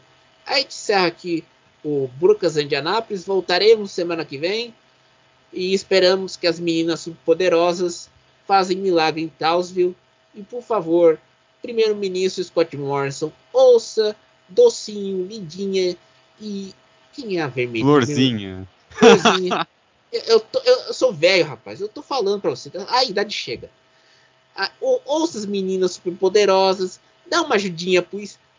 a 0.51 0.59
gente 0.59 0.69
encerra 0.69 1.07
aqui 1.07 1.45
o 1.85 2.09
Brucas 2.19 2.57
Indianápolis. 2.57 3.25
Voltaremos 3.25 3.93
semana 3.93 4.25
que 4.25 4.37
vem 4.37 4.75
e 5.53 5.73
esperamos 5.73 6.37
que 6.37 6.47
as 6.47 6.59
meninas 6.59 7.09
poderosas 7.25 8.11
fazem 8.47 8.77
milagre 8.77 9.23
em 9.23 9.29
Townsville. 9.29 9.97
E 10.35 10.43
por 10.43 10.63
favor, 10.63 11.19
primeiro-ministro 11.63 12.43
Scott 12.43 12.77
Morrison, 12.77 13.33
ouça 13.53 14.17
Docinho, 14.49 15.25
Lidinha 15.25 15.97
e. 16.41 16.75
Quem 17.13 17.39
é 17.39 17.43
a 17.43 17.49
vermelha? 17.49 17.85
Florzinha. 17.85 18.69
Florzinha. 18.91 19.67
eu, 20.13 20.41
tô, 20.41 20.61
eu, 20.61 20.95
sou 20.95 21.13
velho, 21.13 21.45
rapaz. 21.45 21.81
Eu 21.81 21.89
tô 21.89 22.03
falando 22.03 22.41
pra 22.41 22.51
você. 22.51 22.71
A 22.89 23.05
idade 23.05 23.35
chega. 23.35 23.71
Ouça 24.81 25.39
as 25.39 25.47
meninas 25.47 25.93
superpoderosas. 25.93 27.01
Dá 27.29 27.43
uma 27.43 27.57
ajudinha 27.57 28.01
pois, 28.01 28.33
pra, 28.37 28.50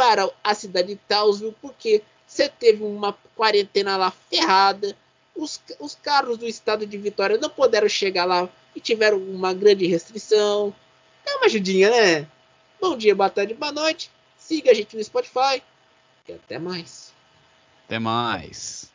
para 0.00 0.30
a 0.42 0.54
cidade 0.54 0.94
de 0.94 0.96
Townsville, 1.06 1.54
porque 1.60 2.02
você 2.26 2.48
teve 2.48 2.82
uma 2.82 3.12
quarentena 3.36 3.98
lá 3.98 4.10
ferrada. 4.10 4.96
Os, 5.36 5.60
os 5.78 5.94
carros 5.94 6.38
do 6.38 6.46
estado 6.46 6.86
de 6.86 6.96
Vitória 6.96 7.36
não 7.36 7.50
puderam 7.50 7.86
chegar 7.86 8.24
lá 8.24 8.48
e 8.74 8.80
tiveram 8.80 9.18
uma 9.18 9.52
grande 9.52 9.86
restrição. 9.86 10.74
Dá 11.22 11.36
uma 11.36 11.44
ajudinha, 11.44 11.90
né? 11.90 12.26
Bom 12.80 12.96
dia, 12.96 13.14
boa 13.14 13.28
tarde, 13.28 13.52
boa 13.52 13.72
noite. 13.72 14.10
Siga 14.38 14.70
a 14.70 14.74
gente 14.74 14.96
no 14.96 15.04
Spotify. 15.04 15.62
E 16.26 16.32
até 16.32 16.58
mais. 16.58 17.12
Até 17.84 17.98
mais. 17.98 18.89